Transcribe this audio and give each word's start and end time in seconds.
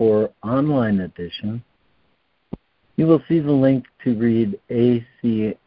for 0.00 0.32
online 0.42 1.00
edition, 1.00 1.62
you 2.96 3.06
will 3.06 3.22
see 3.28 3.38
the 3.38 3.52
link 3.52 3.84
to 4.02 4.14
read 4.14 4.58
ACIMOE. 4.70 5.58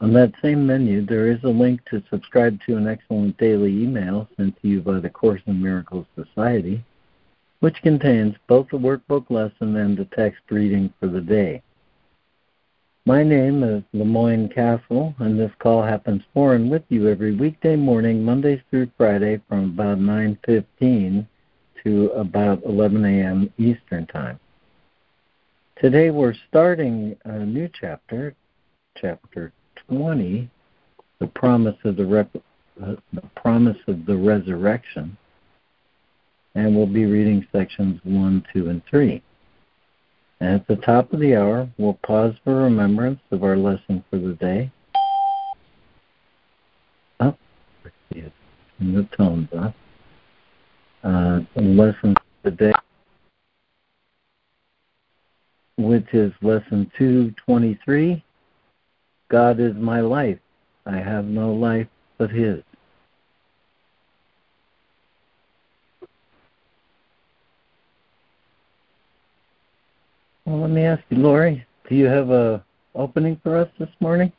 On 0.00 0.12
that 0.12 0.32
same 0.40 0.64
menu, 0.64 1.04
there 1.04 1.26
is 1.32 1.42
a 1.42 1.48
link 1.48 1.84
to 1.86 2.00
subscribe 2.10 2.60
to 2.64 2.76
an 2.76 2.86
excellent 2.86 3.36
daily 3.38 3.82
email 3.82 4.28
sent 4.36 4.54
to 4.62 4.68
you 4.68 4.80
by 4.80 5.00
the 5.00 5.10
Course 5.10 5.42
in 5.46 5.60
Miracles 5.60 6.06
Society, 6.14 6.84
which 7.58 7.82
contains 7.82 8.36
both 8.46 8.68
the 8.68 8.78
workbook 8.78 9.30
lesson 9.30 9.74
and 9.74 9.96
the 9.96 10.04
text 10.04 10.42
reading 10.48 10.94
for 11.00 11.08
the 11.08 11.20
day. 11.20 11.60
My 13.04 13.24
name 13.24 13.64
is 13.64 13.82
LeMoyne 13.92 14.54
Castle, 14.54 15.12
and 15.18 15.36
this 15.36 15.50
call 15.58 15.82
happens 15.82 16.22
for 16.32 16.54
and 16.54 16.70
with 16.70 16.84
you 16.88 17.08
every 17.08 17.34
weekday 17.34 17.74
morning, 17.74 18.22
Mondays 18.22 18.60
through 18.70 18.92
Friday, 18.96 19.40
from 19.48 19.64
about 19.70 19.98
9:15 19.98 21.26
to 21.82 22.06
about 22.10 22.62
11 22.64 23.04
a.m. 23.04 23.52
Eastern 23.58 24.06
Time. 24.06 24.38
Today 25.80 26.12
we're 26.12 26.36
starting 26.48 27.16
a 27.24 27.40
new 27.40 27.68
chapter, 27.80 28.36
chapter 28.96 29.52
20, 29.88 30.48
the 31.18 31.26
promise 31.26 31.78
of 31.82 31.96
the, 31.96 32.06
rep- 32.06 32.36
uh, 32.80 32.94
the 33.12 33.22
promise 33.34 33.78
of 33.88 34.06
the 34.06 34.16
resurrection, 34.16 35.16
and 36.54 36.76
we'll 36.76 36.86
be 36.86 37.06
reading 37.06 37.44
sections 37.50 38.00
1, 38.04 38.44
2, 38.54 38.68
and 38.68 38.80
3. 38.86 39.20
At 40.42 40.66
the 40.66 40.74
top 40.74 41.12
of 41.12 41.20
the 41.20 41.36
hour, 41.36 41.68
we'll 41.78 42.00
pause 42.04 42.34
for 42.42 42.64
remembrance 42.64 43.20
of 43.30 43.44
our 43.44 43.56
lesson 43.56 44.02
for 44.10 44.18
the 44.18 44.32
day. 44.32 44.72
Oh, 47.20 47.36
the 48.10 49.08
tones. 49.16 49.48
Uh, 51.04 51.40
lesson 51.54 52.16
for 52.16 52.50
the 52.50 52.50
day, 52.50 52.72
which 55.78 56.12
is 56.12 56.32
lesson 56.42 56.90
223. 56.98 58.24
God 59.28 59.60
is 59.60 59.76
my 59.76 60.00
life. 60.00 60.40
I 60.86 60.96
have 60.96 61.24
no 61.24 61.52
life 61.52 61.86
but 62.18 62.30
His. 62.30 62.64
Well, 70.44 70.60
let 70.60 70.70
me 70.70 70.82
ask 70.82 71.02
you, 71.10 71.18
Lori, 71.18 71.64
do 71.88 71.94
you 71.94 72.06
have 72.06 72.30
a 72.30 72.64
opening 72.94 73.40
for 73.42 73.56
us 73.56 73.68
this 73.78 73.88
morning? 74.00 74.32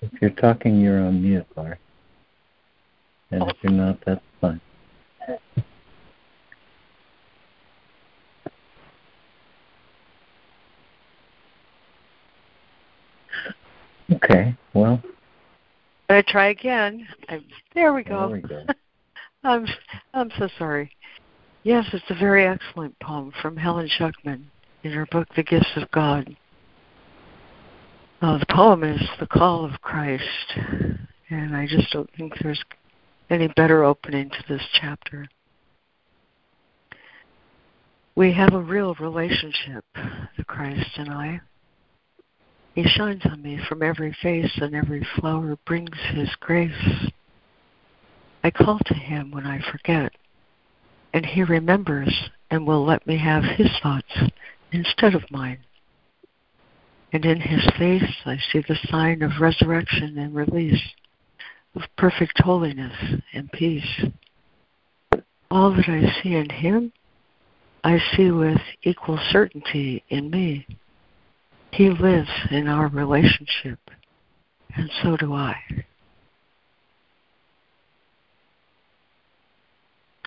If 0.00 0.12
you're 0.20 0.30
talking, 0.30 0.80
you're 0.80 1.00
on 1.00 1.20
mute, 1.20 1.46
Lori. 1.56 1.76
And 3.32 3.42
if 3.42 3.56
you're 3.62 3.72
not, 3.72 3.98
that's 4.06 4.20
fine. 4.40 4.60
Okay, 14.12 14.54
well. 14.74 15.02
I 16.08 16.22
try 16.26 16.48
again. 16.48 17.06
I, 17.28 17.40
there 17.74 17.94
we 17.94 18.02
go. 18.02 18.28
There 18.28 18.36
we 18.36 18.42
go. 18.42 18.64
I'm 19.44 19.66
I'm 20.12 20.30
so 20.38 20.48
sorry. 20.58 20.90
Yes, 21.62 21.86
it's 21.92 22.04
a 22.10 22.14
very 22.14 22.46
excellent 22.46 22.98
poem 23.00 23.32
from 23.40 23.56
Helen 23.56 23.88
Schucman 23.88 24.44
in 24.82 24.92
her 24.92 25.06
book 25.10 25.28
The 25.34 25.42
Gifts 25.42 25.70
of 25.76 25.90
God. 25.90 26.36
Uh, 28.20 28.38
the 28.38 28.46
poem 28.50 28.84
is 28.84 29.00
The 29.18 29.26
Call 29.26 29.64
of 29.64 29.80
Christ, 29.80 30.58
and 31.30 31.56
I 31.56 31.66
just 31.66 31.90
don't 31.90 32.10
think 32.16 32.34
there's 32.40 32.62
any 33.30 33.48
better 33.48 33.84
opening 33.84 34.30
to 34.30 34.44
this 34.48 34.62
chapter. 34.80 35.26
We 38.14 38.32
have 38.34 38.52
a 38.54 38.60
real 38.60 38.94
relationship, 39.00 39.84
the 40.36 40.44
Christ 40.44 40.90
and 40.96 41.10
I. 41.10 41.40
He 42.74 42.82
shines 42.82 43.24
on 43.24 43.40
me 43.40 43.58
from 43.68 43.82
every 43.82 44.12
face, 44.20 44.50
and 44.56 44.74
every 44.74 45.06
flower 45.16 45.56
brings 45.64 45.96
His 46.12 46.34
grace. 46.40 47.08
I 48.42 48.50
call 48.50 48.80
to 48.86 48.94
Him 48.94 49.30
when 49.30 49.46
I 49.46 49.60
forget, 49.70 50.12
and 51.12 51.24
He 51.24 51.44
remembers 51.44 52.30
and 52.50 52.66
will 52.66 52.84
let 52.84 53.06
me 53.06 53.16
have 53.18 53.44
His 53.44 53.70
thoughts 53.80 54.12
instead 54.72 55.14
of 55.14 55.30
mine. 55.30 55.60
And 57.12 57.24
in 57.24 57.40
His 57.40 57.64
face 57.78 58.22
I 58.26 58.38
see 58.50 58.64
the 58.66 58.78
sign 58.88 59.22
of 59.22 59.40
resurrection 59.40 60.18
and 60.18 60.34
release, 60.34 60.82
of 61.76 61.82
perfect 61.96 62.40
holiness 62.40 63.20
and 63.32 63.52
peace. 63.52 64.04
All 65.48 65.70
that 65.70 65.88
I 65.88 66.22
see 66.22 66.34
in 66.34 66.50
Him, 66.50 66.92
I 67.84 68.00
see 68.16 68.32
with 68.32 68.60
equal 68.82 69.20
certainty 69.30 70.02
in 70.08 70.28
me. 70.28 70.66
He 71.74 71.90
lives 71.90 72.28
in 72.52 72.68
our 72.68 72.86
relationship, 72.86 73.80
and 74.76 74.88
so 75.02 75.16
do 75.16 75.34
I. 75.34 75.56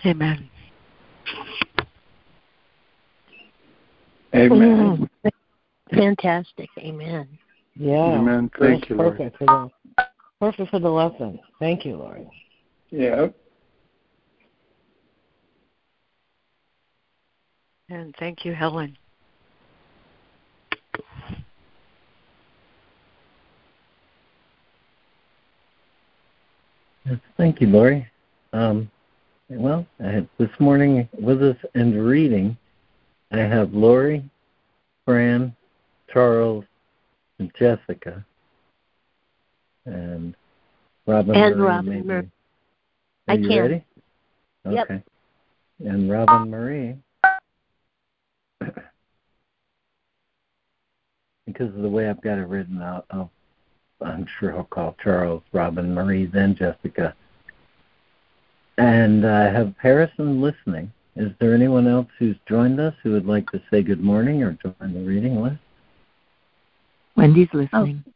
Amen. 0.04 0.50
Amen. 4.34 5.08
Fantastic. 5.90 6.68
Amen. 6.78 7.26
Yeah. 7.76 8.18
Amen. 8.18 8.50
Thank 8.58 8.90
you, 8.90 8.96
perfect 8.96 9.40
Lord. 9.40 9.70
For 9.70 9.70
the, 9.96 10.04
perfect 10.40 10.70
for 10.70 10.78
the 10.80 10.90
lesson. 10.90 11.40
Thank 11.58 11.86
you, 11.86 11.96
Lord. 11.96 12.26
Yeah. 12.90 13.28
And 17.88 18.14
thank 18.18 18.44
you, 18.44 18.52
Helen. 18.52 18.98
Thank 27.36 27.60
you, 27.60 27.66
Lori. 27.68 28.06
Um, 28.52 28.90
well, 29.48 29.86
this 29.98 30.50
morning 30.58 31.08
with 31.18 31.42
us 31.42 31.56
and 31.74 32.06
reading, 32.06 32.56
I 33.32 33.38
have 33.38 33.72
Lori, 33.72 34.28
Fran, 35.04 35.54
Charles, 36.12 36.64
and 37.38 37.50
Jessica, 37.58 38.24
and 39.86 40.34
Robin. 41.06 41.34
And 41.36 41.56
Marie, 41.56 41.66
Robin 41.66 41.90
maybe. 41.90 42.06
Marie. 42.06 42.30
Are 43.28 43.34
I 43.34 43.34
you 43.34 43.48
can. 43.48 43.58
ready? 43.58 43.84
Yep. 44.70 44.90
Okay. 44.90 45.02
And 45.80 46.10
Robin 46.10 46.50
Marie. 46.50 46.96
because 51.46 51.74
of 51.74 51.82
the 51.82 51.88
way 51.88 52.08
I've 52.08 52.20
got 52.20 52.38
it 52.38 52.46
written 52.46 52.82
out, 52.82 53.06
I'll, 53.10 53.30
I'm 54.00 54.26
sure 54.38 54.52
he'll 54.52 54.64
call 54.64 54.96
Charles, 55.02 55.42
Robin, 55.52 55.94
Marie, 55.94 56.26
then 56.26 56.54
Jessica. 56.54 57.14
And 58.76 59.26
I 59.26 59.50
have 59.52 59.74
Harrison 59.80 60.40
listening. 60.40 60.92
Is 61.16 61.32
there 61.40 61.52
anyone 61.52 61.88
else 61.88 62.06
who's 62.18 62.36
joined 62.48 62.78
us 62.78 62.94
who 63.02 63.12
would 63.12 63.26
like 63.26 63.50
to 63.50 63.60
say 63.70 63.82
good 63.82 64.00
morning 64.00 64.42
or 64.44 64.56
join 64.62 64.94
the 64.94 65.00
reading 65.00 65.42
list? 65.42 65.58
Wendy's 67.16 67.48
listening. 67.52 68.04
Oh. 68.06 68.12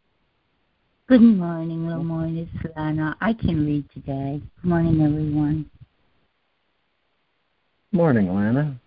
Good 1.08 1.20
morning, 1.20 1.80
LeMoyne. 1.80 2.46
It's 2.46 2.76
Lana. 2.76 3.16
I 3.20 3.32
can 3.32 3.66
read 3.66 3.84
today. 3.92 4.40
Good 4.62 4.68
morning, 4.68 5.02
everyone. 5.02 5.68
Morning, 7.90 8.32
Lana. 8.32 8.78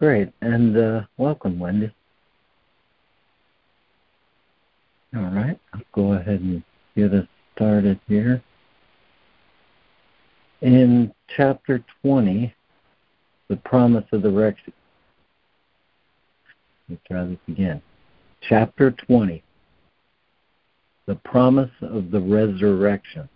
Great. 0.00 0.32
And 0.40 0.76
uh, 0.76 1.02
welcome, 1.18 1.58
Wendy. 1.58 1.92
All 5.14 5.22
right. 5.22 5.58
I'll 5.72 5.80
go 5.92 6.14
ahead 6.14 6.40
and 6.40 6.62
get 6.96 7.12
us 7.12 7.26
started 7.54 8.00
here. 8.08 8.42
In 10.62 11.12
chapter 11.36 11.84
20, 12.02 12.54
the 13.48 13.56
promise 13.56 14.04
of 14.12 14.22
the 14.22 14.30
resurrection. 14.30 14.72
Let's 16.88 17.02
try 17.08 17.24
this 17.24 17.38
again. 17.48 17.82
Chapter 18.48 18.92
20 18.92 19.42
The 21.06 21.16
Promise 21.16 21.70
of 21.82 22.10
the 22.10 22.20
Resurrection. 22.20 23.28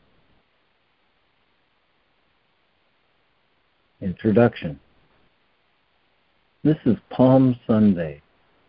Introduction 4.00 4.78
This 6.62 6.76
is 6.84 6.96
Palm 7.10 7.58
Sunday, 7.66 8.22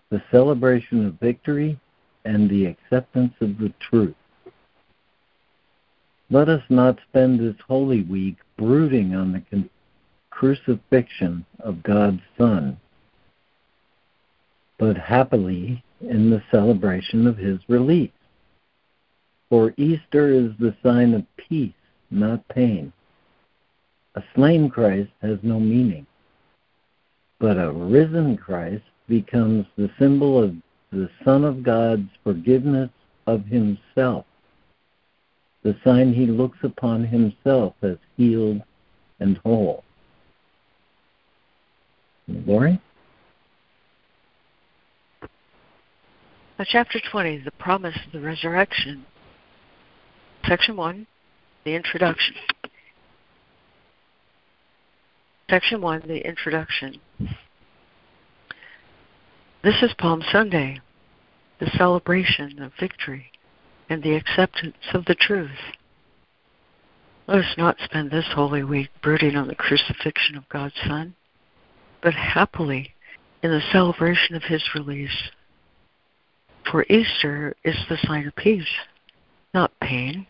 the 0.09 0.21
celebration 0.31 1.05
of 1.05 1.19
victory 1.19 1.79
and 2.25 2.49
the 2.49 2.65
acceptance 2.65 3.33
of 3.41 3.57
the 3.57 3.73
truth. 3.79 4.15
Let 6.29 6.47
us 6.47 6.63
not 6.69 6.97
spend 7.09 7.39
this 7.39 7.59
Holy 7.67 8.03
Week 8.03 8.37
brooding 8.57 9.13
on 9.15 9.33
the 9.33 9.69
crucifixion 10.29 11.45
of 11.59 11.83
God's 11.83 12.21
Son, 12.37 12.79
but 14.77 14.97
happily 14.97 15.83
in 15.99 16.29
the 16.29 16.41
celebration 16.49 17.27
of 17.27 17.37
his 17.37 17.59
release. 17.67 18.11
For 19.49 19.73
Easter 19.75 20.29
is 20.29 20.51
the 20.57 20.75
sign 20.81 21.13
of 21.13 21.25
peace, 21.35 21.73
not 22.09 22.47
pain. 22.47 22.93
A 24.15 24.23
slain 24.33 24.69
Christ 24.69 25.11
has 25.21 25.37
no 25.43 25.59
meaning, 25.59 26.05
but 27.39 27.57
a 27.57 27.71
risen 27.71 28.37
Christ 28.37 28.83
becomes 29.07 29.65
the 29.77 29.89
symbol 29.99 30.41
of 30.41 30.55
the 30.91 31.09
Son 31.23 31.43
of 31.43 31.63
God's 31.63 32.09
forgiveness 32.23 32.89
of 33.27 33.45
himself, 33.45 34.25
the 35.63 35.75
sign 35.83 36.13
he 36.13 36.25
looks 36.25 36.57
upon 36.63 37.05
himself 37.05 37.75
as 37.81 37.97
healed 38.17 38.61
and 39.19 39.37
whole. 39.37 39.83
Lori? 42.27 42.79
Chapter 46.63 46.99
20, 47.11 47.39
the 47.39 47.51
promise 47.51 47.97
of 48.05 48.11
the 48.11 48.19
resurrection. 48.19 49.03
Section 50.47 50.77
1, 50.77 51.07
the 51.65 51.73
introduction. 51.73 52.35
Section 55.49 55.81
1, 55.81 56.03
the 56.07 56.27
introduction. 56.27 56.99
This 59.63 59.83
is 59.83 59.93
Palm 59.99 60.23
Sunday, 60.31 60.79
the 61.59 61.69
celebration 61.77 62.63
of 62.63 62.71
victory 62.79 63.27
and 63.89 64.01
the 64.01 64.15
acceptance 64.15 64.87
of 64.91 65.05
the 65.05 65.13
truth. 65.13 65.51
Let 67.27 67.37
us 67.37 67.53
not 67.59 67.77
spend 67.83 68.09
this 68.09 68.25
Holy 68.33 68.63
Week 68.63 68.89
brooding 69.03 69.35
on 69.35 69.47
the 69.47 69.53
crucifixion 69.53 70.35
of 70.35 70.49
God's 70.49 70.73
Son, 70.87 71.13
but 72.01 72.15
happily 72.15 72.95
in 73.43 73.51
the 73.51 73.61
celebration 73.71 74.35
of 74.35 74.41
His 74.41 74.63
release. 74.73 75.29
For 76.71 76.83
Easter 76.89 77.55
is 77.63 77.77
the 77.87 77.99
sign 78.07 78.25
of 78.25 78.35
peace, 78.35 78.65
not 79.53 79.79
pain. 79.79 80.25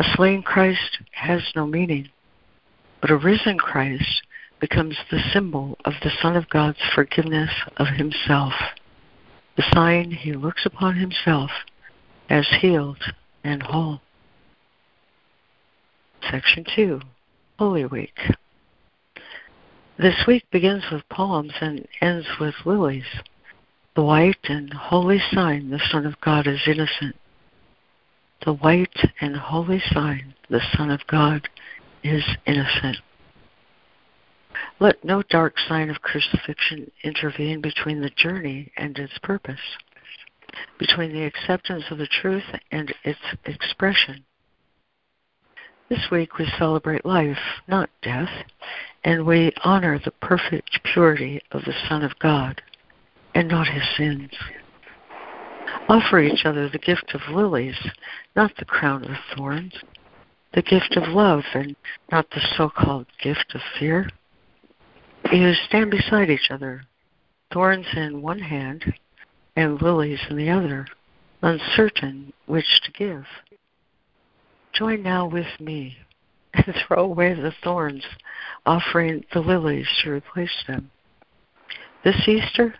A 0.00 0.04
slain 0.16 0.42
Christ 0.42 0.98
has 1.12 1.42
no 1.54 1.64
meaning, 1.64 2.08
but 3.00 3.12
a 3.12 3.16
risen 3.16 3.56
Christ 3.56 4.22
becomes 4.60 4.96
the 5.10 5.22
symbol 5.32 5.76
of 5.84 5.94
the 6.02 6.10
Son 6.22 6.36
of 6.36 6.48
God's 6.50 6.78
forgiveness 6.94 7.50
of 7.78 7.88
himself, 7.88 8.52
the 9.56 9.64
sign 9.74 10.10
he 10.10 10.32
looks 10.32 10.66
upon 10.66 10.96
himself 10.96 11.50
as 12.28 12.46
healed 12.60 13.02
and 13.42 13.62
whole. 13.62 14.00
Section 16.30 16.64
2 16.76 17.00
Holy 17.58 17.86
Week. 17.86 18.16
This 19.98 20.24
week 20.26 20.44
begins 20.50 20.84
with 20.90 21.08
palms 21.08 21.52
and 21.60 21.86
ends 22.00 22.26
with 22.38 22.54
lilies. 22.64 23.04
The 23.96 24.02
white 24.02 24.44
and 24.44 24.72
holy 24.72 25.20
sign 25.32 25.70
the 25.70 25.80
Son 25.90 26.06
of 26.06 26.20
God 26.20 26.46
is 26.46 26.60
innocent. 26.66 27.16
The 28.44 28.54
white 28.54 29.10
and 29.20 29.36
holy 29.36 29.82
sign 29.92 30.34
the 30.48 30.62
Son 30.74 30.90
of 30.90 31.06
God 31.06 31.48
is 32.02 32.24
innocent. 32.46 32.96
Let 34.78 35.04
no 35.04 35.22
dark 35.22 35.58
sign 35.58 35.90
of 35.90 36.02
crucifixion 36.02 36.90
intervene 37.02 37.60
between 37.60 38.00
the 38.00 38.10
journey 38.10 38.72
and 38.76 38.98
its 38.98 39.18
purpose, 39.22 39.76
between 40.78 41.12
the 41.12 41.24
acceptance 41.24 41.84
of 41.90 41.98
the 41.98 42.06
truth 42.06 42.44
and 42.70 42.94
its 43.04 43.20
expression. 43.44 44.24
This 45.88 46.06
week 46.10 46.38
we 46.38 46.46
celebrate 46.56 47.04
life, 47.04 47.60
not 47.66 47.90
death, 48.00 48.30
and 49.02 49.26
we 49.26 49.52
honor 49.64 49.98
the 49.98 50.12
perfect 50.12 50.80
purity 50.84 51.40
of 51.50 51.64
the 51.64 51.74
Son 51.88 52.04
of 52.04 52.18
God 52.20 52.62
and 53.34 53.48
not 53.48 53.66
his 53.66 53.82
sins. 53.96 54.30
Offer 55.88 56.20
each 56.20 56.44
other 56.44 56.68
the 56.68 56.78
gift 56.78 57.12
of 57.14 57.34
lilies, 57.34 57.78
not 58.36 58.52
the 58.56 58.64
crown 58.64 59.04
of 59.04 59.16
thorns, 59.36 59.74
the 60.52 60.62
gift 60.62 60.96
of 60.96 61.08
love 61.08 61.42
and 61.54 61.74
not 62.12 62.30
the 62.30 62.40
so 62.56 62.68
called 62.68 63.06
gift 63.20 63.52
of 63.54 63.60
fear. 63.78 64.08
You 65.32 65.54
stand 65.68 65.92
beside 65.92 66.28
each 66.28 66.50
other, 66.50 66.82
thorns 67.52 67.86
in 67.94 68.20
one 68.20 68.40
hand 68.40 68.94
and 69.54 69.80
lilies 69.80 70.18
in 70.28 70.36
the 70.36 70.50
other, 70.50 70.88
uncertain 71.40 72.32
which 72.46 72.80
to 72.82 72.90
give. 72.90 73.24
Join 74.72 75.04
now 75.04 75.26
with 75.26 75.60
me 75.60 75.98
and 76.52 76.74
throw 76.86 77.04
away 77.04 77.34
the 77.34 77.54
thorns, 77.62 78.04
offering 78.66 79.24
the 79.32 79.38
lilies 79.38 79.86
to 80.02 80.10
replace 80.10 80.64
them. 80.66 80.90
This 82.02 82.26
Easter, 82.26 82.74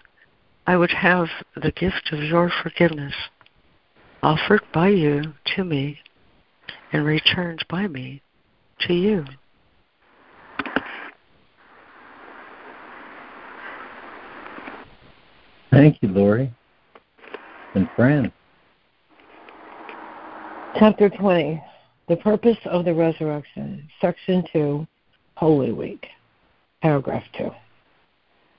I 0.67 0.77
would 0.77 0.91
have 0.91 1.29
the 1.55 1.71
gift 1.71 2.11
of 2.11 2.21
your 2.21 2.51
forgiveness 2.63 3.15
offered 4.25 4.63
by 4.73 4.89
you 4.89 5.35
to 5.55 5.63
me 5.63 6.01
and 6.93 7.05
returned 7.05 7.65
by 7.69 7.87
me 7.87 8.23
to 8.81 8.93
you. 8.93 9.25
Thank 15.71 15.99
you, 16.03 16.09
Lori. 16.09 16.53
And 17.75 17.89
Fran. 17.95 18.33
Chapter 20.77 21.09
20 21.09 21.63
The 22.09 22.17
Purpose 22.17 22.59
of 22.65 22.85
the 22.85 22.95
Resurrection, 22.95 23.89
Section 24.01 24.45
2, 24.53 24.87
Holy 25.37 25.73
Week, 25.73 26.07
Paragraph 26.83 27.23
2. 27.39 27.51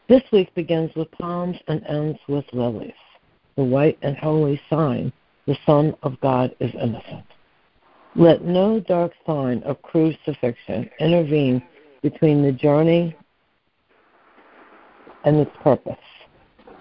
This 0.08 0.24
week 0.32 0.54
begins 0.56 0.92
with 0.96 1.12
palms 1.12 1.58
and 1.68 1.86
ends 1.86 2.20
with 2.30 2.46
lilies. 2.54 2.94
The 3.58 3.64
white 3.64 3.98
and 4.02 4.16
holy 4.18 4.62
sign 4.70 5.12
the 5.48 5.58
Son 5.66 5.94
of 6.04 6.20
God 6.22 6.56
is 6.62 6.74
innocent. 6.76 7.26
Let 8.16 8.46
no 8.46 8.80
dark 8.80 9.12
sign 9.26 9.64
of 9.64 9.82
crucifixion 9.82 10.90
intervene 11.00 11.62
between 12.02 12.42
the 12.42 12.52
journey 12.54 13.16
and 15.26 15.38
its 15.38 15.52
purpose 15.62 15.98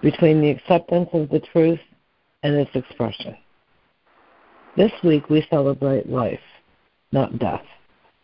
between 0.03 0.41
the 0.41 0.51
acceptance 0.51 1.09
of 1.13 1.29
the 1.29 1.41
truth 1.41 1.81
and 2.43 2.55
its 2.55 2.71
expression. 2.75 3.37
This 4.77 4.93
week 5.03 5.29
we 5.29 5.47
celebrate 5.51 6.09
life, 6.09 6.41
not 7.13 7.39
death, 7.39 7.65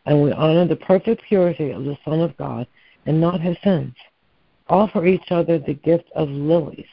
and 0.07 0.23
we 0.23 0.33
honor 0.33 0.67
the 0.67 0.77
perfect 0.77 1.23
purity 1.25 1.71
of 1.71 1.85
the 1.85 1.99
Son 2.05 2.21
of 2.21 2.37
God 2.37 2.67
and 3.05 3.21
not 3.21 3.41
his 3.41 3.57
sins. 3.63 3.95
Offer 4.69 5.07
each 5.07 5.31
other 5.31 5.59
the 5.59 5.75
gift 5.75 6.11
of 6.15 6.29
lilies, 6.29 6.87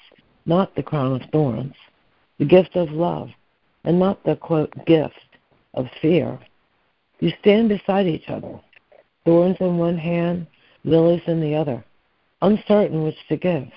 not 0.46 0.76
the 0.76 0.84
crown 0.84 1.22
of 1.22 1.30
thorns, 1.32 1.76
the 2.40 2.46
gift 2.46 2.76
of 2.76 2.92
love, 2.92 3.30
and 3.84 4.00
not 4.00 4.24
the 4.24 4.36
quote 4.36 4.74
gift 4.86 5.14
of 5.74 5.88
fear. 6.02 6.40
You 7.20 7.32
stand 7.40 7.70
beside 7.70 8.08
each 8.08 8.28
other, 8.28 8.60
thorns 9.26 9.58
in 9.60 9.78
one 9.78 9.98
hand, 9.98 10.48
lilies 10.84 11.22
in 11.28 11.40
the 11.40 11.56
other, 11.56 11.84
uncertain 12.42 13.04
which 13.04 13.18
to 13.30 13.38
give. 13.38 13.68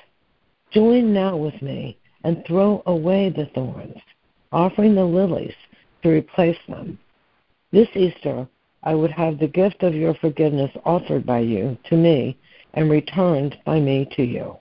Join 0.72 1.12
now 1.12 1.36
with 1.36 1.60
me 1.62 1.98
and 2.24 2.44
throw 2.46 2.82
away 2.86 3.30
the 3.30 3.46
thorns, 3.54 3.96
offering 4.52 4.94
the 4.94 5.04
lilies 5.04 5.54
to 6.02 6.10
replace 6.10 6.58
them. 6.68 6.98
This 7.72 7.88
Easter, 7.94 8.46
I 8.82 8.94
would 8.94 9.10
have 9.12 9.38
the 9.38 9.48
gift 9.48 9.82
of 9.82 9.94
your 9.94 10.14
forgiveness 10.14 10.70
offered 10.84 11.24
by 11.26 11.40
you 11.40 11.76
to 11.88 11.96
me 11.96 12.36
and 12.74 12.90
returned 12.90 13.56
by 13.64 13.80
me 13.80 14.08
to 14.16 14.22
you. 14.22 14.56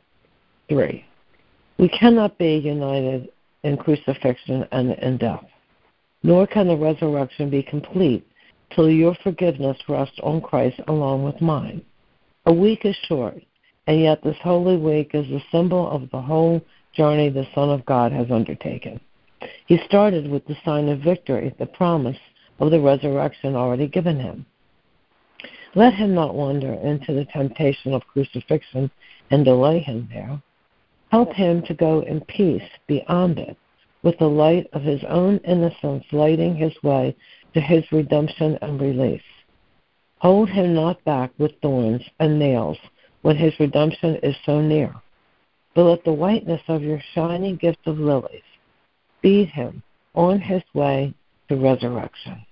3. 0.69 1.05
We 1.77 1.89
cannot 1.89 2.37
be 2.37 2.55
united 2.57 3.29
in 3.63 3.77
crucifixion 3.77 4.65
and 4.71 4.91
in 4.93 5.17
death, 5.17 5.45
nor 6.23 6.47
can 6.47 6.67
the 6.67 6.77
resurrection 6.77 7.49
be 7.49 7.63
complete 7.63 8.25
till 8.73 8.89
your 8.89 9.15
forgiveness 9.23 9.77
rests 9.87 10.19
on 10.23 10.41
Christ 10.41 10.79
along 10.87 11.23
with 11.23 11.41
mine. 11.41 11.81
A 12.45 12.53
week 12.53 12.85
is 12.85 12.95
short, 13.07 13.41
and 13.87 13.99
yet 13.99 14.23
this 14.23 14.37
Holy 14.41 14.77
Week 14.77 15.11
is 15.13 15.27
the 15.27 15.41
symbol 15.51 15.89
of 15.89 16.09
the 16.11 16.21
whole 16.21 16.61
journey 16.93 17.29
the 17.29 17.47
Son 17.53 17.69
of 17.69 17.85
God 17.85 18.11
has 18.11 18.31
undertaken. 18.31 18.99
He 19.67 19.77
started 19.85 20.29
with 20.29 20.45
the 20.47 20.57
sign 20.65 20.89
of 20.89 20.99
victory, 20.99 21.53
the 21.59 21.65
promise 21.65 22.17
of 22.59 22.71
the 22.71 22.79
resurrection 22.79 23.55
already 23.55 23.87
given 23.87 24.19
him. 24.19 24.45
Let 25.75 25.93
him 25.93 26.15
not 26.15 26.35
wander 26.35 26.73
into 26.73 27.13
the 27.13 27.25
temptation 27.25 27.93
of 27.93 28.07
crucifixion 28.07 28.89
and 29.29 29.43
delay 29.43 29.79
him 29.79 30.07
there. 30.11 30.41
Help 31.11 31.33
him 31.33 31.61
to 31.63 31.73
go 31.73 31.99
in 32.01 32.21
peace 32.21 32.63
beyond 32.87 33.37
it, 33.37 33.57
with 34.01 34.17
the 34.17 34.29
light 34.29 34.67
of 34.73 34.81
his 34.81 35.03
own 35.07 35.37
innocence 35.39 36.05
lighting 36.11 36.55
his 36.55 36.73
way 36.81 37.15
to 37.53 37.61
his 37.61 37.83
redemption 37.91 38.57
and 38.61 38.81
release. 38.81 39.21
Hold 40.19 40.49
him 40.49 40.73
not 40.73 41.03
back 41.03 41.31
with 41.37 41.51
thorns 41.61 42.01
and 42.19 42.39
nails 42.39 42.77
when 43.25 43.35
his 43.35 43.59
redemption 43.59 44.19
is 44.21 44.35
so 44.45 44.61
near, 44.61 44.93
but 45.73 45.81
let 45.81 46.03
the 46.03 46.13
whiteness 46.13 46.61
of 46.67 46.83
your 46.83 47.01
shining 47.15 47.55
gift 47.55 47.79
of 47.87 47.97
lilies 47.97 48.43
speed 49.17 49.49
him 49.49 49.81
on 50.13 50.39
his 50.39 50.61
way 50.75 51.11
to 51.49 51.55
resurrection. 51.55 52.45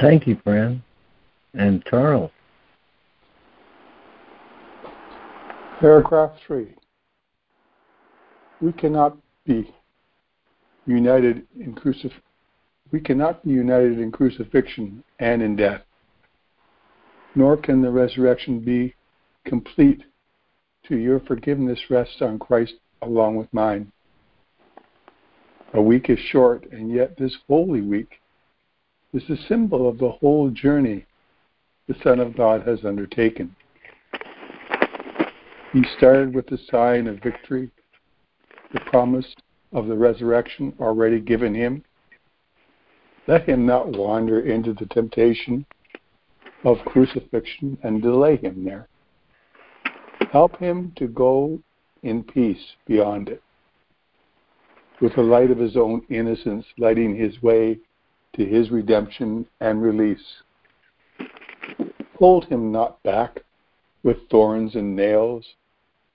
Thank 0.00 0.26
you, 0.26 0.40
Fran. 0.42 0.82
And 1.54 1.84
Charles. 1.84 2.32
Paragraph 5.78 6.32
3. 6.48 6.74
We 8.60 8.72
cannot 8.72 9.16
be 9.46 9.72
united 10.86 11.46
in 11.60 11.76
crucif- 11.76 12.10
we 12.92 13.00
cannot 13.00 13.44
be 13.44 13.50
united 13.50 13.98
in 13.98 14.10
crucifixion 14.10 15.02
and 15.18 15.42
in 15.42 15.56
death, 15.56 15.82
nor 17.34 17.56
can 17.56 17.82
the 17.82 17.90
resurrection 17.90 18.60
be 18.60 18.94
complete 19.44 20.02
to 20.88 20.96
your 20.96 21.20
forgiveness 21.20 21.78
rests 21.88 22.20
on 22.20 22.38
Christ 22.38 22.74
along 23.02 23.36
with 23.36 23.52
mine. 23.52 23.92
A 25.74 25.80
week 25.80 26.10
is 26.10 26.18
short, 26.18 26.66
and 26.72 26.92
yet 26.92 27.16
this 27.16 27.36
holy 27.46 27.80
week 27.80 28.20
is 29.12 29.22
a 29.30 29.36
symbol 29.48 29.88
of 29.88 29.98
the 29.98 30.10
whole 30.10 30.50
journey 30.50 31.06
the 31.86 31.94
Son 32.02 32.20
of 32.20 32.36
God 32.36 32.66
has 32.66 32.84
undertaken. 32.84 33.54
He 35.72 35.84
started 35.96 36.34
with 36.34 36.46
the 36.48 36.58
sign 36.70 37.06
of 37.06 37.22
victory, 37.22 37.70
the 38.72 38.80
promise 38.80 39.26
of 39.72 39.86
the 39.86 39.96
resurrection 39.96 40.72
already 40.80 41.20
given 41.20 41.54
him. 41.54 41.84
Let 43.30 43.48
him 43.48 43.64
not 43.64 43.96
wander 43.96 44.40
into 44.40 44.72
the 44.72 44.86
temptation 44.86 45.64
of 46.64 46.78
crucifixion 46.84 47.78
and 47.80 48.02
delay 48.02 48.34
him 48.34 48.64
there. 48.64 48.88
Help 50.32 50.56
him 50.56 50.90
to 50.96 51.06
go 51.06 51.60
in 52.02 52.24
peace 52.24 52.74
beyond 52.88 53.28
it, 53.28 53.40
with 55.00 55.14
the 55.14 55.22
light 55.22 55.52
of 55.52 55.58
his 55.58 55.76
own 55.76 56.04
innocence 56.10 56.66
lighting 56.76 57.14
his 57.14 57.40
way 57.40 57.78
to 58.32 58.44
his 58.44 58.72
redemption 58.72 59.46
and 59.60 59.80
release. 59.80 60.42
Hold 62.18 62.46
him 62.46 62.72
not 62.72 63.00
back 63.04 63.44
with 64.02 64.28
thorns 64.28 64.74
and 64.74 64.96
nails 64.96 65.54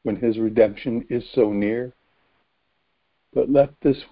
when 0.04 0.18
his 0.18 0.38
redemption 0.38 1.06
is 1.10 1.24
so 1.34 1.54
near, 1.54 1.94
but 3.34 3.50
let 3.50 3.70
this 3.80 4.04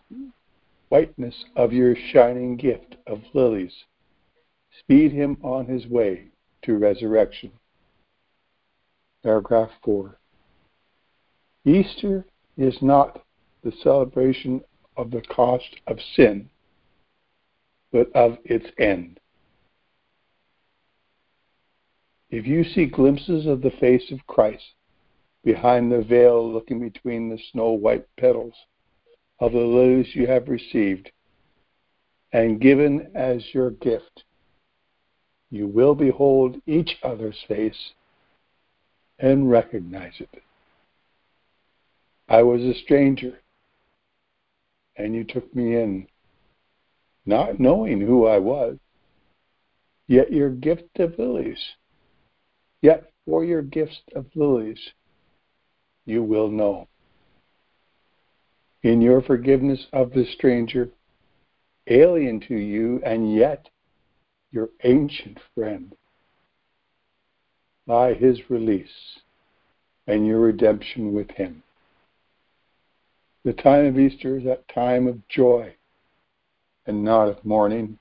whiteness 0.93 1.45
of 1.55 1.73
your 1.73 1.95
shining 1.95 2.55
gift 2.55 2.97
of 3.07 3.19
lilies 3.33 3.73
speed 4.79 5.12
him 5.12 5.35
on 5.41 5.65
his 5.65 5.88
way 5.88 6.27
to 6.62 6.77
resurrection. 6.77 7.51
Paragraph 9.23 9.71
4. 9.83 10.19
Easter 11.65 12.23
is 12.57 12.77
not 12.79 13.23
the 13.63 13.73
celebration 13.81 14.62
of 14.95 15.09
the 15.09 15.23
cost 15.23 15.77
of 15.88 15.97
sin, 16.15 16.47
but 17.91 18.15
of 18.15 18.38
its 18.45 18.67
end. 18.77 19.19
If 22.29 22.45
you 22.45 22.63
see 22.63 22.85
glimpses 22.85 23.47
of 23.47 23.63
the 23.63 23.73
face 23.79 24.12
of 24.12 24.27
Christ 24.27 24.75
behind 25.43 25.91
the 25.91 26.03
veil 26.03 26.53
looking 26.53 26.79
between 26.79 27.29
the 27.29 27.39
snow 27.51 27.71
white 27.71 28.05
petals 28.19 28.53
of 29.43 29.51
the 29.51 29.59
lilies 29.59 30.15
you 30.15 30.25
have 30.25 30.47
received 30.47 31.12
and 32.31 32.62
given 32.62 33.12
as 33.13 33.43
your 33.53 33.71
gift, 33.71 34.23
you 35.51 35.67
will 35.67 35.93
behold 35.93 36.62
each 36.65 36.95
other's 37.03 37.38
face 37.45 37.91
and 39.19 39.51
recognize 39.51 40.13
it. 40.19 40.41
I 42.29 42.41
was 42.41 42.62
a 42.62 42.73
stranger, 42.85 43.38
and 44.95 45.13
you 45.13 45.25
took 45.25 45.53
me 45.53 45.75
in, 45.75 46.07
not 47.25 47.59
knowing 47.59 48.00
who 48.00 48.25
I 48.25 48.39
was. 48.39 48.77
Yet 50.07 50.31
your 50.31 50.51
gift 50.51 51.00
of 51.00 51.19
lilies, 51.19 51.59
yet 52.81 53.12
for 53.25 53.43
your 53.43 53.62
gift 53.62 54.03
of 54.15 54.25
lilies, 54.35 54.79
you 56.05 56.23
will 56.23 56.50
know. 56.50 56.88
In 58.83 58.99
your 58.99 59.21
forgiveness 59.21 59.87
of 59.93 60.11
the 60.11 60.25
stranger, 60.25 60.89
alien 61.87 62.41
to 62.41 62.55
you, 62.55 63.01
and 63.05 63.33
yet 63.33 63.69
your 64.51 64.71
ancient 64.83 65.39
friend, 65.55 65.95
by 67.87 68.13
his 68.13 68.49
release 68.49 69.19
and 70.05 70.27
your 70.27 70.41
redemption 70.41 71.13
with 71.13 71.31
him. 71.31 71.63
The 73.45 73.53
time 73.53 73.85
of 73.85 73.97
Easter 73.97 74.37
is 74.37 74.43
that 74.43 74.67
time 74.67 75.07
of 75.07 75.25
joy 75.29 75.75
and 76.85 77.05
not 77.05 77.29
of 77.29 77.45
mourning. 77.45 77.97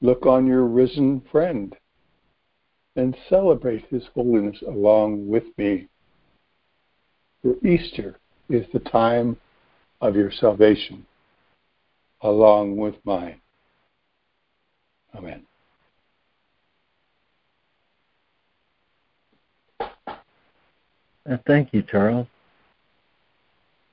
Look 0.00 0.26
on 0.26 0.48
your 0.48 0.64
risen 0.64 1.22
friend 1.30 1.76
and 2.96 3.16
celebrate 3.28 3.86
his 3.86 4.02
holiness 4.14 4.60
along 4.66 5.28
with 5.28 5.44
me. 5.56 5.88
For 7.42 7.54
Easter 7.64 8.18
is 8.48 8.66
the 8.72 8.80
time 8.80 9.36
of 10.04 10.14
your 10.14 10.30
salvation 10.30 11.06
along 12.20 12.76
with 12.76 12.94
mine. 13.04 13.40
Amen. 15.14 15.42
Uh, 19.80 21.38
thank 21.46 21.72
you, 21.72 21.82
Charles. 21.82 22.26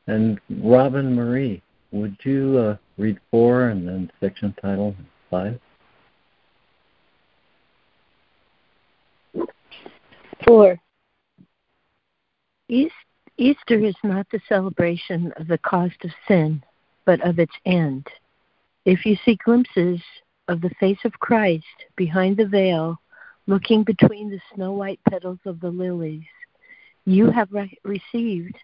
And 0.08 0.42
Robin 0.62 1.16
Marie, 1.16 1.62
would 1.92 2.18
you 2.24 2.58
uh, 2.58 2.78
read 2.98 3.18
four 3.30 3.70
and 3.70 3.88
then 3.88 4.12
section 4.20 4.54
title 4.62 4.94
five? 5.30 5.58
Four. 10.46 10.78
Easter 13.38 13.80
is 13.80 13.96
not 14.04 14.28
the 14.30 14.42
celebration 14.48 15.34
of 15.38 15.48
the 15.48 15.58
cost 15.58 15.96
of 16.04 16.12
sin, 16.28 16.64
but 17.06 17.22
of 17.22 17.40
its 17.40 17.54
end. 17.66 18.08
If 18.86 19.06
you 19.06 19.16
see 19.24 19.38
glimpses 19.44 20.02
of 20.48 20.62
the 20.62 20.72
face 20.80 21.00
of 21.06 21.20
Christ 21.20 21.66
behind 21.96 22.38
the 22.38 22.48
veil, 22.48 23.00
looking 23.48 23.84
between 23.84 24.30
the 24.30 24.42
snow 24.54 24.74
white 24.74 25.00
petals 25.10 25.40
of 25.46 25.60
the 25.60 25.70
lilies, 25.70 26.26
you 27.06 27.32
have 27.32 27.52
re- 27.52 27.78
received 27.84 28.56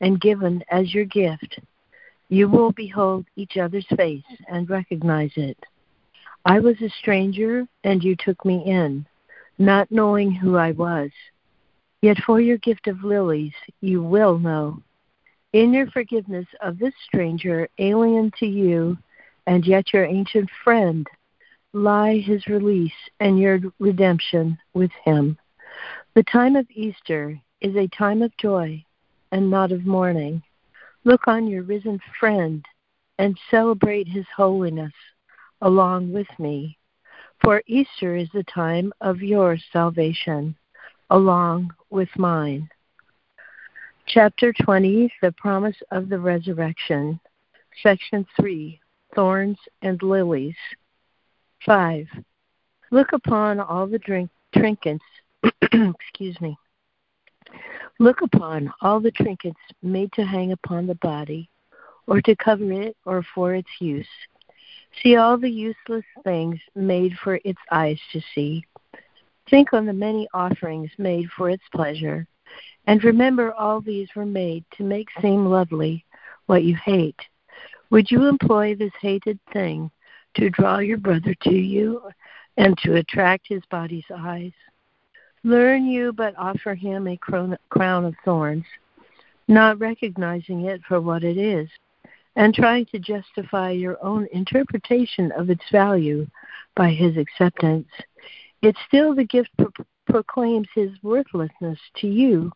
and 0.00 0.20
given 0.20 0.64
as 0.70 0.92
your 0.92 1.04
gift, 1.04 1.58
you 2.28 2.48
will 2.48 2.72
behold 2.72 3.26
each 3.36 3.56
other's 3.56 3.86
face 3.96 4.24
and 4.48 4.68
recognize 4.68 5.32
it. 5.36 5.58
I 6.44 6.60
was 6.60 6.80
a 6.82 6.88
stranger, 7.00 7.66
and 7.84 8.02
you 8.02 8.16
took 8.16 8.44
me 8.44 8.62
in, 8.66 9.06
not 9.58 9.90
knowing 9.90 10.32
who 10.32 10.56
I 10.56 10.72
was. 10.72 11.10
Yet 12.04 12.18
for 12.26 12.38
your 12.38 12.58
gift 12.58 12.86
of 12.86 13.02
lilies, 13.02 13.54
you 13.80 14.02
will 14.02 14.38
know. 14.38 14.82
In 15.54 15.72
your 15.72 15.86
forgiveness 15.86 16.44
of 16.60 16.78
this 16.78 16.92
stranger, 17.06 17.66
alien 17.78 18.30
to 18.40 18.46
you, 18.46 18.98
and 19.46 19.64
yet 19.64 19.90
your 19.94 20.04
ancient 20.04 20.50
friend, 20.62 21.06
lie 21.72 22.18
his 22.18 22.46
release 22.46 22.92
and 23.20 23.38
your 23.38 23.58
redemption 23.78 24.58
with 24.74 24.90
him. 25.02 25.38
The 26.14 26.24
time 26.24 26.56
of 26.56 26.66
Easter 26.74 27.40
is 27.62 27.74
a 27.74 27.88
time 27.88 28.20
of 28.20 28.36
joy 28.36 28.84
and 29.32 29.50
not 29.50 29.72
of 29.72 29.86
mourning. 29.86 30.42
Look 31.04 31.26
on 31.26 31.46
your 31.46 31.62
risen 31.62 31.98
friend 32.20 32.62
and 33.18 33.40
celebrate 33.50 34.08
his 34.08 34.26
holiness 34.36 34.92
along 35.62 36.12
with 36.12 36.28
me. 36.38 36.76
For 37.42 37.62
Easter 37.66 38.14
is 38.14 38.28
the 38.34 38.44
time 38.44 38.92
of 39.00 39.22
your 39.22 39.56
salvation 39.72 40.54
along 41.14 41.72
with 41.90 42.08
mine. 42.16 42.68
Chapter 44.08 44.52
20 44.52 45.12
The 45.22 45.30
Promise 45.30 45.76
of 45.92 46.08
the 46.08 46.18
Resurrection. 46.18 47.20
Section 47.84 48.26
3 48.36 48.80
Thorns 49.14 49.56
and 49.82 50.02
Lilies. 50.02 50.56
5. 51.64 52.08
Look 52.90 53.12
upon 53.12 53.60
all 53.60 53.86
the 53.86 54.00
drink, 54.00 54.28
trinkets, 54.56 55.04
excuse 55.62 56.40
me, 56.40 56.58
Look 58.00 58.20
upon 58.20 58.72
all 58.80 58.98
the 58.98 59.12
trinkets 59.12 59.60
made 59.82 60.12
to 60.14 60.24
hang 60.24 60.50
upon 60.50 60.88
the 60.88 60.96
body, 60.96 61.48
or 62.08 62.20
to 62.22 62.34
cover 62.34 62.72
it, 62.72 62.96
or 63.04 63.24
for 63.36 63.54
its 63.54 63.70
use. 63.78 64.08
See 65.00 65.14
all 65.14 65.38
the 65.38 65.48
useless 65.48 66.04
things 66.24 66.58
made 66.74 67.12
for 67.22 67.38
its 67.44 67.60
eyes 67.70 68.00
to 68.12 68.20
see. 68.34 68.64
Think 69.50 69.72
on 69.72 69.86
the 69.86 69.92
many 69.92 70.26
offerings 70.32 70.90
made 70.98 71.28
for 71.36 71.50
its 71.50 71.62
pleasure, 71.72 72.26
and 72.86 73.04
remember 73.04 73.52
all 73.52 73.80
these 73.80 74.08
were 74.16 74.26
made 74.26 74.64
to 74.76 74.84
make 74.84 75.08
seem 75.20 75.46
lovely 75.46 76.04
what 76.46 76.64
you 76.64 76.76
hate. 76.76 77.20
Would 77.90 78.10
you 78.10 78.26
employ 78.26 78.74
this 78.74 78.92
hated 79.00 79.38
thing 79.52 79.90
to 80.36 80.50
draw 80.50 80.78
your 80.78 80.98
brother 80.98 81.34
to 81.42 81.54
you 81.54 82.02
and 82.56 82.76
to 82.78 82.96
attract 82.96 83.46
his 83.48 83.62
body's 83.70 84.04
eyes? 84.14 84.52
Learn 85.44 85.84
you 85.84 86.12
but 86.12 86.34
offer 86.38 86.74
him 86.74 87.06
a 87.06 87.18
crown 87.18 88.04
of 88.04 88.14
thorns, 88.24 88.64
not 89.46 89.78
recognizing 89.78 90.62
it 90.62 90.80
for 90.88 91.00
what 91.02 91.22
it 91.22 91.36
is, 91.36 91.68
and 92.36 92.54
trying 92.54 92.86
to 92.86 92.98
justify 92.98 93.70
your 93.70 94.02
own 94.02 94.26
interpretation 94.32 95.30
of 95.32 95.50
its 95.50 95.62
value 95.70 96.26
by 96.74 96.90
his 96.90 97.16
acceptance. 97.16 97.86
Yet 98.64 98.76
still 98.88 99.14
the 99.14 99.24
gift 99.24 99.50
pro- 99.58 99.84
proclaims 100.06 100.68
his 100.74 100.88
worthlessness 101.02 101.78
to 101.96 102.06
you 102.06 102.50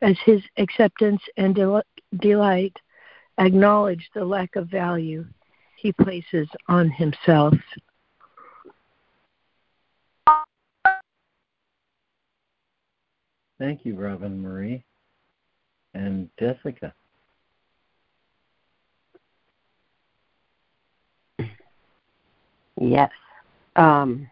as 0.00 0.16
his 0.24 0.40
acceptance 0.58 1.20
and 1.38 1.56
del- 1.56 1.82
delight 2.20 2.76
acknowledge 3.36 4.08
the 4.14 4.24
lack 4.24 4.54
of 4.54 4.68
value 4.68 5.26
he 5.76 5.90
places 5.90 6.46
on 6.68 6.88
himself. 6.88 7.54
Thank 13.58 13.84
you, 13.84 13.96
Robin 13.96 14.40
Marie 14.40 14.84
and 15.94 16.30
Jessica. 16.38 16.94
Yes. 22.80 23.10
Um, 23.74 24.30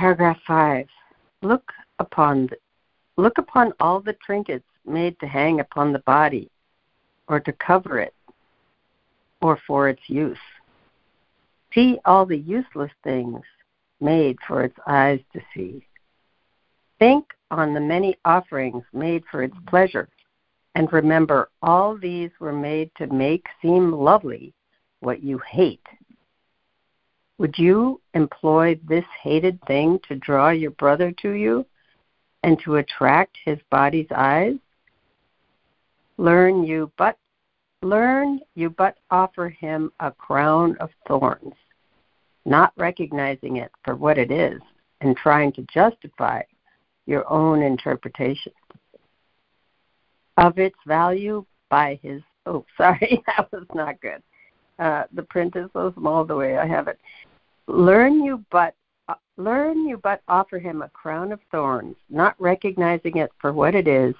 paragraph 0.00 0.38
five. 0.46 0.86
Look 1.42 1.70
upon 1.98 2.46
the, 2.46 2.56
look 3.18 3.36
upon 3.36 3.74
all 3.80 4.00
the 4.00 4.16
trinkets 4.24 4.64
made 4.86 5.20
to 5.20 5.26
hang 5.26 5.60
upon 5.60 5.92
the 5.92 5.98
body, 6.00 6.50
or 7.28 7.38
to 7.40 7.52
cover 7.52 7.98
it, 7.98 8.14
or 9.42 9.58
for 9.66 9.90
its 9.90 10.00
use. 10.06 10.38
See 11.74 11.98
all 12.06 12.24
the 12.24 12.38
useless 12.38 12.90
things 13.04 13.42
made 14.00 14.38
for 14.48 14.64
its 14.64 14.78
eyes 14.86 15.20
to 15.34 15.40
see. 15.54 15.84
Think 16.98 17.26
on 17.50 17.74
the 17.74 17.80
many 17.80 18.16
offerings 18.24 18.84
made 18.94 19.22
for 19.30 19.42
its 19.42 19.56
pleasure, 19.68 20.08
and 20.76 20.90
remember 20.94 21.50
all 21.60 21.94
these 21.94 22.30
were 22.40 22.54
made 22.54 22.90
to 22.96 23.06
make 23.08 23.44
seem 23.60 23.92
lovely 23.92 24.54
what 25.00 25.22
you 25.22 25.38
hate. 25.46 25.86
Would 27.40 27.56
you 27.56 28.02
employ 28.12 28.78
this 28.86 29.06
hated 29.22 29.58
thing 29.66 29.98
to 30.08 30.14
draw 30.14 30.50
your 30.50 30.72
brother 30.72 31.10
to 31.22 31.30
you 31.30 31.64
and 32.42 32.60
to 32.66 32.76
attract 32.76 33.34
his 33.42 33.58
body's 33.70 34.08
eyes? 34.14 34.56
Learn 36.18 36.64
you 36.64 36.92
but 36.98 37.16
learn 37.80 38.40
you 38.56 38.68
but 38.68 38.98
offer 39.10 39.48
him 39.48 39.90
a 40.00 40.10
crown 40.10 40.76
of 40.80 40.90
thorns, 41.08 41.54
not 42.44 42.74
recognizing 42.76 43.56
it 43.56 43.70
for 43.86 43.96
what 43.96 44.18
it 44.18 44.30
is 44.30 44.60
and 45.00 45.16
trying 45.16 45.50
to 45.52 45.66
justify 45.72 46.42
your 47.06 47.26
own 47.32 47.62
interpretation 47.62 48.52
of 50.36 50.58
its 50.58 50.76
value 50.86 51.42
by 51.70 51.98
his 52.02 52.20
oh 52.44 52.66
sorry 52.76 53.22
that 53.26 53.50
was 53.50 53.64
not 53.74 53.98
good 54.02 54.22
uh, 54.78 55.04
the 55.14 55.22
print 55.22 55.56
is 55.56 55.70
so 55.72 55.92
small 55.96 56.24
the 56.24 56.36
way 56.36 56.58
i 56.58 56.66
have 56.66 56.86
it 56.86 56.98
learn 57.70 58.22
you 58.22 58.44
but 58.50 58.74
uh, 59.08 59.14
learn 59.36 59.86
you 59.86 59.98
but 59.98 60.22
offer 60.28 60.58
him 60.58 60.82
a 60.82 60.88
crown 60.90 61.32
of 61.32 61.40
thorns 61.50 61.96
not 62.08 62.34
recognizing 62.38 63.16
it 63.16 63.30
for 63.40 63.52
what 63.52 63.74
it 63.74 63.88
is 63.88 64.14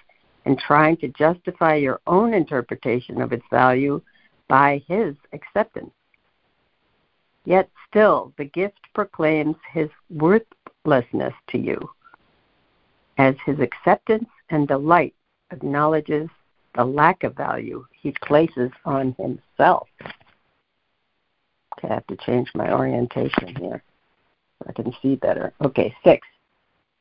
and 0.47 0.59
trying 0.59 0.97
to 0.97 1.09
justify 1.09 1.75
your 1.75 2.01
own 2.07 2.33
interpretation 2.33 3.21
of 3.21 3.33
its 3.33 3.45
value 3.51 4.01
by 4.49 4.83
his 4.89 5.15
acceptance 5.33 5.93
yet 7.45 7.69
still 7.89 8.33
the 8.39 8.45
gift 8.45 8.81
proclaims 8.95 9.57
his 9.73 9.89
worthlessness 10.11 11.35
to 11.49 11.59
you 11.59 11.79
as 13.19 13.35
his 13.45 13.59
acceptance 13.61 14.29
and 14.49 14.67
delight 14.67 15.15
acknowledges 15.51 16.29
the 16.75 16.85
lack 16.85 17.23
of 17.25 17.37
value 17.37 17.85
he 17.93 18.15
places 18.23 18.71
on 18.85 19.15
himself. 19.19 19.89
Okay, 21.79 21.89
I 21.89 21.95
have 21.95 22.07
to 22.09 22.17
change 22.17 22.51
my 22.55 22.73
orientation 22.73 23.55
here 23.57 23.83
so 24.59 24.67
I 24.69 24.73
can 24.73 24.93
see 25.03 25.17
better. 25.17 25.53
Okay, 25.63 25.95
six. 26.05 26.27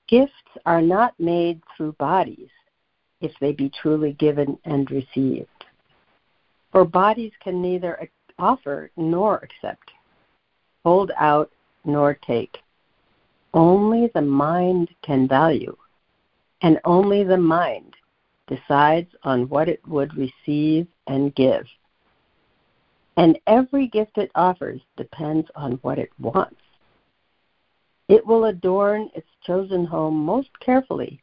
Gifts 0.08 0.34
are 0.66 0.82
not 0.82 1.14
made 1.20 1.62
through 1.76 1.94
bodies 1.94 2.50
if 3.22 3.32
they 3.40 3.52
be 3.52 3.70
truly 3.70 4.14
given 4.14 4.58
and 4.66 4.90
received. 4.90 5.48
For 6.72 6.86
bodies 6.86 7.32
can 7.44 7.62
neither 7.62 8.10
offer 8.38 8.92
nor 8.96 9.38
accept, 9.38 9.92
hold 10.84 11.12
out 11.18 11.52
nor 11.84 12.14
take. 12.14 12.58
Only 13.54 14.10
the 14.14 14.22
mind 14.22 14.90
can 15.04 15.28
value 15.28 15.76
and 16.62 16.80
only 16.86 17.24
the 17.24 17.38
mind 17.38 17.96
decides 18.48 19.10
on 19.24 19.48
what 19.50 19.70
it 19.70 19.86
would 19.88 20.16
receive 20.16 20.88
and 21.08 21.34
give. 21.36 21.66
And 23.20 23.38
every 23.48 23.88
gift 23.88 24.18
it 24.18 24.32
offers 24.34 24.80
depends 24.96 25.46
on 25.54 25.74
what 25.82 26.00
it 26.00 26.10
wants. 26.20 26.56
It 28.08 28.26
will 28.26 28.46
adorn 28.46 29.10
its 29.14 29.28
chosen 29.46 29.84
home 29.84 30.16
most 30.16 30.48
carefully, 30.62 31.22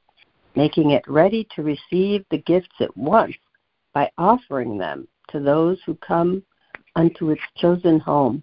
making 0.54 0.90
it 0.90 1.08
ready 1.08 1.48
to 1.56 1.62
receive 1.62 2.26
the 2.30 2.42
gifts 2.44 2.74
it 2.80 2.94
wants 2.98 3.38
by 3.94 4.10
offering 4.18 4.76
them 4.76 5.08
to 5.28 5.40
those 5.40 5.78
who 5.86 5.94
come 5.94 6.42
unto 6.96 7.30
its 7.30 7.40
chosen 7.56 7.98
home 7.98 8.42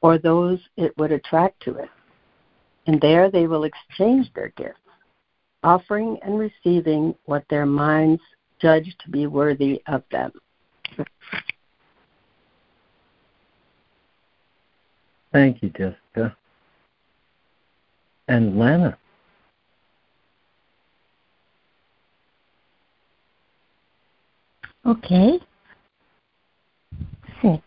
or 0.00 0.16
those 0.16 0.58
it 0.78 0.96
would 0.96 1.12
attract 1.12 1.62
to 1.64 1.74
it. 1.76 1.90
And 2.86 2.98
there 2.98 3.30
they 3.30 3.46
will 3.46 3.64
exchange 3.64 4.32
their 4.34 4.54
gifts 4.56 4.78
offering 5.62 6.18
and 6.22 6.38
receiving 6.38 7.14
what 7.26 7.44
their 7.50 7.66
minds 7.66 8.22
judge 8.58 8.96
to 9.04 9.10
be 9.10 9.26
worthy 9.26 9.82
of 9.86 10.02
them. 10.10 10.32
Thank 15.34 15.62
you, 15.62 15.68
Jessica. 15.68 16.34
And 18.28 18.58
Lana. 18.58 18.96
Okay. 24.86 25.38
Six. 27.42 27.62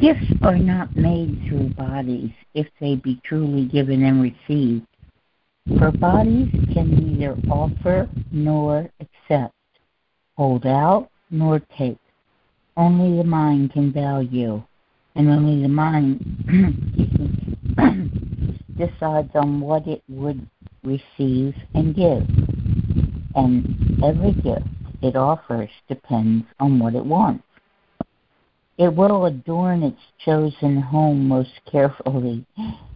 Gifts 0.00 0.26
are 0.42 0.58
not 0.58 0.94
made 0.94 1.42
through 1.48 1.70
bodies 1.70 2.30
if 2.52 2.66
they 2.78 2.96
be 2.96 3.18
truly 3.24 3.64
given 3.64 4.02
and 4.02 4.20
received 4.20 4.86
for 5.78 5.90
bodies 5.90 6.50
can 6.74 6.90
neither 6.90 7.34
offer 7.50 8.06
nor 8.30 8.90
accept, 9.00 9.54
hold 10.36 10.66
out 10.66 11.08
nor 11.30 11.58
take. 11.78 11.96
Only 12.76 13.16
the 13.16 13.24
mind 13.24 13.72
can 13.72 13.90
value, 13.90 14.62
and 15.14 15.28
only 15.28 15.62
the 15.62 15.68
mind 15.68 16.18
decides 18.76 19.30
on 19.34 19.60
what 19.60 19.86
it 19.86 20.02
would 20.08 20.48
receive 20.82 21.54
and 21.74 21.94
give. 21.94 22.26
And 23.36 24.02
every 24.04 24.32
gift 24.32 24.66
it 25.02 25.16
offers 25.16 25.70
depends 25.88 26.46
on 26.60 26.78
what 26.78 26.94
it 26.94 27.04
wants. 27.04 27.44
It 28.76 28.92
will 28.92 29.26
adorn 29.26 29.84
its 29.84 30.00
chosen 30.24 30.80
home 30.80 31.28
most 31.28 31.60
carefully, 31.70 32.44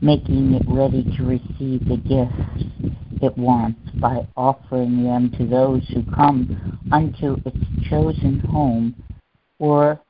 making 0.01 0.55
it 0.55 0.65
ready 0.67 1.05
to 1.17 1.23
receive 1.23 1.87
the 1.87 1.99
gifts 1.99 2.93
it 3.23 3.37
wants 3.39 3.79
by 4.01 4.27
offering 4.37 5.05
them 5.05 5.31
to 5.39 5.47
those 5.47 5.87
who 5.89 6.03
come 6.15 6.81
unto 6.91 7.37
its 7.45 7.89
chosen 7.89 8.41
home 8.41 8.95
or 9.61 10.01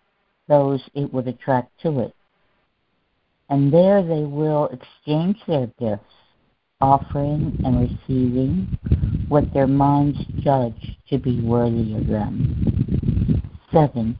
those 0.48 0.80
it 0.94 1.12
would 1.12 1.28
attract 1.28 1.70
to 1.82 2.00
it. 2.00 2.14
And 3.50 3.72
there 3.72 4.02
they 4.02 4.24
will 4.24 4.66
exchange 4.66 5.38
their 5.46 5.68
gifts, 5.78 6.14
offering 6.80 7.58
and 7.64 7.90
receiving 7.90 8.78
what 9.28 9.52
their 9.52 9.66
minds 9.66 10.18
judge 10.40 10.96
to 11.10 11.18
be 11.18 11.40
worthy 11.40 11.94
of 11.94 12.06
them. 12.06 13.42
7 13.72 14.18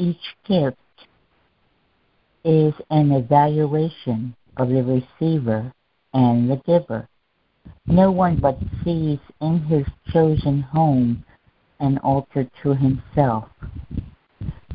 each 0.00 0.34
gift 0.48 0.78
is 2.42 2.72
an 2.88 3.12
evaluation 3.12 4.34
of 4.56 4.70
the 4.70 4.82
receiver 4.82 5.70
and 6.14 6.50
the 6.50 6.56
giver. 6.64 7.06
No 7.86 8.10
one 8.10 8.36
but 8.36 8.58
sees 8.82 9.18
in 9.42 9.60
his 9.60 9.84
chosen 10.10 10.62
home 10.62 11.22
an 11.80 11.98
altar 11.98 12.48
to 12.62 12.74
himself. 12.74 13.50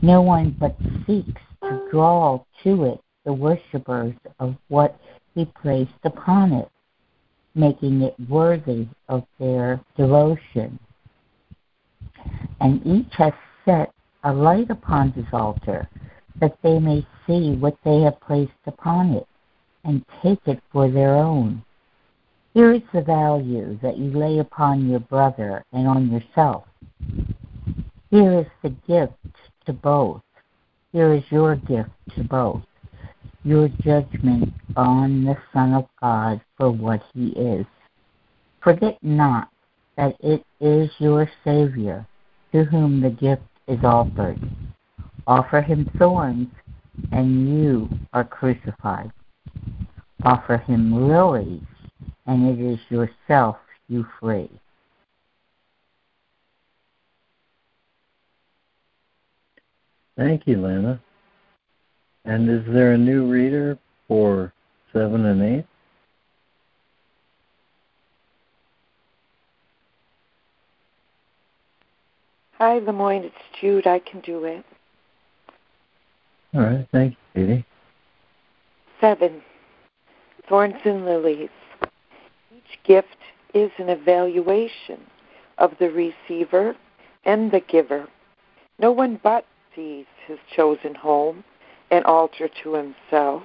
No 0.06 0.22
one 0.22 0.56
but 0.60 0.78
seeks 1.08 1.42
to 1.64 1.88
draw 1.90 2.44
to 2.64 2.84
it 2.84 3.02
the 3.26 3.34
worshippers 3.34 4.14
of 4.38 4.56
what 4.68 5.00
he 5.34 5.46
placed 5.64 6.04
upon 6.04 6.54
it, 6.54 6.70
making 7.56 8.04
it 8.04 8.14
worthy 8.30 8.88
of 9.10 9.24
their 9.40 9.82
devotion. 9.98 10.78
And 12.62 12.86
each 12.86 13.12
has 13.14 13.34
set 13.66 13.92
a 14.24 14.32
light 14.32 14.70
upon 14.70 15.12
his 15.14 15.26
altar, 15.34 15.90
that 16.40 16.56
they 16.62 16.78
may 16.78 17.04
see 17.26 17.56
what 17.56 17.76
they 17.84 18.02
have 18.02 18.22
placed 18.22 18.52
upon 18.68 19.10
it, 19.10 19.28
and 19.86 20.06
take 20.22 20.42
it 20.46 20.62
for 20.72 20.88
their 20.88 21.16
own. 21.16 21.64
Here 22.54 22.74
is 22.74 22.84
the 22.94 23.02
value 23.02 23.80
that 23.82 23.98
you 23.98 24.12
lay 24.12 24.38
upon 24.38 24.88
your 24.88 25.00
brother 25.00 25.66
and 25.74 25.88
on 25.88 26.12
yourself. 26.12 26.66
Here 28.12 28.42
is 28.42 28.46
the 28.62 28.70
gift 28.88 29.18
to 29.66 29.74
both. 29.74 30.22
Here 30.92 31.14
is 31.14 31.24
your 31.30 31.56
gift 31.56 31.90
to 32.16 32.24
both. 32.24 32.64
Your 33.44 33.68
judgment 33.84 34.54
on 34.76 35.24
the 35.26 35.38
Son 35.54 35.74
of 35.74 35.86
God 36.02 36.42
for 36.58 36.72
what 36.72 37.02
he 37.14 37.28
is. 37.30 37.66
Forget 38.64 38.98
not 39.04 39.50
that 39.98 40.16
it 40.20 40.44
is 40.60 40.90
your 41.00 41.30
Savior 41.44 42.06
to 42.52 42.64
whom 42.64 43.02
the 43.02 43.10
gift 43.10 43.44
is 43.68 43.84
offered. 43.84 44.40
Offer 45.28 45.62
him 45.62 45.90
thorns, 45.98 46.48
and 47.12 47.50
you 47.50 47.90
are 48.14 48.24
crucified. 48.24 49.12
Offer 50.24 50.58
him 50.58 51.08
lilies, 51.08 51.62
and 52.26 52.48
it 52.48 52.64
is 52.64 52.80
yourself 52.90 53.58
you 53.88 54.06
free. 54.20 54.50
Thank 60.18 60.48
you, 60.48 60.62
Lana. 60.62 61.00
And 62.24 62.50
is 62.50 62.64
there 62.74 62.94
a 62.94 62.98
new 62.98 63.30
reader 63.30 63.78
for 64.08 64.54
7 64.94 65.26
and 65.26 65.60
8? 65.60 65.66
Hi, 72.58 72.80
LeMoyne. 72.80 73.26
It's 73.26 73.36
Jude. 73.60 73.86
I 73.86 74.00
can 74.00 74.22
do 74.22 74.46
it. 74.46 74.64
All 76.54 76.62
right. 76.62 76.88
Thank 76.94 77.18
you, 77.36 77.48
Katie. 77.48 77.66
Seven. 79.02 79.42
Thorns 80.48 80.76
and 80.86 81.04
lilies. 81.04 81.50
Each 82.56 82.80
gift 82.86 83.18
is 83.54 83.72
an 83.78 83.90
evaluation 83.90 85.02
of 85.58 85.72
the 85.80 85.90
receiver 85.90 86.76
and 87.26 87.52
the 87.52 87.60
giver. 87.60 88.08
No 88.80 88.92
one 88.92 89.20
but 89.22 89.46
sees 89.76 90.06
his 90.28 90.40
chosen 90.56 90.96
home 90.96 91.44
and 91.92 92.04
altar 92.06 92.50
to 92.64 92.74
himself. 92.74 93.44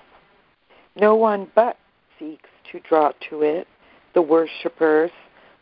No 0.96 1.14
one 1.14 1.50
but 1.54 1.76
seeks 2.18 2.48
to 2.72 2.80
draw 2.80 3.12
to 3.28 3.42
it 3.42 3.66
the 4.14 4.22
worshippers 4.22 5.10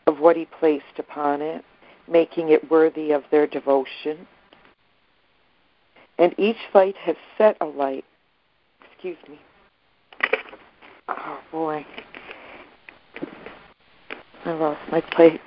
of 0.07 0.21
what 0.21 0.37
he 0.37 0.47
placed 0.47 0.99
upon 0.99 1.43
it 1.43 1.65
making 2.11 2.51
it 2.51 2.71
worthy 2.71 3.13
of 3.13 3.23
their 3.31 3.47
devotion. 3.47 4.27
And 6.19 6.35
each 6.39 6.57
light 6.75 6.97
has 6.97 7.17
set 7.37 7.57
a 7.61 7.67
light. 7.67 8.05
Excuse 8.91 9.19
me. 9.29 9.39
Oh 11.09 11.41
boy. 11.53 11.87
I 14.45 14.53
lost 14.53 14.81
my 14.91 15.01
place. 15.01 15.41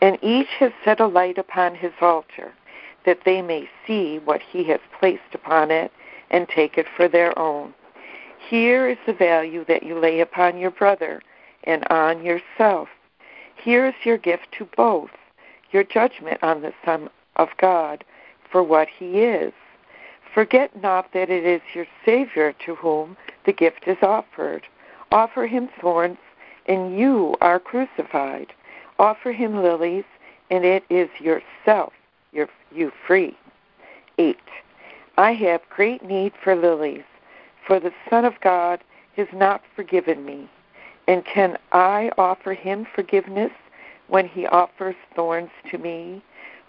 And 0.00 0.18
each 0.22 0.48
has 0.60 0.70
set 0.84 1.00
a 1.00 1.06
light 1.06 1.38
upon 1.38 1.74
his 1.74 1.92
altar, 2.00 2.52
that 3.08 3.24
they 3.24 3.40
may 3.40 3.66
see 3.86 4.18
what 4.18 4.42
he 4.42 4.62
has 4.64 4.80
placed 5.00 5.32
upon 5.32 5.70
it 5.70 5.90
and 6.30 6.46
take 6.46 6.76
it 6.76 6.86
for 6.94 7.08
their 7.08 7.36
own. 7.38 7.72
Here 8.50 8.86
is 8.86 8.98
the 9.06 9.14
value 9.14 9.64
that 9.64 9.82
you 9.82 9.98
lay 9.98 10.20
upon 10.20 10.58
your 10.58 10.70
brother 10.70 11.22
and 11.64 11.86
on 11.88 12.22
yourself. 12.22 12.90
Here 13.56 13.86
is 13.86 13.94
your 14.04 14.18
gift 14.18 14.52
to 14.58 14.68
both 14.76 15.08
your 15.70 15.84
judgment 15.84 16.38
on 16.42 16.60
the 16.60 16.74
Son 16.84 17.08
of 17.36 17.48
God 17.56 18.04
for 18.52 18.62
what 18.62 18.88
he 18.88 19.20
is. 19.20 19.54
Forget 20.34 20.82
not 20.82 21.10
that 21.14 21.30
it 21.30 21.46
is 21.46 21.62
your 21.72 21.86
Savior 22.04 22.52
to 22.66 22.74
whom 22.74 23.16
the 23.46 23.54
gift 23.54 23.84
is 23.88 23.96
offered. 24.02 24.66
Offer 25.12 25.46
him 25.46 25.70
thorns, 25.80 26.18
and 26.66 26.98
you 26.98 27.36
are 27.40 27.58
crucified. 27.58 28.52
Offer 28.98 29.32
him 29.32 29.62
lilies, 29.62 30.04
and 30.50 30.66
it 30.66 30.84
is 30.90 31.08
yourself 31.18 31.94
you're, 32.32 32.48
you 32.72 32.92
free. 33.06 33.36
8. 34.18 34.36
I 35.16 35.32
have 35.32 35.60
great 35.70 36.04
need 36.04 36.32
for 36.42 36.54
lilies, 36.54 37.04
for 37.66 37.80
the 37.80 37.92
Son 38.08 38.24
of 38.24 38.40
God 38.40 38.80
has 39.16 39.28
not 39.32 39.62
forgiven 39.74 40.24
me. 40.24 40.48
And 41.06 41.24
can 41.24 41.56
I 41.72 42.10
offer 42.18 42.52
him 42.52 42.86
forgiveness 42.94 43.52
when 44.08 44.26
he 44.26 44.46
offers 44.46 44.96
thorns 45.14 45.50
to 45.70 45.78
me. 45.78 46.22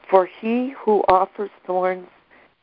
For 0.09 0.25
he 0.25 0.73
who 0.77 1.03
offers 1.07 1.49
thorns 1.65 2.07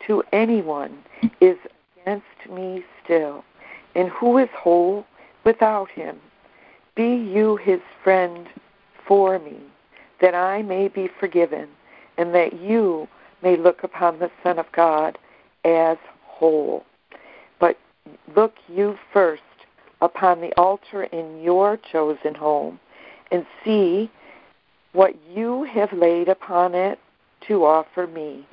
to 0.06 0.22
anyone 0.32 0.98
is 1.40 1.56
against 2.02 2.50
me 2.50 2.84
still. 3.02 3.44
And 3.94 4.08
who 4.08 4.38
is 4.38 4.48
whole 4.54 5.06
without 5.44 5.90
him? 5.90 6.16
Be 6.94 7.14
you 7.14 7.56
his 7.56 7.80
friend 8.02 8.48
for 9.06 9.38
me, 9.38 9.56
that 10.20 10.34
I 10.34 10.62
may 10.62 10.88
be 10.88 11.08
forgiven, 11.20 11.68
and 12.18 12.34
that 12.34 12.60
you 12.60 13.08
may 13.42 13.56
look 13.56 13.84
upon 13.84 14.18
the 14.18 14.30
Son 14.42 14.58
of 14.58 14.66
God 14.72 15.18
as 15.64 15.98
whole. 16.24 16.84
But 17.60 17.78
look 18.34 18.54
you 18.68 18.96
first 19.12 19.42
upon 20.00 20.40
the 20.40 20.52
altar 20.56 21.04
in 21.04 21.40
your 21.42 21.78
chosen 21.90 22.34
home, 22.34 22.78
and 23.30 23.46
see 23.64 24.10
what 24.92 25.14
you 25.34 25.64
have 25.64 25.92
laid 25.92 26.28
upon 26.28 26.74
it 26.74 26.98
to 27.48 27.64
offer 27.64 28.06
me. 28.06 28.46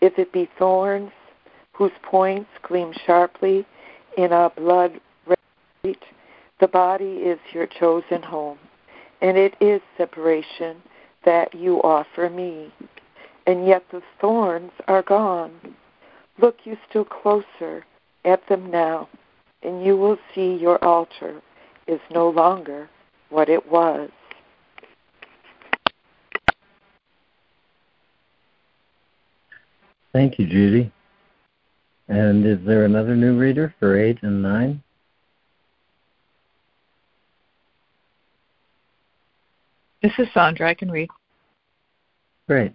If 0.00 0.18
it 0.18 0.32
be 0.32 0.48
thorns 0.58 1.10
whose 1.72 1.92
points 2.02 2.50
gleam 2.62 2.92
sharply 3.06 3.66
in 4.16 4.32
a 4.32 4.50
blood 4.56 5.00
red 5.26 5.38
light, 5.84 6.02
the 6.60 6.68
body 6.68 7.18
is 7.18 7.38
your 7.52 7.66
chosen 7.66 8.22
home, 8.22 8.58
and 9.22 9.36
it 9.36 9.54
is 9.60 9.80
separation 9.96 10.76
that 11.28 11.54
you 11.54 11.76
offer 11.82 12.30
me. 12.30 12.72
And 13.46 13.66
yet 13.66 13.84
the 13.92 14.00
thorns 14.18 14.72
are 14.86 15.02
gone. 15.02 15.52
Look 16.40 16.56
you 16.64 16.78
still 16.88 17.04
closer 17.04 17.84
at 18.24 18.40
them 18.48 18.70
now, 18.70 19.10
and 19.62 19.84
you 19.84 19.94
will 19.94 20.16
see 20.34 20.54
your 20.54 20.82
altar 20.82 21.42
is 21.86 22.00
no 22.10 22.30
longer 22.30 22.88
what 23.28 23.50
it 23.50 23.70
was. 23.70 24.08
Thank 30.14 30.38
you, 30.38 30.46
Judy. 30.46 30.90
And 32.08 32.46
is 32.46 32.58
there 32.64 32.86
another 32.86 33.14
new 33.14 33.38
reader 33.38 33.74
for 33.78 34.00
8 34.00 34.22
and 34.22 34.40
9? 34.40 34.82
This 40.02 40.12
is 40.16 40.28
Sandra. 40.32 40.70
I 40.70 40.74
can 40.74 40.90
read. 40.90 41.10
Great. 42.48 42.72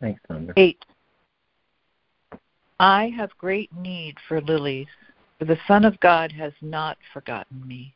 Thanks, 0.00 0.20
Sandra. 0.28 0.52
8. 0.56 0.84
I 2.78 3.12
have 3.16 3.30
great 3.38 3.74
need 3.74 4.16
for 4.28 4.40
lilies, 4.42 4.86
for 5.38 5.46
the 5.46 5.58
Son 5.66 5.84
of 5.84 5.98
God 6.00 6.30
has 6.32 6.52
not 6.60 6.98
forgotten 7.12 7.66
me. 7.66 7.94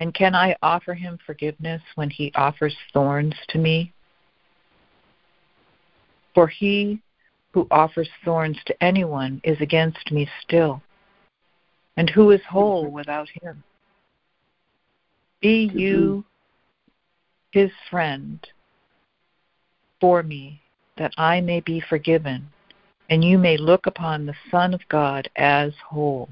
And 0.00 0.14
can 0.14 0.34
I 0.34 0.56
offer 0.62 0.94
him 0.94 1.18
forgiveness 1.26 1.82
when 1.96 2.08
he 2.08 2.32
offers 2.34 2.74
thorns 2.94 3.34
to 3.50 3.58
me? 3.58 3.92
For 6.34 6.46
he 6.46 7.02
who 7.52 7.66
offers 7.70 8.08
thorns 8.24 8.58
to 8.66 8.82
anyone 8.82 9.40
is 9.44 9.60
against 9.60 10.10
me 10.10 10.28
still. 10.42 10.80
And 11.98 12.08
who 12.08 12.30
is 12.30 12.40
whole 12.48 12.90
without 12.90 13.28
him? 13.42 13.62
Be 15.42 15.70
you 15.74 16.24
his 17.50 17.70
friend 17.90 18.46
for 20.00 20.22
me, 20.22 20.60
that 20.96 21.12
I 21.16 21.40
may 21.40 21.60
be 21.60 21.80
forgiven, 21.80 22.48
and 23.10 23.24
you 23.24 23.38
may 23.38 23.56
look 23.56 23.86
upon 23.86 24.26
the 24.26 24.36
Son 24.50 24.74
of 24.74 24.80
God 24.88 25.28
as 25.36 25.72
whole. 25.88 26.28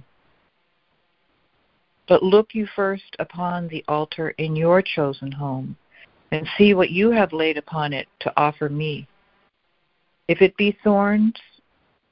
But 2.09 2.23
look 2.23 2.55
you 2.55 2.67
first 2.77 3.17
upon 3.19 3.69
the 3.69 3.85
altar 3.89 4.31
in 4.31 4.57
your 4.57 4.83
chosen 4.83 5.33
home, 5.33 5.77
and 6.33 6.49
see 6.59 6.75
what 6.75 6.91
you 6.91 7.11
have 7.11 7.33
laid 7.33 7.57
upon 7.57 7.93
it 7.93 8.09
to 8.21 8.33
offer 8.37 8.69
me 8.69 9.09
if 10.29 10.43
it 10.43 10.57
be 10.57 10.77
thorns, 10.83 11.35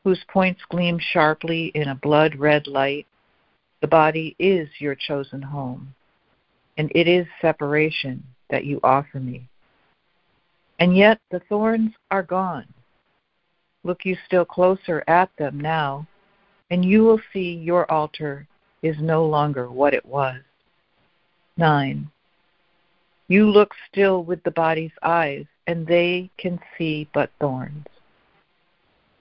whose 0.05 0.23
points 0.29 0.61
gleam 0.69 0.99
sharply 1.01 1.73
in 1.75 1.89
a 1.89 1.97
blood 1.97 2.37
red 2.37 2.67
light, 2.67 3.07
the 3.81 3.89
body 3.89 4.37
is 4.39 4.69
your 4.79 4.95
chosen 4.95 5.43
home, 5.43 5.95
and 6.79 6.93
it 6.95 7.09
is 7.09 7.27
separation 7.41 8.23
that 8.51 8.65
you 8.65 8.79
offer 8.85 9.19
me. 9.19 9.49
And 10.79 10.97
yet 10.97 11.21
the 11.31 11.41
thorns 11.49 11.93
are 12.11 12.23
gone. 12.23 12.67
Look 13.85 14.05
you 14.05 14.17
still 14.27 14.45
closer 14.45 15.05
at 15.07 15.31
them 15.39 15.61
now, 15.61 16.07
and 16.71 16.85
you 16.85 17.05
will 17.05 17.21
see 17.33 17.53
your 17.55 17.91
altar 17.91 18.47
is 18.83 18.97
no 19.01 19.25
longer 19.25 19.71
what 19.71 19.95
it 19.95 20.05
was. 20.05 20.41
9. 21.57 22.11
You 23.29 23.51
look 23.51 23.73
still 23.91 24.25
with 24.25 24.43
the 24.43 24.51
body's 24.51 24.93
eyes, 25.03 25.47
and 25.67 25.87
they 25.87 26.31
can 26.39 26.59
see 26.77 27.09
but 27.15 27.31
thorns. 27.41 27.87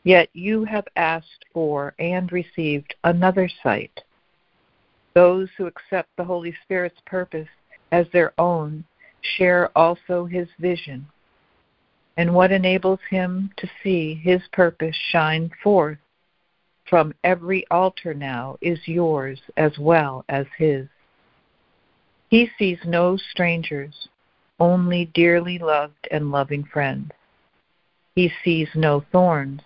Yet 0.03 0.29
you 0.33 0.65
have 0.65 0.87
asked 0.95 1.45
for 1.53 1.93
and 1.99 2.31
received 2.31 2.93
another 3.03 3.49
sight. 3.61 4.01
Those 5.13 5.49
who 5.57 5.67
accept 5.67 6.09
the 6.17 6.23
Holy 6.25 6.53
Spirit's 6.63 6.99
purpose 7.05 7.47
as 7.91 8.07
their 8.11 8.33
own 8.37 8.83
share 9.37 9.69
also 9.77 10.25
his 10.25 10.47
vision. 10.59 11.07
And 12.15 12.33
what 12.33 12.51
enables 12.51 12.99
him 13.09 13.51
to 13.57 13.69
see 13.81 14.13
his 14.13 14.41
purpose 14.51 14.95
shine 14.95 15.51
forth 15.63 15.97
from 16.85 17.13
every 17.23 17.65
altar 17.71 18.13
now 18.13 18.57
is 18.61 18.87
yours 18.87 19.41
as 19.57 19.77
well 19.79 20.23
as 20.29 20.45
his. 20.57 20.87
He 22.29 22.49
sees 22.57 22.79
no 22.85 23.17
strangers, 23.17 24.09
only 24.59 25.05
dearly 25.05 25.57
loved 25.57 26.07
and 26.11 26.31
loving 26.31 26.63
friends. 26.63 27.11
He 28.15 28.31
sees 28.43 28.69
no 28.75 29.03
thorns, 29.11 29.61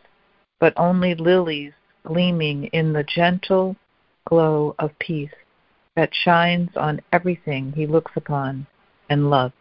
but 0.60 0.74
only 0.78 1.16
lilies 1.16 1.74
gleaming 2.06 2.66
in 2.68 2.94
the 2.94 3.04
gentle 3.04 3.76
glow 4.26 4.76
of 4.80 4.98
peace 5.00 5.34
that 5.96 6.14
shines 6.14 6.70
on 6.78 7.02
everything 7.12 7.74
he 7.74 7.88
looks 7.88 8.12
upon 8.16 8.68
and 9.10 9.30
loves. 9.30 9.54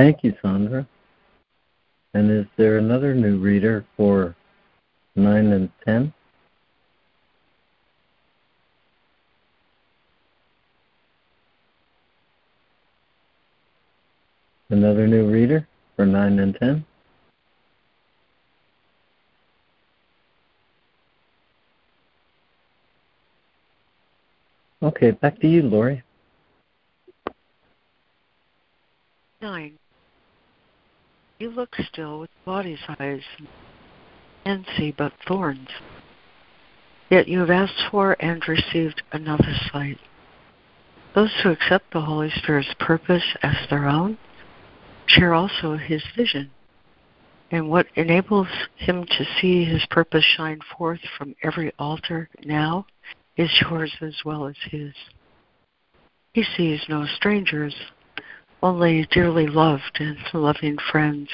Thank 0.00 0.24
you, 0.24 0.34
Sandra. 0.40 0.88
And 2.14 2.30
is 2.30 2.46
there 2.56 2.78
another 2.78 3.14
new 3.14 3.36
reader 3.36 3.84
for 3.98 4.34
9 5.14 5.52
and 5.52 5.68
10? 5.84 6.14
Another 14.70 15.06
new 15.06 15.30
reader 15.30 15.68
for 15.96 16.06
9 16.06 16.38
and 16.38 16.56
10? 16.58 16.86
Okay, 24.82 25.10
back 25.10 25.38
to 25.40 25.46
you, 25.46 25.60
Lori. 25.60 26.02
Nine. 29.42 29.76
You 31.40 31.48
look 31.48 31.74
still 31.88 32.20
with 32.20 32.30
body's 32.44 32.82
eyes 32.98 33.22
and 34.44 34.66
see 34.76 34.92
but 34.92 35.14
thorns. 35.26 35.70
Yet 37.08 37.28
you 37.28 37.38
have 37.38 37.48
asked 37.48 37.82
for 37.90 38.14
and 38.20 38.46
received 38.46 39.02
another 39.10 39.54
sight. 39.72 39.98
Those 41.14 41.32
who 41.42 41.50
accept 41.50 41.94
the 41.94 42.02
Holy 42.02 42.28
Spirit's 42.28 42.74
purpose 42.78 43.24
as 43.42 43.56
their 43.70 43.88
own 43.88 44.18
share 45.06 45.32
also 45.32 45.78
his 45.78 46.04
vision. 46.14 46.50
And 47.50 47.70
what 47.70 47.86
enables 47.94 48.48
him 48.76 49.06
to 49.06 49.24
see 49.40 49.64
his 49.64 49.86
purpose 49.86 50.24
shine 50.36 50.60
forth 50.76 51.00
from 51.16 51.34
every 51.42 51.72
altar 51.78 52.28
now 52.44 52.84
is 53.38 53.50
yours 53.62 53.96
as 54.02 54.16
well 54.26 54.46
as 54.46 54.56
his. 54.70 54.92
He 56.34 56.44
sees 56.44 56.84
no 56.86 57.06
strangers, 57.06 57.74
only 58.62 59.06
dearly 59.10 59.46
loved 59.46 59.98
and 60.00 60.18
loving 60.34 60.76
friends. 60.90 61.28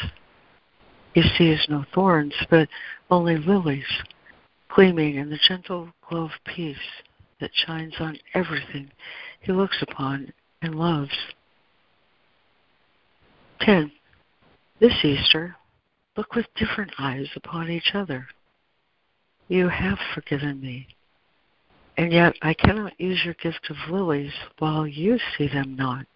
He 1.14 1.22
sees 1.36 1.66
no 1.68 1.84
thorns, 1.94 2.34
but 2.50 2.68
only 3.10 3.36
lilies, 3.36 3.84
gleaming 4.68 5.16
in 5.16 5.30
the 5.30 5.38
gentle 5.48 5.88
glow 6.08 6.24
of 6.24 6.30
peace 6.44 6.76
that 7.40 7.50
shines 7.54 7.94
on 8.00 8.18
everything 8.34 8.90
he 9.40 9.52
looks 9.52 9.82
upon 9.82 10.32
and 10.62 10.74
loves. 10.74 11.16
10. 13.60 13.90
This 14.80 15.04
Easter, 15.04 15.56
look 16.16 16.34
with 16.34 16.46
different 16.56 16.92
eyes 16.98 17.28
upon 17.34 17.70
each 17.70 17.92
other. 17.94 18.26
You 19.48 19.68
have 19.68 19.98
forgiven 20.14 20.60
me, 20.60 20.88
and 21.96 22.12
yet 22.12 22.34
I 22.42 22.52
cannot 22.54 23.00
use 23.00 23.22
your 23.24 23.34
gift 23.34 23.70
of 23.70 23.90
lilies 23.90 24.32
while 24.58 24.86
you 24.86 25.18
see 25.36 25.48
them 25.48 25.76
not, 25.76 26.06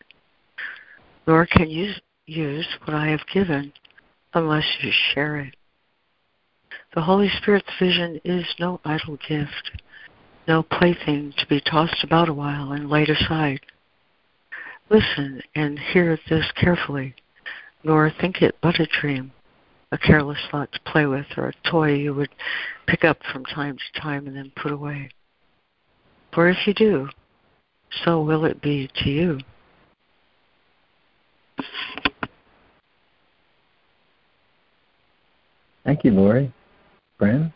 nor 1.27 1.47
can 1.47 1.71
you 1.71 1.93
use 2.27 2.67
what 2.85 2.95
I 2.95 3.09
have 3.09 3.27
given 3.33 3.73
unless 4.35 4.65
you 4.81 4.91
share 5.13 5.41
it. 5.41 5.55
The 6.95 7.03
Holy 7.03 7.29
Spirit's 7.29 7.71
vision 7.79 8.21
is 8.25 8.47
no 8.59 8.81
idle 8.85 9.19
gift, 9.29 9.71
no 10.49 10.63
plaything 10.63 11.33
to 11.39 11.47
be 11.47 11.61
tossed 11.61 12.03
about 12.03 12.29
a 12.29 12.35
while 12.35 12.73
and 12.73 12.91
laid 12.91 13.11
aside. 13.11 13.61
Listen 14.89 15.41
and 15.55 15.79
hear 15.79 16.19
this 16.29 16.51
carefully 16.57 17.15
nor 17.83 18.11
think 18.21 18.43
it 18.43 18.57
but 18.61 18.81
a 18.81 18.87
dream, 19.01 19.33
a 19.93 19.99
careless 19.99 20.39
thought 20.51 20.71
to 20.73 20.81
play 20.91 21.07
with, 21.07 21.27
or 21.37 21.49
a 21.49 21.71
toy 21.71 21.95
you 21.95 22.15
would 22.15 22.31
pick 22.87 23.05
up 23.05 23.19
from 23.33 23.45
time 23.45 23.77
to 23.77 24.01
time 24.01 24.27
and 24.27 24.37
then 24.37 24.53
put 24.57 24.73
away. 24.73 25.09
For 26.33 26.49
if 26.49 26.67
you 26.67 26.75
do, 26.75 27.09
so 28.05 28.23
will 28.23 28.45
it 28.45 28.61
be 28.61 28.89
to 29.03 29.11
you. 29.11 29.41
Thank 35.85 36.05
you, 36.05 36.13
Lori. 36.13 36.53
Fran? 37.19 37.53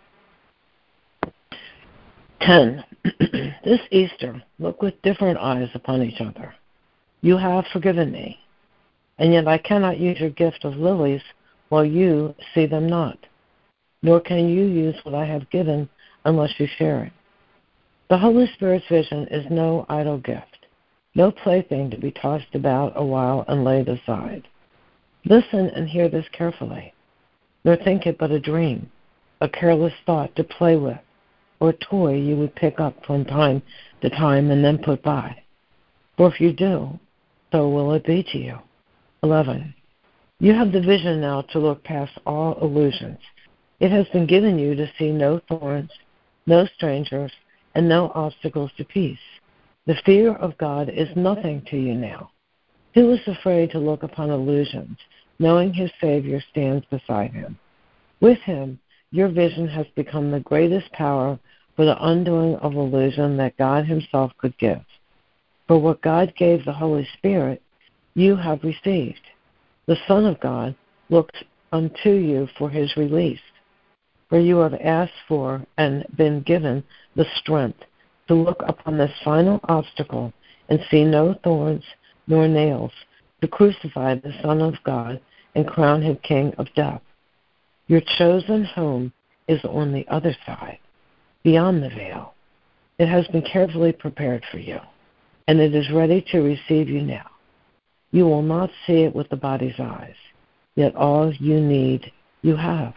10. 2.41 2.85
this 3.65 3.81
Easter, 3.91 4.43
look 4.59 4.83
with 4.83 5.01
different 5.03 5.39
eyes 5.39 5.69
upon 5.75 6.03
each 6.03 6.21
other. 6.21 6.55
You 7.23 7.37
have 7.37 7.65
forgiven 7.73 8.13
me 8.13 8.39
and 9.19 9.33
yet 9.33 9.49
I 9.49 9.59
cannot 9.59 9.99
use 9.99 10.19
your 10.19 10.31
gift 10.31 10.65
of 10.65 10.77
lilies 10.77 11.23
while 11.69 11.85
you 11.85 12.35
see 12.55 12.67
them 12.67 12.89
not, 12.89 13.19
nor 14.03 14.21
can 14.21 14.49
you 14.49 14.65
use 14.65 14.97
what 15.05 15.15
I 15.15 15.25
have 15.25 15.51
given 15.51 15.89
unless 16.25 16.53
you 16.59 16.67
share 16.79 17.05
it. 17.05 17.13
The 18.11 18.19
Holy 18.19 18.49
Spirit's 18.55 18.87
vision 18.89 19.27
is 19.31 19.47
no 19.51 19.87
idle 19.89 20.19
gift, 20.19 20.67
no 21.15 21.31
plaything 21.31 21.91
to 21.91 21.99
be 21.99 22.11
tossed 22.11 22.55
about 22.55 22.93
a 22.97 23.05
while 23.05 23.45
and 23.49 23.65
laid 23.65 23.89
aside. 23.89 24.47
Listen 25.25 25.71
and 25.75 25.89
hear 25.89 26.09
this 26.09 26.27
carefully, 26.33 26.93
nor 27.65 27.77
think 27.77 28.07
it 28.07 28.19
but 28.19 28.31
a 28.31 28.41
dream, 28.41 28.91
a 29.41 29.49
careless 29.49 29.95
thought 30.05 30.35
to 30.37 30.45
play 30.45 30.77
with, 30.77 30.99
or 31.61 31.71
a 31.71 31.85
toy 31.85 32.15
you 32.15 32.37
would 32.37 32.55
pick 32.55 32.79
up 32.81 33.05
from 33.07 33.25
time 33.25 33.63
to 34.03 34.11
time 34.11 34.51
and 34.51 34.65
then 34.65 34.79
put 34.79 35.03
by. 35.03 35.37
For 36.17 36.29
if 36.33 36.41
you 36.41 36.53
do, 36.53 36.99
so 37.53 37.69
will 37.69 37.93
it 37.95 38.05
be 38.05 38.23
to 38.33 38.39
you. 38.39 38.59
11. 39.23 39.75
You 40.41 40.53
have 40.53 40.73
the 40.73 40.81
vision 40.81 41.21
now 41.21 41.43
to 41.43 41.59
look 41.59 41.83
past 41.85 42.13
all 42.27 42.59
illusions. 42.61 43.19
It 43.81 43.91
has 43.91 44.07
been 44.09 44.27
given 44.27 44.59
you 44.59 44.75
to 44.75 44.91
see 44.99 45.11
no 45.11 45.41
thorns, 45.49 45.91
no 46.47 46.67
strangers, 46.77 47.33
and 47.75 47.89
no 47.89 48.13
obstacles 48.15 48.71
to 48.77 48.85
peace. 48.85 49.19
The 49.87 49.97
fear 50.05 50.35
of 50.35 50.59
God 50.59 50.89
is 50.89 51.09
nothing 51.17 51.63
to 51.71 51.77
you 51.77 51.95
now. 51.95 52.31
Who 52.95 53.13
is 53.13 53.21
afraid 53.27 53.71
to 53.71 53.79
look 53.79 54.03
upon 54.03 54.31
illusions, 54.31 54.99
knowing 55.39 55.73
his 55.73 55.91
Savior 56.01 56.41
stands 56.51 56.85
beside 56.87 57.33
him? 57.33 57.59
With 58.21 58.39
him, 58.39 58.79
your 59.11 59.29
vision 59.29 59.69
has 59.69 59.87
become 59.95 60.31
the 60.31 60.41
greatest 60.41 60.91
power 60.93 61.39
for 61.77 61.85
the 61.85 62.03
undoing 62.05 62.57
of 62.57 62.75
illusion 62.75 63.37
that 63.37 63.57
God 63.57 63.85
himself 63.85 64.33
could 64.39 64.57
give. 64.59 64.83
For 65.67 65.79
what 65.79 66.03
God 66.03 66.35
gave 66.37 66.65
the 66.65 66.73
Holy 66.73 67.09
Spirit, 67.17 67.63
you 68.15 68.37
have 68.37 68.63
received. 68.63 69.21
The 69.87 69.97
Son 70.07 70.25
of 70.25 70.41
God 70.41 70.75
looks 71.11 71.39
unto 71.73 72.11
you 72.11 72.49
for 72.57 72.71
his 72.71 72.97
release. 72.97 73.41
For 74.29 74.39
you 74.39 74.59
have 74.59 74.75
asked 74.75 75.13
for 75.29 75.65
and 75.77 76.07
been 76.17 76.43
given 76.43 76.83
the 77.17 77.27
strength 77.37 77.81
to 78.29 78.35
look 78.35 78.63
upon 78.67 78.97
this 78.97 79.13
final 79.25 79.61
obstacle 79.65 80.33
and 80.69 80.81
see 80.91 81.05
no 81.05 81.35
thorns 81.45 81.85
nor 82.27 82.49
nails, 82.49 82.93
to 83.45 83.49
crucify 83.49 84.15
the 84.15 84.33
Son 84.41 84.63
of 84.63 84.75
God 84.85 85.21
and 85.55 85.67
crown 85.67 86.01
him 86.01 86.17
King 86.23 86.55
of 86.57 86.67
death. 86.75 87.03
Your 87.89 88.01
chosen 88.17 88.65
home 88.65 89.13
is 89.49 89.63
on 89.65 89.93
the 89.93 90.09
other 90.09 90.35
side, 90.47 90.79
beyond 91.43 91.83
the 91.83 91.91
veil. 91.91 92.33
It 92.99 93.07
has 93.07 93.27
been 93.27 93.43
carefully 93.43 93.93
prepared 93.93 94.43
for 94.51 94.57
you, 94.57 94.79
and 95.47 95.61
it 95.61 95.75
is 95.75 95.91
ready 95.93 96.25
to 96.33 96.41
receive 96.41 96.89
you 96.89 97.03
now. 97.03 97.29
You 98.13 98.25
will 98.25 98.41
not 98.41 98.71
see 98.87 99.03
it 99.03 99.15
with 99.15 99.29
the 99.29 99.37
body's 99.37 99.79
eyes, 99.79 100.17
yet 100.75 100.97
all 100.97 101.31
you 101.35 101.61
need, 101.61 102.11
you 102.41 102.57
have. 102.57 102.95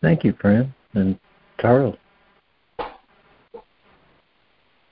Thank 0.00 0.24
you, 0.24 0.34
Fran. 0.40 0.74
And 0.94 1.16
Charles. 1.60 1.99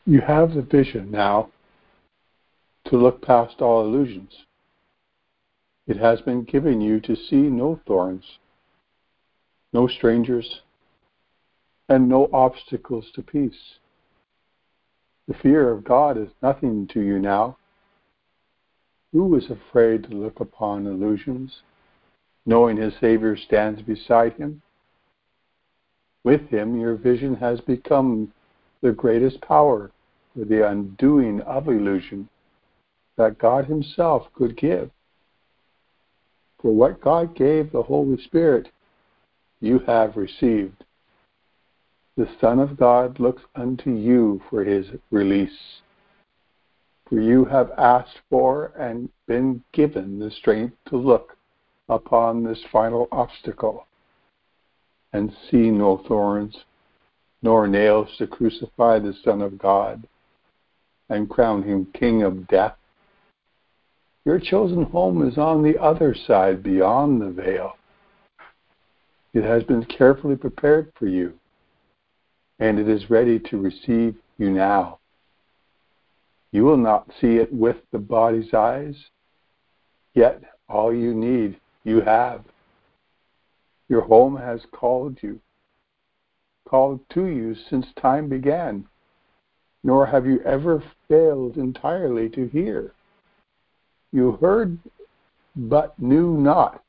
You 0.09 0.23
have 0.23 0.55
the 0.55 0.63
vision 0.63 1.11
now 1.11 1.51
to 2.87 2.97
look 2.97 3.21
past 3.21 3.61
all 3.61 3.85
illusions. 3.85 4.47
It 5.87 5.99
has 5.99 6.23
been 6.23 6.45
given 6.45 6.81
you 6.81 6.99
to 7.01 7.15
see 7.15 7.37
no 7.37 7.79
thorns, 7.87 8.39
no 9.71 9.87
strangers, 9.87 10.63
and 11.91 12.09
no 12.09 12.31
obstacles 12.33 13.11
to 13.17 13.23
peace. 13.23 13.75
The 15.27 15.35
fear 15.35 15.71
of 15.71 15.85
God 15.85 16.17
is 16.17 16.31
nothing 16.41 16.87
to 16.95 17.03
you 17.03 17.19
now. 17.19 17.59
Who 19.13 19.37
is 19.37 19.51
afraid 19.51 20.05
to 20.05 20.17
look 20.17 20.41
upon 20.41 20.87
illusions, 20.87 21.61
knowing 22.47 22.79
his 22.79 22.95
Savior 22.99 23.37
stands 23.37 23.83
beside 23.83 24.33
him? 24.39 24.63
With 26.25 26.49
him, 26.49 26.81
your 26.81 26.95
vision 26.95 27.35
has 27.35 27.61
become 27.61 28.33
the 28.81 28.93
greatest 28.93 29.43
power 29.43 29.91
the 30.45 30.69
undoing 30.69 31.41
of 31.43 31.69
illusion 31.69 32.29
that 33.17 33.39
God 33.39 33.67
Himself 33.67 34.29
could 34.35 34.57
give. 34.57 34.91
For 36.61 36.73
what 36.73 37.01
God 37.01 37.35
gave 37.35 37.73
the 37.73 37.83
Holy 37.83 38.21
Spirit, 38.23 38.69
you 39.61 39.81
have 39.81 40.17
received. 40.17 40.85
The 42.17 42.29
Son 42.41 42.59
of 42.59 42.77
God 42.77 43.21
looks 43.21 43.43
unto 43.55 43.91
you 43.91 44.41
for 44.49 44.65
His 44.65 44.87
release. 45.11 45.81
For 47.09 47.21
you 47.21 47.45
have 47.47 47.71
asked 47.79 48.21
for 48.29 48.73
and 48.79 49.09
been 49.27 49.63
given 49.73 50.19
the 50.19 50.31
strength 50.31 50.77
to 50.89 50.97
look 50.97 51.37
upon 51.89 52.43
this 52.43 52.63
final 52.71 53.09
obstacle 53.11 53.87
and 55.13 55.35
see 55.51 55.71
no 55.71 56.03
thorns, 56.07 56.65
nor 57.41 57.67
nails 57.67 58.09
to 58.19 58.27
crucify 58.27 58.99
the 58.99 59.15
Son 59.25 59.41
of 59.41 59.59
God 59.59 60.07
and 61.09 61.29
crown 61.29 61.63
him 61.63 61.87
King 61.95 62.23
of 62.23 62.47
death. 62.49 62.77
Your 64.25 64.39
chosen 64.39 64.85
home 64.85 65.27
is 65.27 65.39
on 65.39 65.63
the 65.63 65.81
other 65.81 66.15
side, 66.15 66.63
beyond 66.63 67.21
the 67.21 67.31
veil. 67.31 67.77
It 69.33 69.45
has 69.45 69.63
been 69.63 69.85
carefully 69.85 70.37
prepared 70.37 70.93
for 70.99 71.07
you, 71.07 71.35
and 72.59 72.79
it 72.79 72.89
is 72.89 73.11
ready 73.11 73.39
to 73.39 73.59
receive 73.61 74.17
you 74.37 74.51
now. 74.51 74.99
You 76.51 76.65
will 76.65 76.77
not 76.77 77.11
see 77.21 77.37
it 77.37 77.53
with 77.53 77.77
the 77.93 77.99
body's 77.99 78.53
eyes, 78.55 78.97
yet 80.15 80.43
all 80.69 80.93
you 80.95 81.15
need, 81.15 81.59
you 81.85 82.01
have. 82.01 82.45
Your 83.89 84.03
home 84.03 84.37
has 84.37 84.61
called 84.73 85.19
you, 85.23 85.41
called 86.67 87.01
to 87.11 87.27
you 87.27 87.55
since 87.55 87.87
time 88.01 88.29
began, 88.29 88.87
nor 89.83 90.07
have 90.07 90.27
you 90.27 90.41
ever 90.41 90.83
failed 91.09 91.57
entirely 91.57 92.29
to 92.31 92.47
hear. 92.49 92.93
You 94.13 94.33
heard, 94.33 94.79
but 95.55 95.99
knew 95.99 96.37
not 96.37 96.83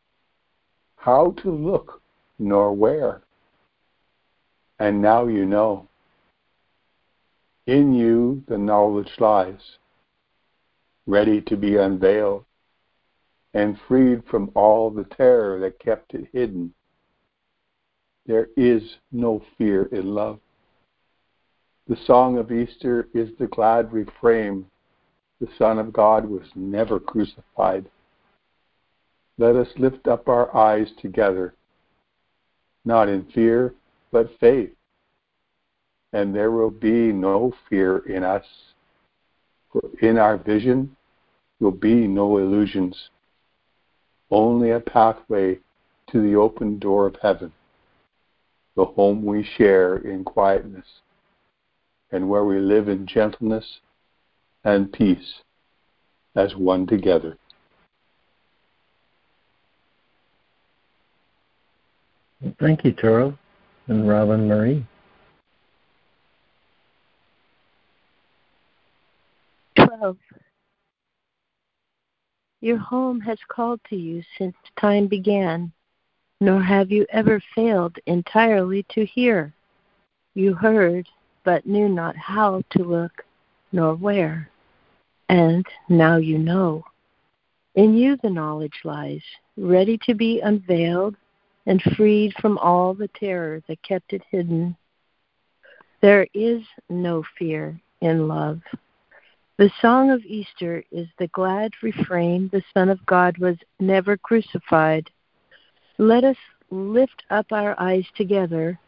how 0.95 1.31
to 1.43 1.51
look 1.51 2.01
nor 2.37 2.73
where. 2.73 3.21
And 4.79 5.01
now 5.01 5.27
you 5.27 5.45
know. 5.45 5.87
In 7.67 7.93
you 7.93 8.43
the 8.47 8.57
knowledge 8.57 9.11
lies, 9.19 9.77
ready 11.05 11.41
to 11.41 11.55
be 11.55 11.77
unveiled 11.77 12.45
and 13.53 13.79
freed 13.87 14.23
from 14.25 14.51
all 14.55 14.89
the 14.89 15.03
terror 15.03 15.59
that 15.59 15.79
kept 15.79 16.13
it 16.13 16.29
hidden 16.31 16.73
there 18.29 18.47
is 18.55 18.83
no 19.11 19.41
fear 19.57 19.85
in 19.85 20.13
love. 20.13 20.39
The 21.89 21.97
song 22.05 22.37
of 22.37 22.51
Easter 22.51 23.07
is 23.15 23.29
the 23.39 23.47
glad 23.47 23.91
refrain 23.91 24.67
the 25.41 25.47
Son 25.57 25.79
of 25.79 25.91
God 25.91 26.23
was 26.23 26.47
never 26.53 26.99
crucified. 26.99 27.89
Let 29.39 29.55
us 29.55 29.69
lift 29.75 30.07
up 30.07 30.29
our 30.29 30.55
eyes 30.55 30.91
together, 31.01 31.55
not 32.85 33.09
in 33.09 33.23
fear, 33.33 33.73
but 34.11 34.37
faith. 34.39 34.69
And 36.13 36.35
there 36.35 36.51
will 36.51 36.69
be 36.69 37.11
no 37.11 37.53
fear 37.67 37.97
in 37.99 38.23
us, 38.23 38.45
for 39.71 39.81
in 39.99 40.19
our 40.19 40.37
vision 40.37 40.95
will 41.59 41.71
be 41.71 42.07
no 42.07 42.37
illusions, 42.37 43.09
only 44.29 44.69
a 44.69 44.79
pathway 44.79 45.57
to 46.11 46.21
the 46.21 46.35
open 46.35 46.77
door 46.77 47.07
of 47.07 47.15
heaven 47.19 47.51
the 48.75 48.85
home 48.85 49.25
we 49.25 49.43
share 49.57 49.97
in 49.97 50.23
quietness, 50.23 50.85
and 52.11 52.29
where 52.29 52.43
we 52.43 52.59
live 52.59 52.87
in 52.87 53.05
gentleness 53.05 53.79
and 54.63 54.91
peace 54.91 55.41
as 56.35 56.55
one 56.55 56.87
together. 56.87 57.37
Thank 62.59 62.85
you, 62.85 62.93
Charles 62.93 63.33
and 63.87 64.07
Robin 64.07 64.47
Marie. 64.47 64.85
Twelve. 69.75 70.17
Your 72.61 72.77
home 72.77 73.19
has 73.21 73.37
called 73.47 73.79
to 73.89 73.95
you 73.95 74.23
since 74.37 74.55
time 74.77 75.07
began 75.07 75.71
nor 76.41 76.61
have 76.61 76.91
you 76.91 77.05
ever 77.09 77.41
failed 77.53 77.97
entirely 78.05 78.85
to 78.89 79.05
hear. 79.05 79.53
You 80.35 80.53
heard, 80.53 81.07
but 81.49 81.65
knew 81.65 81.89
not 81.89 82.15
how 82.15 82.61
to 82.69 82.83
look 82.83 83.23
nor 83.71 83.95
where. 83.95 84.47
And 85.29 85.65
now 85.89 86.17
you 86.17 86.37
know. 86.37 86.83
In 87.73 87.97
you 87.97 88.17
the 88.21 88.29
knowledge 88.29 88.81
lies, 88.83 89.23
ready 89.57 89.97
to 90.05 90.13
be 90.13 90.41
unveiled 90.41 91.15
and 91.65 91.81
freed 91.97 92.35
from 92.39 92.59
all 92.59 92.93
the 92.93 93.09
terror 93.19 93.63
that 93.67 93.81
kept 93.81 94.13
it 94.13 94.21
hidden. 94.29 94.77
There 96.01 96.27
is 96.35 96.61
no 96.87 97.23
fear 97.39 97.81
in 98.01 98.27
love. 98.27 98.59
The 99.57 99.71
song 99.81 100.11
of 100.11 100.23
Easter 100.25 100.83
is 100.91 101.07
the 101.17 101.29
glad 101.29 101.71
refrain 101.81 102.51
the 102.51 102.61
Son 102.75 102.89
of 102.89 103.03
God 103.07 103.39
was 103.39 103.57
never 103.79 104.17
crucified 104.17 105.09
let 105.97 106.23
us 106.23 106.37
lift 106.69 107.23
up 107.31 107.47
our 107.51 107.77
eyes 107.79 108.05
together, 108.15 108.79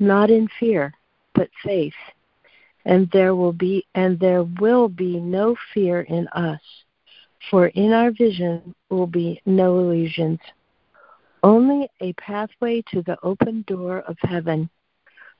not 0.00 0.28
in 0.28 0.48
fear, 0.58 0.92
but 1.40 1.48
faith. 1.64 1.94
And 2.84 3.10
there 3.12 3.34
will 3.34 3.54
be 3.54 3.86
and 3.94 4.20
there 4.20 4.42
will 4.42 4.90
be 4.90 5.18
no 5.18 5.56
fear 5.72 6.02
in 6.02 6.28
us, 6.28 6.60
for 7.50 7.68
in 7.68 7.92
our 7.92 8.10
vision 8.10 8.74
will 8.90 9.06
be 9.06 9.40
no 9.46 9.78
illusions. 9.78 10.38
Only 11.42 11.88
a 12.02 12.12
pathway 12.14 12.82
to 12.92 13.00
the 13.02 13.16
open 13.22 13.64
door 13.66 14.00
of 14.00 14.18
heaven, 14.20 14.68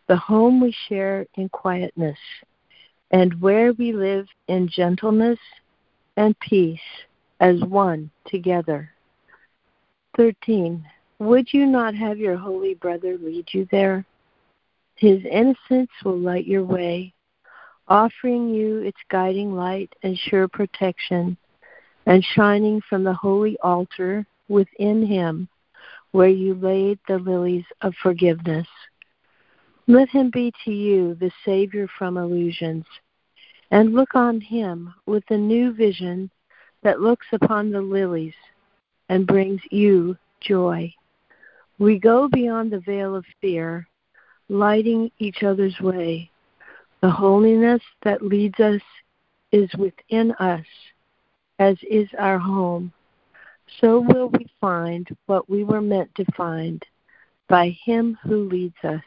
the 0.09 0.17
home 0.17 0.59
we 0.59 0.75
share 0.89 1.27
in 1.35 1.51
quietness, 1.51 2.19
and 3.11 3.39
where 3.39 3.75
we 3.75 3.93
live 3.93 4.27
in 4.49 4.69
gentleness 4.69 5.39
and 6.17 6.39
peace 6.41 6.89
as 7.41 7.61
one 7.65 8.11
together. 8.27 8.91
13. 10.17 10.83
Would 11.19 11.53
you 11.53 11.67
not 11.67 11.95
have 11.95 12.17
your 12.17 12.39
holy 12.39 12.73
brother 12.73 13.19
lead 13.19 13.49
you 13.53 13.69
there? 13.71 14.07
His 15.01 15.25
innocence 15.25 15.91
will 16.05 16.19
light 16.19 16.47
your 16.47 16.63
way, 16.63 17.15
offering 17.89 18.51
you 18.51 18.81
its 18.81 18.99
guiding 19.09 19.55
light 19.55 19.91
and 20.03 20.15
sure 20.15 20.47
protection, 20.47 21.39
and 22.05 22.23
shining 22.23 22.83
from 22.87 23.03
the 23.03 23.15
holy 23.15 23.57
altar 23.61 24.27
within 24.49 25.07
him 25.07 25.49
where 26.11 26.29
you 26.29 26.55
laid 26.55 26.99
the 27.09 27.19
lilies 27.19 27.65
of 27.81 27.95
forgiveness. 28.03 28.67
Let 29.87 30.11
him 30.11 30.29
be 30.31 30.53
to 30.67 30.71
you 30.71 31.15
the 31.15 31.31
Savior 31.47 31.89
from 31.99 32.19
illusions, 32.19 32.85
and 33.71 33.95
look 33.95 34.15
on 34.15 34.39
him 34.39 34.93
with 35.07 35.25
a 35.31 35.37
new 35.37 35.73
vision 35.73 36.31
that 36.83 37.01
looks 37.01 37.27
upon 37.33 37.71
the 37.71 37.81
lilies 37.81 38.35
and 39.09 39.27
brings 39.27 39.63
you 39.71 40.19
joy. 40.43 40.93
We 41.79 41.99
go 41.99 42.29
beyond 42.29 42.71
the 42.71 42.81
veil 42.81 43.17
of 43.17 43.25
fear, 43.41 43.87
lighting 44.51 45.11
each 45.19 45.43
other's 45.43 45.79
way. 45.81 46.31
The 47.01 47.11
holiness 47.11 47.81
that 48.03 48.23
leads 48.23 48.61
us 48.61 48.83
is 49.53 49.71
within 49.79 50.33
us, 50.33 50.67
as 51.59 51.77
is 51.89 52.09
our 52.19 52.39
home. 52.39 52.93
So 53.81 54.01
will 54.01 54.29
we 54.29 54.47
find 54.61 55.09
what 55.27 55.49
we 55.49 55.65
were 55.65 55.81
meant 55.81 56.15
to 56.17 56.25
find 56.37 56.85
by 57.49 57.77
Him 57.85 58.17
who 58.23 58.49
leads 58.49 58.77
us. 58.85 59.03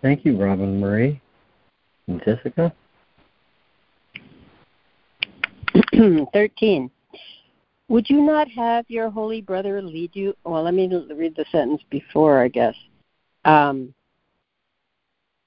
Thank 0.00 0.24
you, 0.24 0.36
Robin 0.36 0.80
Marie. 0.80 1.20
And 2.08 2.20
Jessica? 2.24 2.72
13. 6.32 6.90
Would 7.92 8.08
you 8.08 8.22
not 8.22 8.48
have 8.48 8.86
your 8.88 9.10
holy 9.10 9.42
brother 9.42 9.82
lead 9.82 10.16
you? 10.16 10.34
Well, 10.44 10.62
let 10.62 10.72
me 10.72 10.90
read 11.14 11.36
the 11.36 11.44
sentence 11.52 11.82
before, 11.90 12.42
I 12.42 12.48
guess. 12.48 12.74
Um, 13.44 13.92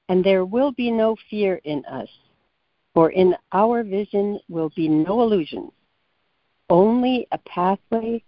and 0.10 0.24
there 0.24 0.46
will 0.46 0.72
be 0.72 0.92
no 0.92 1.16
fear 1.28 1.60
in 1.64 1.84
us, 1.86 2.08
For 2.94 3.10
in 3.10 3.36
our 3.52 3.82
vision 3.82 4.40
will 4.48 4.72
be 4.76 4.88
no 4.88 5.24
illusions, 5.24 5.72
only 6.70 7.26
a 7.32 7.40
pathway 7.40 8.22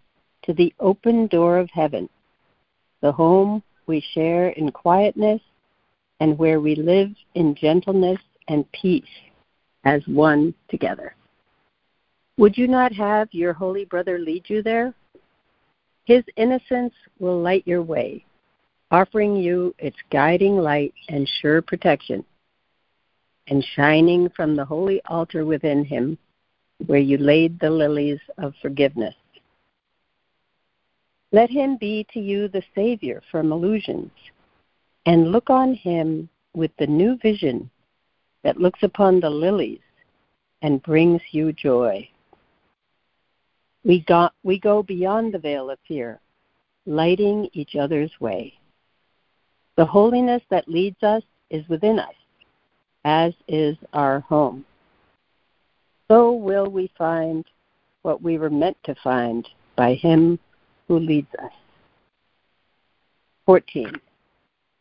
to 0.45 0.53
the 0.53 0.73
open 0.79 1.27
door 1.27 1.59
of 1.59 1.69
heaven, 1.69 2.09
the 3.01 3.11
home 3.11 3.61
we 3.85 4.03
share 4.15 4.49
in 4.49 4.71
quietness 4.71 5.41
and 6.21 6.39
where 6.39 6.59
we 6.59 6.73
live 6.73 7.11
in 7.35 7.53
gentleness 7.53 8.19
and 8.47 8.65
peace 8.71 9.03
as 9.83 10.01
one 10.07 10.55
together. 10.69 11.13
Would 12.37 12.55
you 12.55 12.67
not 12.67 12.93
have 12.93 13.29
your 13.31 13.53
holy 13.53 13.85
brother 13.85 14.19
lead 14.19 14.47
you 14.47 14.61
there? 14.61 14.93
His 16.05 16.23
innocence 16.35 16.93
will 17.17 17.41
light 17.41 17.63
your 17.65 17.81
way, 17.81 18.23
offering 18.91 19.35
you 19.35 19.73
its 19.79 19.97
guiding 20.11 20.55
light 20.55 20.93
and 21.09 21.27
sure 21.41 21.63
protection, 21.63 22.23
and 23.47 23.65
shining 23.75 24.29
from 24.35 24.55
the 24.55 24.63
holy 24.63 25.01
altar 25.05 25.45
within 25.45 25.83
him 25.83 26.17
where 26.85 26.99
you 26.99 27.17
laid 27.17 27.59
the 27.59 27.69
lilies 27.69 28.19
of 28.37 28.53
forgiveness. 28.61 29.15
Let 31.31 31.49
him 31.49 31.75
be 31.77 32.05
to 32.13 32.19
you 32.19 32.47
the 32.47 32.63
Savior 32.75 33.23
from 33.31 33.51
illusions, 33.51 34.11
and 35.07 35.31
look 35.31 35.49
on 35.49 35.73
him 35.73 36.29
with 36.53 36.71
the 36.77 36.87
new 36.87 37.17
vision 37.17 37.69
that 38.43 38.61
looks 38.61 38.83
upon 38.83 39.19
the 39.19 39.29
lilies 39.29 39.81
and 40.61 40.83
brings 40.83 41.21
you 41.31 41.51
joy. 41.51 42.07
We 43.87 44.01
go, 44.01 44.29
we 44.43 44.59
go 44.59 44.83
beyond 44.83 45.33
the 45.33 45.39
veil 45.39 45.69
of 45.69 45.79
fear, 45.87 46.19
lighting 46.85 47.49
each 47.53 47.77
other's 47.77 48.11
way. 48.19 48.53
The 49.77 49.85
holiness 49.85 50.41
that 50.49 50.67
leads 50.67 51.01
us 51.03 51.23
is 51.49 51.65
within 51.69 51.97
us, 51.97 52.13
as 53.05 53.33
is 53.47 53.77
our 53.93 54.19
home. 54.19 54.65
So 56.09 56.33
will 56.33 56.69
we 56.69 56.91
find 56.97 57.45
what 58.01 58.21
we 58.21 58.37
were 58.37 58.49
meant 58.49 58.75
to 58.83 58.95
find 59.01 59.47
by 59.77 59.93
Him 59.93 60.37
who 60.89 60.99
leads 60.99 61.33
us. 61.41 61.53
14. 63.45 63.93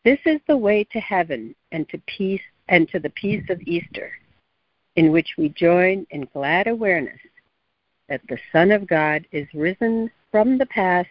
This 0.05 0.19
is 0.27 0.41
the 0.49 0.57
way 0.57 0.83
to 0.83 0.99
heaven 0.99 1.55
and 1.71 1.89
to 1.91 2.03
peace 2.09 2.43
and 2.69 2.89
to 2.89 2.99
the 2.99 3.11
peace 3.11 3.45
of 3.51 3.61
Easter, 3.63 4.11
in 4.97 5.13
which 5.13 5.35
we 5.39 5.49
join 5.51 6.09
in 6.11 6.29
glad 6.33 6.67
awareness 6.67 7.21
that 8.09 8.21
the 8.29 8.39
Son 8.53 8.71
of 8.71 8.87
God 8.87 9.27
is 9.33 9.47
risen 9.55 10.11
from 10.31 10.59
the 10.59 10.67
past 10.67 11.09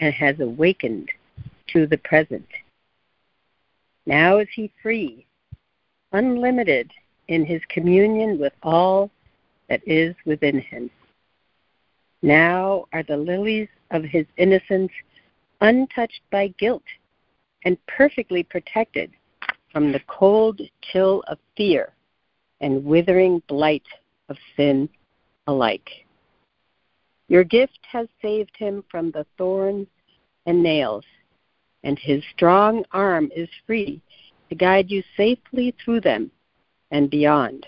and 0.00 0.12
has 0.14 0.40
awakened 0.40 1.10
to 1.68 1.86
the 1.86 1.98
present. 1.98 2.46
Now 4.06 4.38
is 4.38 4.48
he 4.54 4.72
free, 4.82 5.26
unlimited 6.12 6.90
in 7.28 7.44
his 7.44 7.62
communion 7.68 8.38
with 8.38 8.52
all 8.62 9.10
that 9.68 9.80
is 9.86 10.14
within 10.26 10.60
him. 10.60 10.90
Now 12.22 12.86
are 12.92 13.02
the 13.02 13.16
lilies 13.16 13.68
of 13.90 14.04
his 14.04 14.26
innocence 14.36 14.92
untouched 15.60 16.20
by 16.30 16.48
guilt 16.58 16.82
and 17.64 17.78
perfectly 17.86 18.42
protected 18.42 19.10
from 19.72 19.92
the 19.92 20.00
cold 20.06 20.60
chill 20.82 21.22
of 21.26 21.38
fear 21.56 21.92
and 22.60 22.84
withering 22.84 23.42
blight 23.48 23.86
of 24.28 24.36
sin 24.56 24.88
alike. 25.46 26.03
Your 27.28 27.44
gift 27.44 27.78
has 27.90 28.06
saved 28.20 28.56
him 28.56 28.84
from 28.90 29.10
the 29.10 29.26
thorns 29.38 29.86
and 30.46 30.62
nails, 30.62 31.04
and 31.82 31.98
his 31.98 32.22
strong 32.34 32.84
arm 32.92 33.30
is 33.34 33.48
free 33.66 34.02
to 34.48 34.54
guide 34.54 34.90
you 34.90 35.02
safely 35.16 35.74
through 35.82 36.02
them 36.02 36.30
and 36.90 37.10
beyond. 37.10 37.66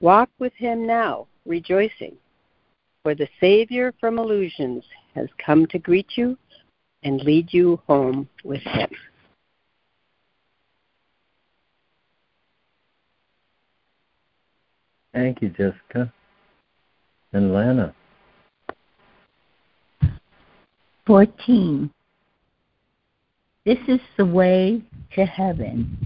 Walk 0.00 0.30
with 0.38 0.52
him 0.54 0.86
now, 0.86 1.26
rejoicing, 1.44 2.16
for 3.02 3.14
the 3.14 3.28
Savior 3.40 3.94
from 4.00 4.18
illusions 4.18 4.84
has 5.14 5.28
come 5.44 5.66
to 5.66 5.78
greet 5.78 6.16
you 6.16 6.36
and 7.02 7.20
lead 7.20 7.52
you 7.52 7.80
home 7.86 8.28
with 8.44 8.62
him. 8.62 8.90
Thank 15.14 15.40
you, 15.40 15.48
Jessica. 15.48 16.12
And 17.32 17.54
Lana. 17.54 17.94
14. 21.06 21.88
This 23.64 23.78
is 23.86 24.00
the 24.16 24.26
way 24.26 24.82
to 25.14 25.24
heaven 25.24 25.96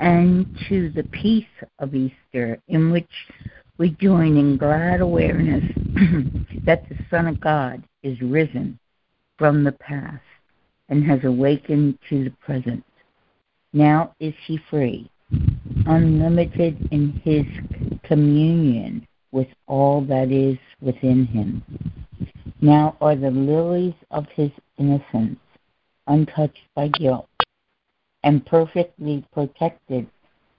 and 0.00 0.46
to 0.68 0.90
the 0.90 1.04
peace 1.04 1.44
of 1.78 1.94
Easter, 1.94 2.58
in 2.68 2.90
which 2.90 3.10
we 3.76 3.90
join 3.90 4.38
in 4.38 4.56
glad 4.56 5.00
awareness 5.00 5.64
that 6.64 6.88
the 6.88 6.96
Son 7.10 7.26
of 7.26 7.40
God 7.40 7.82
is 8.02 8.20
risen 8.22 8.78
from 9.38 9.64
the 9.64 9.72
past 9.72 10.22
and 10.88 11.04
has 11.04 11.20
awakened 11.24 11.98
to 12.08 12.24
the 12.24 12.30
present. 12.30 12.82
Now 13.74 14.14
is 14.18 14.34
he 14.46 14.58
free, 14.70 15.10
unlimited 15.86 16.88
in 16.90 17.20
his 17.22 17.44
communion 18.02 19.06
with 19.30 19.48
all 19.66 20.00
that 20.06 20.32
is 20.32 20.56
within 20.80 21.26
him. 21.26 21.62
Now 22.60 22.96
are 23.00 23.14
the 23.14 23.30
lilies 23.30 23.94
of 24.10 24.26
his 24.34 24.50
innocence 24.78 25.38
untouched 26.08 26.66
by 26.74 26.88
guilt 26.88 27.28
and 28.24 28.44
perfectly 28.44 29.24
protected 29.32 30.08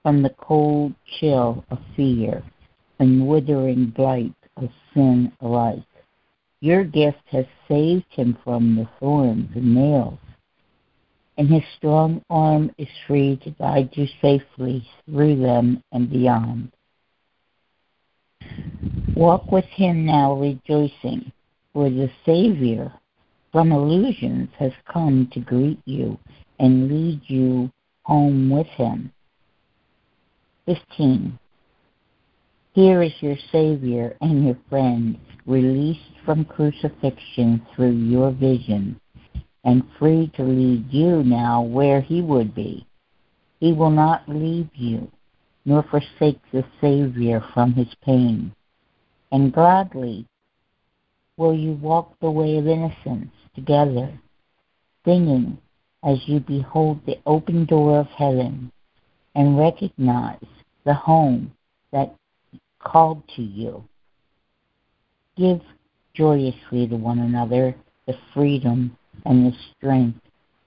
from 0.02 0.22
the 0.22 0.30
cold 0.30 0.94
chill 1.18 1.62
of 1.70 1.78
fear 1.94 2.42
and 2.98 3.28
withering 3.28 3.86
blight 3.90 4.34
of 4.56 4.70
sin 4.94 5.32
alike. 5.40 5.82
Your 6.60 6.84
gift 6.84 7.22
has 7.26 7.44
saved 7.68 8.06
him 8.08 8.38
from 8.44 8.76
the 8.76 8.88
thorns 8.98 9.50
and 9.54 9.74
nails, 9.74 10.18
and 11.36 11.48
his 11.48 11.64
strong 11.76 12.22
arm 12.30 12.70
is 12.78 12.88
free 13.06 13.36
to 13.44 13.50
guide 13.50 13.90
you 13.92 14.06
safely 14.22 14.86
through 15.04 15.36
them 15.36 15.82
and 15.92 16.10
beyond. 16.10 16.72
Walk 19.14 19.52
with 19.52 19.66
him 19.66 20.06
now 20.06 20.32
rejoicing, 20.34 21.32
for 21.72 21.88
the 21.88 22.10
Savior 22.24 22.92
from 23.52 23.72
illusions 23.72 24.48
has 24.58 24.72
come 24.92 25.28
to 25.32 25.40
greet 25.40 25.80
you 25.84 26.18
and 26.58 26.88
lead 26.88 27.20
you 27.26 27.70
home 28.02 28.50
with 28.50 28.66
him. 28.68 29.12
15. 30.66 31.38
Here 32.72 33.02
is 33.02 33.12
your 33.20 33.36
Savior 33.50 34.16
and 34.20 34.44
your 34.46 34.58
friend, 34.68 35.18
released 35.46 36.12
from 36.24 36.44
crucifixion 36.44 37.66
through 37.74 37.92
your 37.92 38.30
vision, 38.30 39.00
and 39.64 39.82
free 39.98 40.30
to 40.36 40.42
lead 40.44 40.86
you 40.92 41.24
now 41.24 41.62
where 41.62 42.00
he 42.00 42.22
would 42.22 42.54
be. 42.54 42.86
He 43.58 43.72
will 43.72 43.90
not 43.90 44.28
leave 44.28 44.70
you, 44.74 45.10
nor 45.64 45.82
forsake 45.82 46.40
the 46.52 46.64
Savior 46.80 47.44
from 47.52 47.72
his 47.72 47.92
pain. 48.04 48.54
And 49.32 49.52
gladly 49.52 50.26
will 51.40 51.54
you 51.54 51.72
walk 51.72 52.12
the 52.20 52.30
way 52.30 52.58
of 52.58 52.66
innocence 52.66 53.32
together, 53.54 54.12
singing 55.06 55.56
as 56.04 56.18
you 56.26 56.38
behold 56.38 57.00
the 57.06 57.18
open 57.24 57.64
door 57.64 57.98
of 57.98 58.06
heaven 58.08 58.70
and 59.34 59.58
recognize 59.58 60.44
the 60.84 60.92
home 60.92 61.50
that 61.92 62.14
called 62.78 63.22
to 63.34 63.40
you. 63.40 63.82
Give 65.38 65.62
joyously 66.12 66.86
to 66.88 66.96
one 66.96 67.20
another 67.20 67.74
the 68.06 68.18
freedom 68.34 68.94
and 69.24 69.46
the 69.46 69.56
strength 69.74 70.20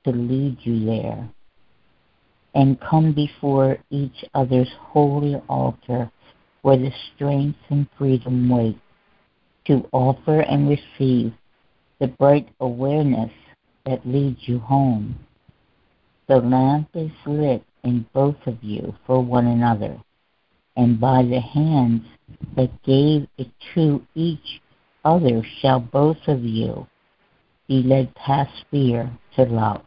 to 0.05 0.11
lead 0.11 0.57
you 0.61 0.85
there. 0.85 1.29
And 2.55 2.81
come 2.81 3.13
before 3.13 3.77
each 3.91 4.25
other's 4.33 4.71
holy 4.79 5.35
altar 5.47 6.11
where 6.63 6.77
the 6.77 6.91
strength 7.13 7.59
and 7.69 7.85
freedom 7.95 8.49
wait 8.49 8.79
to 9.65 9.87
offer 9.91 10.41
and 10.41 10.69
receive 10.69 11.33
the 11.99 12.07
bright 12.07 12.47
awareness 12.59 13.31
that 13.85 14.05
leads 14.05 14.39
you 14.41 14.59
home. 14.59 15.15
The 16.27 16.37
lamp 16.37 16.89
is 16.93 17.11
lit 17.25 17.63
in 17.83 18.05
both 18.13 18.37
of 18.45 18.57
you 18.61 18.95
for 19.05 19.23
one 19.23 19.47
another, 19.47 19.97
and 20.75 20.99
by 20.99 21.23
the 21.23 21.39
hands 21.39 22.03
that 22.55 22.83
gave 22.83 23.27
it 23.37 23.49
to 23.75 24.05
each 24.15 24.61
other 25.05 25.45
shall 25.61 25.79
both 25.79 26.17
of 26.27 26.43
you 26.43 26.87
be 27.67 27.83
led 27.83 28.13
past 28.15 28.65
fear 28.71 29.11
to 29.35 29.43
love. 29.43 29.83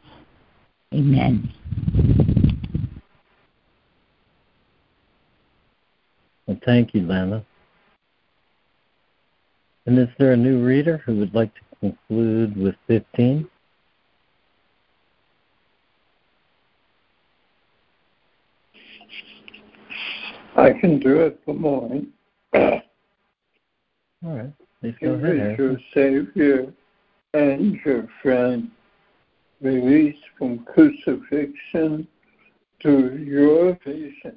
Amen. 0.95 1.53
Well, 6.47 6.59
thank 6.65 6.95
you, 6.95 7.03
Lana. 7.03 7.45
And 9.87 9.99
is 10.01 10.09
there 10.19 10.33
a 10.33 10.37
new 10.37 10.65
reader 10.65 10.99
who 11.07 11.17
would 11.17 11.33
like 11.33 11.55
to 11.55 11.61
conclude 11.81 12.57
with 12.57 12.75
15? 12.89 13.49
I 20.57 20.73
can 20.73 20.99
do 20.99 21.21
it. 21.21 21.45
Good 21.47 21.61
morning. 21.61 22.09
All 22.53 22.83
right. 24.25 24.53
Please 24.81 24.95
go 25.01 25.13
ahead. 25.13 25.57
your 25.59 25.79
Savior 25.95 26.73
and 27.35 27.79
your 27.85 28.09
friend, 28.23 28.71
released 29.61 30.25
from 30.39 30.65
crucifixion 30.65 32.09
to 32.81 33.19
your 33.19 33.79
vision 33.85 34.37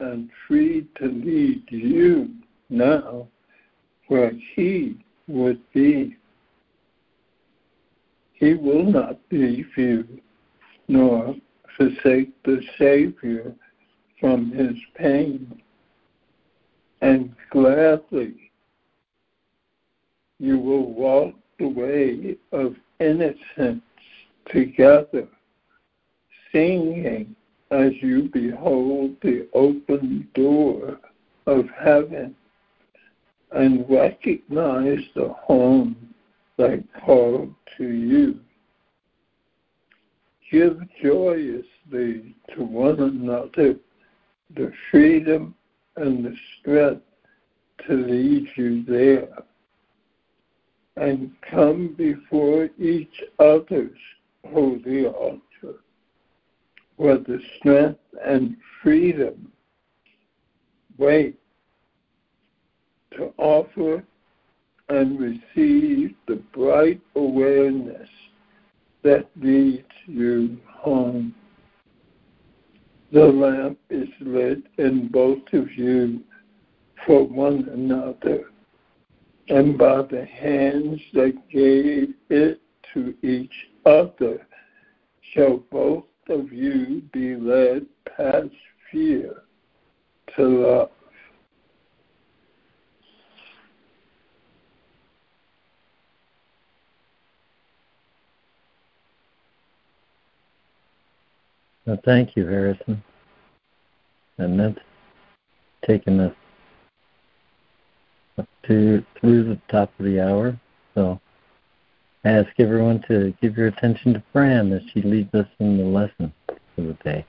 and 0.00 0.30
free 0.46 0.86
to 0.98 1.06
lead 1.06 1.62
you 1.68 2.30
now 2.70 3.28
where 4.08 4.32
he 4.54 4.96
would 5.26 5.60
be. 5.72 6.16
He 8.32 8.54
will 8.54 8.84
not 8.84 9.18
leave 9.30 9.76
you 9.76 10.06
nor 10.88 11.36
forsake 11.76 12.30
the 12.42 12.62
Savior 12.78 13.54
from 14.18 14.50
his 14.50 14.76
pain. 14.94 15.62
And 17.00 17.34
gladly 17.50 18.50
you 20.38 20.58
will 20.58 20.92
walk 20.92 21.34
the 21.58 21.68
way 21.68 22.36
of 22.52 22.76
innocence 23.00 23.82
together, 24.46 25.28
singing 26.52 27.36
as 27.70 27.92
you 28.00 28.30
behold 28.32 29.16
the 29.20 29.46
open 29.52 30.28
door 30.34 30.98
of 31.46 31.68
heaven 31.70 32.34
and 33.52 33.88
recognize 33.88 35.00
the 35.14 35.28
home 35.28 36.14
that 36.56 36.84
called 37.04 37.54
to 37.76 37.88
you. 37.88 38.40
Give 40.50 40.80
joyously 41.02 42.34
to 42.54 42.62
one 42.62 43.00
another 43.00 43.76
the 44.54 44.72
freedom 44.90 45.54
and 45.96 46.24
the 46.24 46.36
strength 46.58 47.02
to 47.86 47.94
lead 47.94 48.48
you 48.56 48.84
there. 48.84 49.28
And 50.96 51.30
come 51.48 51.94
before 51.96 52.68
each 52.78 53.22
other's 53.38 53.98
holy 54.50 55.06
altar, 55.06 55.80
where 56.96 57.18
the 57.18 57.40
strength 57.58 58.00
and 58.24 58.56
freedom 58.82 59.52
wait 60.96 61.38
to 63.18 63.32
offer 63.36 64.02
and 64.88 65.20
receive 65.20 66.14
the 66.26 66.36
bright 66.54 67.00
awareness 67.14 68.08
that 69.02 69.28
leads 69.40 69.84
you 70.06 70.56
home. 70.66 71.34
The 73.12 73.24
lamp 73.24 73.78
is 73.90 74.08
lit 74.20 74.62
in 74.78 75.08
both 75.08 75.52
of 75.52 75.70
you 75.72 76.20
for 77.06 77.26
one 77.26 77.68
another, 77.72 78.44
and 79.48 79.76
by 79.76 80.02
the 80.02 80.24
hands 80.24 81.00
that 81.14 81.34
gave 81.50 82.14
it 82.30 82.60
to 82.94 83.14
each 83.22 83.52
other 83.84 84.46
shall 85.32 85.58
both 85.70 86.04
of 86.28 86.52
you 86.52 87.02
be 87.12 87.36
led 87.36 87.86
past 88.16 88.48
fear 88.90 89.42
to 90.36 90.42
love. 90.42 90.90
Well, 101.88 101.98
thank 102.04 102.36
you, 102.36 102.46
Harrison. 102.46 103.02
And 104.36 104.60
that's 104.60 104.78
taken 105.86 106.20
us 106.20 106.34
to 108.66 109.02
through 109.18 109.44
the 109.44 109.58
top 109.70 109.90
of 109.98 110.04
the 110.04 110.20
hour. 110.20 110.60
So 110.94 111.18
I 112.26 112.28
ask 112.28 112.50
everyone 112.58 113.02
to 113.08 113.32
give 113.40 113.56
your 113.56 113.68
attention 113.68 114.12
to 114.12 114.22
Fran 114.34 114.70
as 114.70 114.82
she 114.92 115.00
leads 115.00 115.34
us 115.34 115.46
in 115.60 115.78
the 115.78 115.84
lesson 115.84 116.30
for 116.46 116.82
the 116.82 116.92
day. 117.02 117.24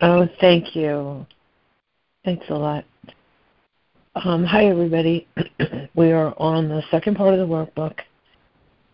Oh, 0.00 0.28
thank 0.40 0.74
you. 0.74 1.24
Thanks 2.24 2.46
a 2.48 2.54
lot. 2.54 2.84
Um, 4.16 4.44
hi, 4.44 4.66
everybody. 4.66 5.28
we 5.94 6.10
are 6.10 6.34
on 6.36 6.68
the 6.68 6.82
second 6.90 7.16
part 7.16 7.34
of 7.34 7.38
the 7.38 7.46
workbook, 7.46 8.00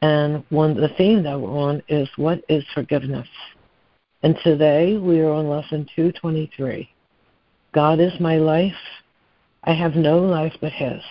and 0.05 0.45
one 0.51 0.75
the 0.75 0.91
theme 0.99 1.23
that 1.23 1.41
we're 1.41 1.49
on 1.49 1.83
is 1.89 2.07
what 2.17 2.45
is 2.51 2.63
forgiveness. 2.75 3.27
And 4.23 4.37
today 4.45 4.99
we 4.99 5.21
are 5.21 5.31
on 5.31 5.49
lesson 5.49 5.89
223. 5.97 6.91
God 7.73 8.01
is 8.01 8.13
my 8.21 8.37
life. 8.37 8.83
I 9.63 9.73
have 9.73 9.95
no 9.95 10.19
life 10.19 10.53
but 10.61 10.73
His. 10.73 11.03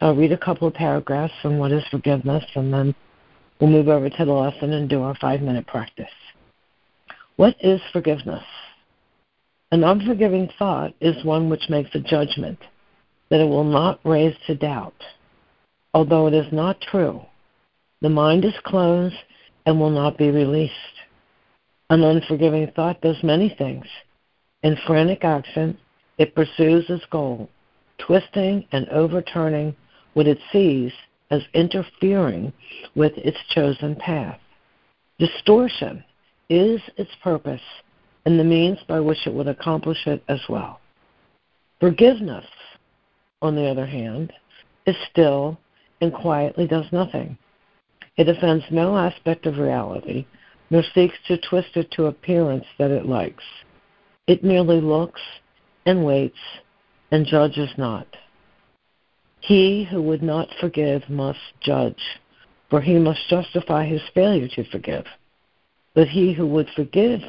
I'll 0.00 0.16
read 0.16 0.32
a 0.32 0.38
couple 0.38 0.66
of 0.66 0.72
paragraphs 0.72 1.34
from 1.42 1.58
what 1.58 1.70
is 1.70 1.84
forgiveness, 1.90 2.44
and 2.54 2.72
then 2.72 2.94
we'll 3.60 3.68
move 3.68 3.88
over 3.88 4.08
to 4.08 4.24
the 4.24 4.32
lesson 4.32 4.72
and 4.72 4.88
do 4.88 5.02
our 5.02 5.14
five 5.16 5.42
minute 5.42 5.66
practice. 5.66 6.16
What 7.36 7.56
is 7.60 7.82
forgiveness? 7.92 8.44
An 9.70 9.84
unforgiving 9.84 10.48
thought 10.58 10.94
is 11.02 11.26
one 11.26 11.50
which 11.50 11.68
makes 11.68 11.94
a 11.94 12.00
judgment 12.00 12.58
that 13.28 13.40
it 13.40 13.48
will 13.48 13.64
not 13.64 14.00
raise 14.02 14.34
to 14.46 14.54
doubt, 14.54 15.02
although 15.92 16.26
it 16.26 16.32
is 16.32 16.50
not 16.50 16.80
true 16.80 17.20
the 18.00 18.08
mind 18.08 18.44
is 18.44 18.54
closed 18.64 19.16
and 19.64 19.80
will 19.80 19.90
not 19.90 20.18
be 20.18 20.30
released. 20.30 20.72
An 21.90 22.02
unforgiving 22.02 22.70
thought 22.74 23.00
does 23.00 23.22
many 23.22 23.54
things. 23.56 23.86
In 24.62 24.76
frantic 24.86 25.24
action, 25.24 25.78
it 26.18 26.34
pursues 26.34 26.84
its 26.88 27.04
goal, 27.10 27.48
twisting 27.98 28.66
and 28.72 28.88
overturning 28.88 29.74
what 30.14 30.26
it 30.26 30.38
sees 30.52 30.92
as 31.30 31.42
interfering 31.54 32.52
with 32.94 33.12
its 33.16 33.38
chosen 33.50 33.96
path. 33.96 34.38
Distortion 35.18 36.04
is 36.48 36.80
its 36.96 37.10
purpose 37.22 37.60
and 38.24 38.38
the 38.38 38.44
means 38.44 38.78
by 38.88 39.00
which 39.00 39.26
it 39.26 39.32
would 39.32 39.48
accomplish 39.48 40.06
it 40.06 40.22
as 40.28 40.40
well. 40.48 40.80
Forgiveness, 41.80 42.46
on 43.42 43.54
the 43.54 43.66
other 43.66 43.86
hand, 43.86 44.32
is 44.86 44.96
still 45.10 45.58
and 46.00 46.12
quietly 46.12 46.66
does 46.66 46.86
nothing. 46.92 47.38
It 48.16 48.28
offends 48.28 48.64
no 48.70 48.96
aspect 48.96 49.44
of 49.46 49.58
reality, 49.58 50.26
nor 50.70 50.82
seeks 50.94 51.16
to 51.28 51.36
twist 51.36 51.76
it 51.76 51.90
to 51.92 52.06
appearance 52.06 52.64
that 52.78 52.90
it 52.90 53.06
likes. 53.06 53.44
It 54.26 54.42
merely 54.42 54.80
looks 54.80 55.20
and 55.84 56.04
waits 56.04 56.38
and 57.10 57.26
judges 57.26 57.70
not. 57.76 58.06
He 59.40 59.84
who 59.84 60.02
would 60.02 60.22
not 60.22 60.48
forgive 60.60 61.08
must 61.08 61.38
judge, 61.60 62.02
for 62.70 62.80
he 62.80 62.98
must 62.98 63.28
justify 63.28 63.84
his 63.84 64.02
failure 64.14 64.48
to 64.48 64.64
forgive. 64.70 65.04
But 65.94 66.08
he 66.08 66.32
who 66.32 66.46
would 66.46 66.68
forgive 66.74 67.20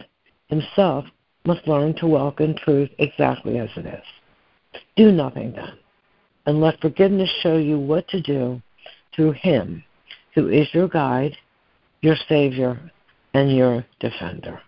himself 0.48 1.06
must 1.46 1.68
learn 1.68 1.94
to 1.96 2.08
welcome 2.08 2.56
truth 2.56 2.90
exactly 2.98 3.60
as 3.60 3.70
it 3.76 3.86
is. 3.86 4.82
Do 4.96 5.12
nothing 5.12 5.52
then, 5.52 5.78
and 6.46 6.60
let 6.60 6.82
forgiveness 6.82 7.30
show 7.42 7.58
you 7.58 7.78
what 7.78 8.08
to 8.10 8.22
do 8.22 8.62
through 9.14 9.34
him 9.34 9.84
who 10.38 10.50
is 10.50 10.68
your 10.72 10.88
guide, 10.88 11.36
your 12.02 12.16
Savior, 12.30 12.80
and 13.34 13.52
your 13.52 13.84
defender. 14.00 14.62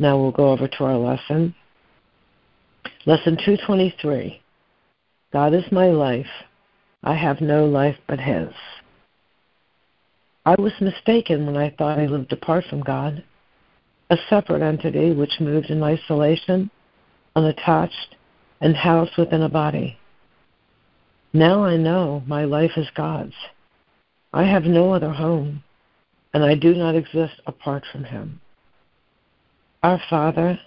Now 0.00 0.18
we'll 0.18 0.32
go 0.32 0.50
over 0.50 0.66
to 0.66 0.84
our 0.84 0.96
lesson. 0.96 1.54
Lesson 3.06 3.36
223 3.36 4.42
God 5.32 5.54
is 5.54 5.62
my 5.70 5.86
life. 5.90 6.26
I 7.04 7.14
have 7.14 7.40
no 7.40 7.66
life 7.66 7.96
but 8.08 8.18
His. 8.18 8.48
I 10.44 10.56
was 10.60 10.72
mistaken 10.80 11.46
when 11.46 11.56
I 11.56 11.70
thought 11.70 12.00
I 12.00 12.06
lived 12.06 12.32
apart 12.32 12.64
from 12.68 12.82
God, 12.82 13.22
a 14.10 14.16
separate 14.28 14.62
entity 14.62 15.12
which 15.12 15.38
moved 15.38 15.70
in 15.70 15.84
isolation, 15.84 16.68
unattached, 17.36 18.16
and 18.60 18.74
housed 18.74 19.16
within 19.16 19.42
a 19.42 19.48
body. 19.48 19.96
Now 21.32 21.62
I 21.62 21.76
know 21.76 22.24
my 22.26 22.44
life 22.44 22.72
is 22.76 22.88
God's 22.96 23.34
I 24.34 24.42
have 24.42 24.64
no 24.64 24.92
other 24.92 25.12
home, 25.12 25.62
and 26.32 26.42
I 26.42 26.56
do 26.56 26.74
not 26.74 26.96
exist 26.96 27.40
apart 27.46 27.84
from 27.92 28.02
him. 28.02 28.40
Our 29.84 30.00
Father, 30.10 30.58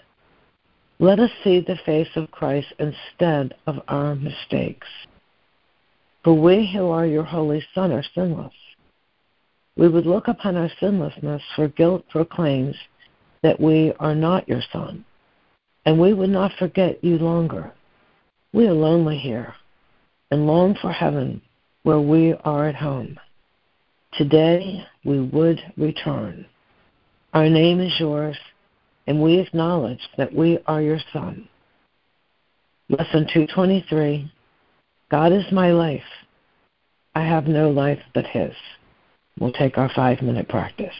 let 0.98 1.20
us 1.20 1.30
see 1.44 1.60
the 1.60 1.76
face 1.84 2.08
of 2.16 2.30
Christ 2.30 2.68
instead 2.78 3.52
of 3.66 3.82
our 3.86 4.14
mistakes. 4.14 4.86
For 6.24 6.32
we 6.32 6.72
who 6.72 6.88
are 6.88 7.04
your 7.04 7.24
Holy 7.24 7.62
Son 7.74 7.92
are 7.92 8.04
sinless. 8.14 8.54
We 9.76 9.86
would 9.86 10.06
look 10.06 10.28
upon 10.28 10.56
our 10.56 10.70
sinlessness, 10.80 11.42
for 11.54 11.68
guilt 11.68 12.08
proclaims 12.08 12.74
that 13.42 13.60
we 13.60 13.92
are 14.00 14.14
not 14.14 14.48
your 14.48 14.62
Son, 14.72 15.04
and 15.84 16.00
we 16.00 16.14
would 16.14 16.30
not 16.30 16.52
forget 16.58 17.04
you 17.04 17.18
longer. 17.18 17.70
We 18.54 18.66
are 18.66 18.72
lonely 18.72 19.18
here 19.18 19.52
and 20.30 20.46
long 20.46 20.74
for 20.80 20.90
heaven 20.90 21.42
where 21.82 22.00
we 22.00 22.32
are 22.46 22.66
at 22.66 22.74
home. 22.74 23.18
Today 24.14 24.84
we 25.04 25.20
would 25.20 25.60
return. 25.76 26.46
Our 27.34 27.48
name 27.48 27.80
is 27.80 27.92
yours, 28.00 28.36
and 29.06 29.22
we 29.22 29.38
acknowledge 29.38 30.00
that 30.16 30.34
we 30.34 30.58
are 30.66 30.82
your 30.82 30.98
son. 31.12 31.48
Lesson 32.88 33.26
223 33.32 34.32
God 35.10 35.32
is 35.32 35.44
my 35.52 35.72
life. 35.72 36.02
I 37.14 37.22
have 37.22 37.46
no 37.46 37.70
life 37.70 38.00
but 38.14 38.26
His. 38.26 38.52
We'll 39.38 39.52
take 39.52 39.78
our 39.78 39.90
five 39.94 40.20
minute 40.22 40.48
practice. 40.48 40.94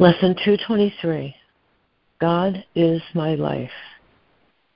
Lesson 0.00 0.34
223 0.34 1.36
God 2.22 2.64
is 2.74 3.02
my 3.14 3.34
life. 3.34 3.70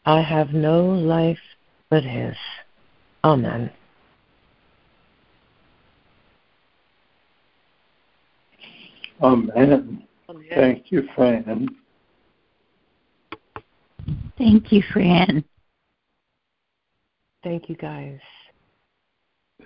I 0.05 0.21
have 0.21 0.51
no 0.51 0.85
life 0.85 1.39
but 1.89 2.05
His. 2.05 2.37
Amen. 3.25 3.71
Amen. 9.23 10.07
Thank 10.55 10.93
you, 10.93 11.09
Fran. 11.17 11.71
Thank 14.37 14.73
you, 14.73 14.83
Fran. 14.93 15.43
Thank 17.43 17.71
you, 17.71 17.77
guys. 17.77 18.21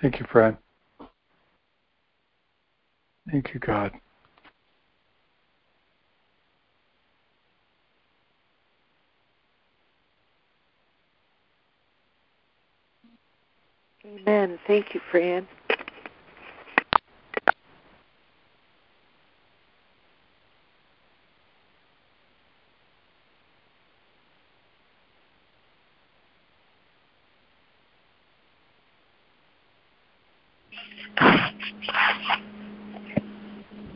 Thank 0.01 0.21
you, 0.21 0.27
Fran. 0.31 0.57
Thank 3.29 3.53
you, 3.53 3.59
God. 3.59 3.91
Amen. 14.09 14.59
Thank 14.67 14.95
you, 14.95 15.01
Fran. 15.11 15.47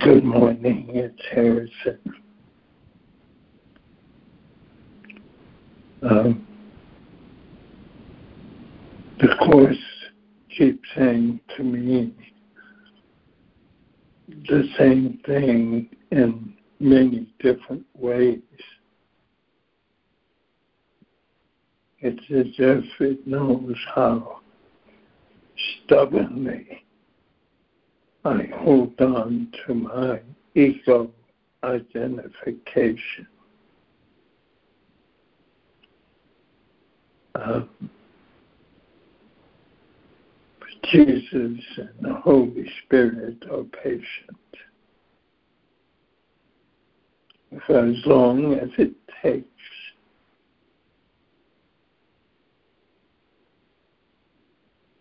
Good 0.00 0.24
morning, 0.24 0.90
it's 0.92 1.22
Harrison. 1.30 1.98
Um, 6.02 6.46
the 9.20 9.28
Course 9.36 9.76
keeps 10.56 10.86
saying 10.96 11.40
to 11.56 11.62
me 11.62 12.12
the 14.48 14.68
same 14.76 15.11
thing 15.26 15.88
in 16.10 16.54
many 16.80 17.32
different 17.40 17.84
ways. 17.96 18.40
It's 22.00 22.18
as 22.30 22.52
if 22.58 22.84
it 23.00 23.26
knows 23.26 23.76
how 23.94 24.40
stubbornly 25.84 26.84
I 28.24 28.48
hold 28.56 29.00
on 29.00 29.52
to 29.66 29.74
my 29.74 30.20
ego 30.54 31.10
identification. 31.64 33.26
Um, 37.34 37.68
Jesus 40.84 41.60
and 41.76 41.90
the 42.00 42.14
Holy 42.14 42.70
Spirit 42.84 43.42
are 43.50 43.64
patient. 43.82 44.36
For 47.66 47.86
as 47.86 47.96
long 48.06 48.54
as 48.54 48.70
it 48.78 48.92
takes, 49.22 49.46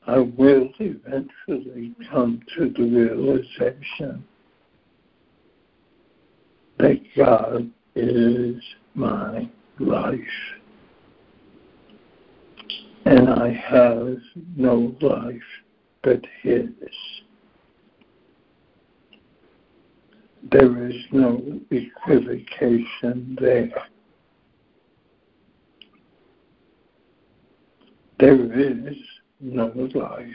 I 0.05 0.19
will 0.19 0.69
eventually 0.79 1.93
come 2.09 2.41
to 2.57 2.69
the 2.69 2.83
realization 2.83 4.25
that 6.77 6.99
God 7.15 7.71
is 7.95 8.61
my 8.95 9.49
life. 9.79 10.19
And 13.05 13.29
I 13.29 13.53
have 13.53 14.17
no 14.57 14.95
life 14.99 15.41
but 16.03 16.21
His. 16.41 16.69
There 20.49 20.89
is 20.89 20.95
no 21.11 21.59
equivocation 21.69 23.37
there. 23.39 23.71
There 28.19 28.85
is 28.87 28.95
no 29.39 29.71
life 29.93 30.25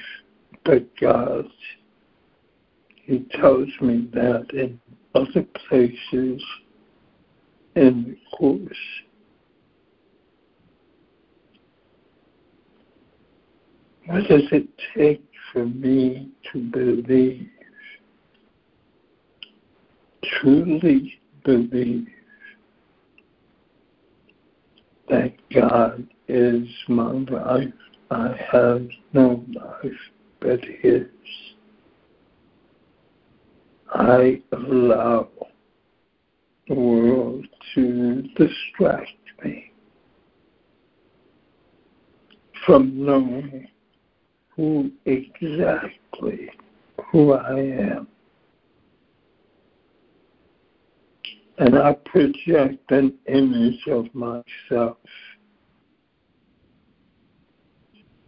but 0.64 0.84
God's. 1.00 1.48
He 2.96 3.20
tells 3.40 3.68
me 3.80 4.09
that 4.14 4.46
in 4.52 4.80
other 5.14 5.44
places 5.68 6.42
in 7.76 8.04
the 8.04 8.16
Course. 8.36 8.76
What 14.07 14.28
does 14.28 14.42
it 14.52 14.68
take 14.96 15.24
for 15.52 15.66
me 15.66 16.30
to 16.52 16.59
believe, 16.59 17.48
truly 20.41 21.20
believe, 21.45 22.07
that 25.09 25.35
God 25.55 26.07
is 26.29 26.66
my 26.89 27.12
life? 27.12 27.72
I 28.11 28.37
have 28.53 28.87
no 29.12 29.45
life 29.53 29.93
but 30.41 30.61
His. 30.81 31.07
I 33.93 34.43
allow 34.53 35.29
the 36.68 36.74
world 36.74 37.47
to 37.74 38.22
distract 38.37 39.12
me 39.45 39.72
from 42.64 43.05
knowing 43.05 43.68
who 44.57 44.91
exactly 45.05 46.51
who 47.11 47.33
I 47.33 47.59
am. 47.61 48.09
And 51.59 51.78
I 51.78 51.94
project 51.94 52.90
an 52.90 53.14
image 53.28 53.86
of 53.88 54.14
myself 54.14 54.98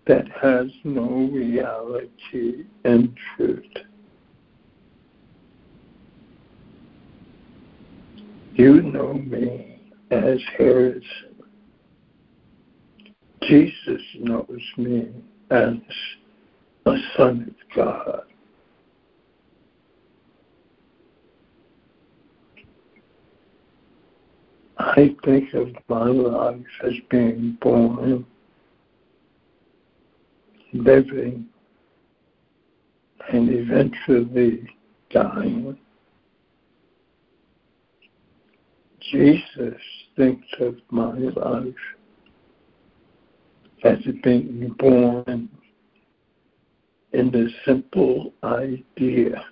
that 0.06 0.26
has 0.40 0.68
no 0.84 1.28
reality 1.30 2.64
and 2.84 3.14
truth. 3.36 3.64
You 8.54 8.80
know 8.82 9.12
me 9.12 9.78
as 10.10 10.38
Harrison. 10.56 11.02
Jesus 13.42 14.02
knows 14.18 14.46
me 14.78 15.10
as 15.50 15.74
a 16.86 16.96
son 17.16 17.54
of 17.54 17.76
God. 17.76 18.22
I 24.96 25.14
think 25.22 25.52
of 25.52 25.68
my 25.88 26.04
life 26.06 26.64
as 26.82 26.94
being 27.10 27.58
born, 27.60 28.24
living, 30.72 31.46
and 33.30 33.50
eventually 33.50 34.66
dying. 35.10 35.76
Jesus 39.00 39.80
thinks 40.16 40.46
of 40.58 40.76
my 40.90 41.12
life 41.12 41.74
as 43.84 43.98
being 44.22 44.74
born 44.78 45.50
in 47.12 47.30
the 47.30 47.50
simple 47.66 48.32
idea 48.42 49.44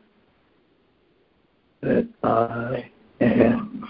that 1.82 2.08
I 2.22 2.90
am. 3.20 3.86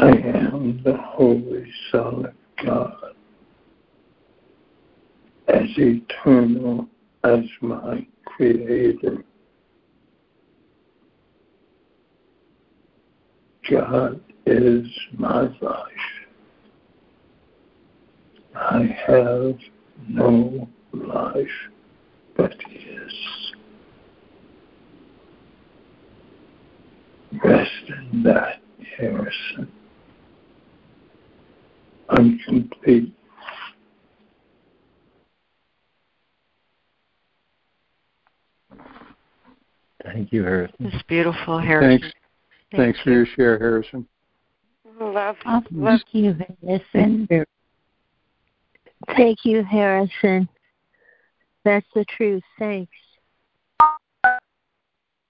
I 0.00 0.12
am 0.12 0.80
the 0.82 0.96
Holy 0.96 1.70
Son 1.92 2.24
of 2.24 2.64
God, 2.64 3.14
as 5.48 5.68
eternal 5.76 6.88
as 7.22 7.40
my 7.60 8.06
Creator. 8.24 9.22
God 13.70 14.22
is 14.46 14.86
my 15.18 15.42
life. 15.60 15.86
I 18.56 18.96
have 19.06 19.58
no 20.08 20.66
life 20.94 21.46
but 22.38 22.54
His. 22.70 23.12
Rest 27.44 27.70
in 27.88 28.22
that, 28.22 28.62
Harrison. 28.96 29.70
I'm 32.10 32.38
complete. 32.40 33.14
Thank 40.04 40.32
you, 40.32 40.42
Harrison. 40.42 40.76
It's 40.80 41.02
beautiful, 41.04 41.58
Harrison. 41.58 42.00
Thanks. 42.00 42.14
Thanks 42.74 43.00
for 43.02 43.10
your 43.10 43.26
share, 43.26 43.58
Harrison. 43.58 44.06
Love, 45.00 45.36
Oh, 45.46 45.62
love 45.70 46.00
thank 46.12 46.14
you, 46.14 46.36
Harrison. 46.62 47.28
Thank 49.16 49.44
you, 49.44 49.62
Harrison. 49.62 50.48
That's 51.64 51.86
the 51.94 52.04
truth. 52.06 52.42
Thanks. 52.58 52.90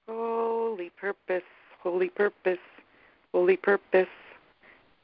holy 0.09 0.91
purpose, 0.91 1.43
holy 1.83 2.09
purpose, 2.09 2.59
holy 3.33 3.57
purpose. 3.57 4.09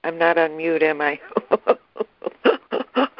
I'm 0.07 0.19
not 0.19 0.39
on 0.39 0.57
mute, 0.57 0.85
am 0.85 1.01
I? 1.01 1.19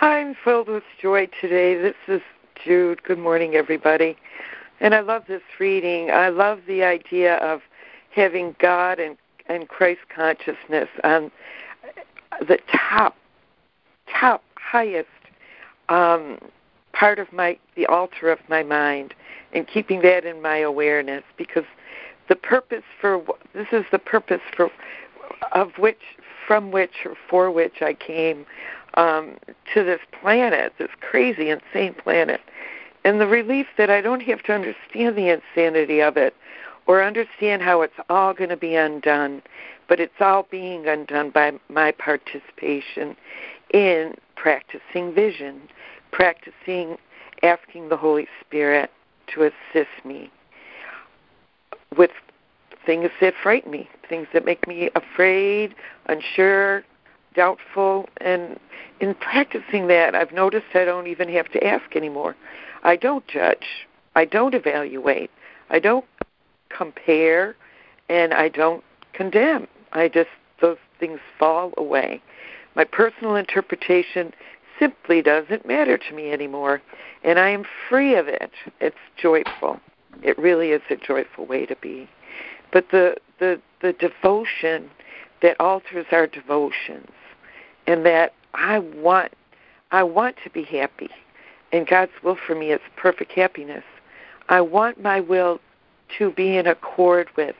I'm 0.00 0.36
filled 0.44 0.68
with 0.68 0.84
joy 1.02 1.26
today. 1.40 1.74
This 1.74 1.96
is 2.06 2.20
Jude. 2.64 3.02
Good 3.02 3.18
morning, 3.18 3.56
everybody. 3.56 4.16
And 4.78 4.94
I 4.94 5.00
love 5.00 5.24
this 5.26 5.42
reading. 5.58 6.12
I 6.12 6.28
love 6.28 6.60
the 6.68 6.84
idea 6.84 7.38
of 7.38 7.62
having 8.12 8.54
God 8.60 9.00
and, 9.00 9.16
and 9.46 9.66
Christ 9.66 10.02
consciousness 10.14 10.88
on 11.02 11.32
the 12.46 12.60
top, 12.70 13.16
top, 14.08 14.44
highest 14.54 15.08
um, 15.88 16.38
part 16.92 17.18
of 17.18 17.32
my 17.32 17.58
the 17.74 17.86
altar 17.86 18.30
of 18.30 18.38
my 18.48 18.62
mind, 18.62 19.14
and 19.52 19.66
keeping 19.66 20.02
that 20.02 20.24
in 20.24 20.40
my 20.40 20.58
awareness 20.58 21.24
because 21.36 21.64
the 22.28 22.36
purpose 22.36 22.84
for 23.00 23.20
this 23.52 23.66
is 23.72 23.84
the 23.90 23.98
purpose 23.98 24.42
for 24.54 24.70
of 25.52 25.72
which 25.78 26.00
from 26.46 26.70
which 26.70 27.04
or 27.04 27.14
for 27.28 27.50
which 27.50 27.82
I 27.82 27.94
came 27.94 28.46
um, 28.94 29.36
to 29.74 29.84
this 29.84 30.00
planet, 30.20 30.72
this 30.78 30.88
crazy, 31.00 31.50
insane 31.50 31.94
planet, 31.94 32.40
and 33.04 33.20
the 33.20 33.26
relief 33.26 33.66
that 33.76 33.90
I 33.90 34.00
don't 34.00 34.22
have 34.22 34.42
to 34.44 34.52
understand 34.52 35.16
the 35.16 35.28
insanity 35.28 36.00
of 36.00 36.16
it 36.16 36.34
or 36.86 37.02
understand 37.02 37.62
how 37.62 37.82
it's 37.82 37.94
all 38.08 38.32
going 38.32 38.48
to 38.48 38.56
be 38.56 38.74
undone, 38.74 39.42
but 39.88 40.00
it's 40.00 40.20
all 40.20 40.46
being 40.50 40.86
undone 40.86 41.30
by 41.30 41.52
my 41.68 41.92
participation 41.92 43.14
in 43.72 44.14
practicing 44.36 45.14
vision, 45.14 45.60
practicing 46.10 46.96
asking 47.42 47.88
the 47.90 47.96
Holy 47.96 48.26
Spirit 48.40 48.90
to 49.34 49.42
assist 49.42 50.04
me 50.04 50.30
with 51.96 52.10
things 52.88 53.10
that 53.20 53.34
frighten 53.42 53.70
me, 53.70 53.86
things 54.08 54.26
that 54.32 54.46
make 54.46 54.66
me 54.66 54.88
afraid, 54.94 55.74
unsure, 56.06 56.82
doubtful. 57.34 58.08
And 58.22 58.58
in 58.98 59.14
practicing 59.14 59.88
that, 59.88 60.14
I've 60.14 60.32
noticed 60.32 60.64
I 60.72 60.86
don't 60.86 61.06
even 61.06 61.28
have 61.28 61.50
to 61.50 61.62
ask 61.62 61.94
anymore. 61.94 62.34
I 62.84 62.96
don't 62.96 63.28
judge. 63.28 63.86
I 64.16 64.24
don't 64.24 64.54
evaluate. 64.54 65.30
I 65.68 65.80
don't 65.80 66.06
compare. 66.70 67.56
And 68.08 68.32
I 68.32 68.48
don't 68.48 68.82
condemn. 69.12 69.68
I 69.92 70.08
just, 70.08 70.30
those 70.62 70.78
things 70.98 71.20
fall 71.38 71.74
away. 71.76 72.22
My 72.74 72.84
personal 72.84 73.36
interpretation 73.36 74.32
simply 74.78 75.20
doesn't 75.20 75.66
matter 75.66 75.98
to 75.98 76.14
me 76.14 76.32
anymore. 76.32 76.80
And 77.22 77.38
I 77.38 77.50
am 77.50 77.64
free 77.90 78.14
of 78.14 78.28
it. 78.28 78.52
It's 78.80 78.96
joyful. 79.20 79.78
It 80.22 80.38
really 80.38 80.70
is 80.70 80.80
a 80.88 80.96
joyful 80.96 81.44
way 81.44 81.66
to 81.66 81.76
be. 81.76 82.08
But 82.72 82.90
the, 82.90 83.16
the, 83.38 83.60
the 83.80 83.92
devotion 83.92 84.90
that 85.42 85.58
alters 85.60 86.06
our 86.12 86.26
devotions 86.26 87.10
and 87.86 88.04
that 88.06 88.34
I 88.54 88.78
want 88.78 89.32
I 89.90 90.02
want 90.02 90.36
to 90.44 90.50
be 90.50 90.64
happy 90.64 91.08
and 91.72 91.86
God's 91.86 92.12
will 92.22 92.36
for 92.46 92.54
me 92.54 92.72
is 92.72 92.80
perfect 92.96 93.32
happiness. 93.32 93.84
I 94.48 94.60
want 94.60 95.02
my 95.02 95.20
will 95.20 95.60
to 96.18 96.30
be 96.30 96.56
in 96.56 96.66
accord 96.66 97.28
with, 97.36 97.56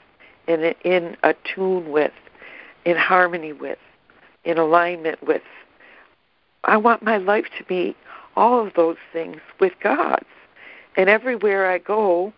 in 0.46 0.74
in 0.84 1.16
attune 1.22 1.90
with, 1.90 2.12
in 2.84 2.96
harmony 2.96 3.52
with, 3.52 3.78
in 4.44 4.58
alignment 4.58 5.22
with. 5.22 5.42
I 6.64 6.76
want 6.76 7.02
my 7.02 7.18
life 7.18 7.46
to 7.58 7.64
be 7.64 7.96
all 8.36 8.66
of 8.66 8.74
those 8.74 8.96
things 9.12 9.40
with 9.60 9.72
God's. 9.82 10.24
And 10.96 11.08
everywhere 11.08 11.70
I 11.70 11.78
go 11.78 12.32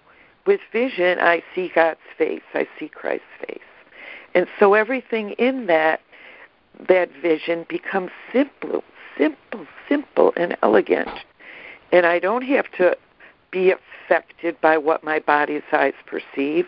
with 0.46 0.60
vision, 0.72 1.18
I 1.20 1.42
see 1.54 1.70
God's 1.74 2.00
face. 2.16 2.42
I 2.54 2.66
see 2.78 2.88
Christ's 2.88 3.26
face. 3.46 3.58
And 4.34 4.46
so 4.58 4.74
everything 4.74 5.32
in 5.32 5.66
that 5.66 6.00
that 6.88 7.10
vision 7.20 7.66
becomes 7.68 8.10
simple, 8.32 8.82
simple, 9.18 9.66
simple 9.88 10.32
and 10.36 10.56
elegant. 10.62 11.10
And 11.92 12.06
I 12.06 12.18
don't 12.18 12.42
have 12.42 12.70
to 12.78 12.96
be 13.50 13.72
affected 13.72 14.60
by 14.60 14.78
what 14.78 15.04
my 15.04 15.18
body's 15.18 15.62
eyes 15.72 15.94
perceive, 16.06 16.66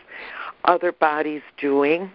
other 0.65 0.93
bodies 0.93 1.43
doing 1.57 2.11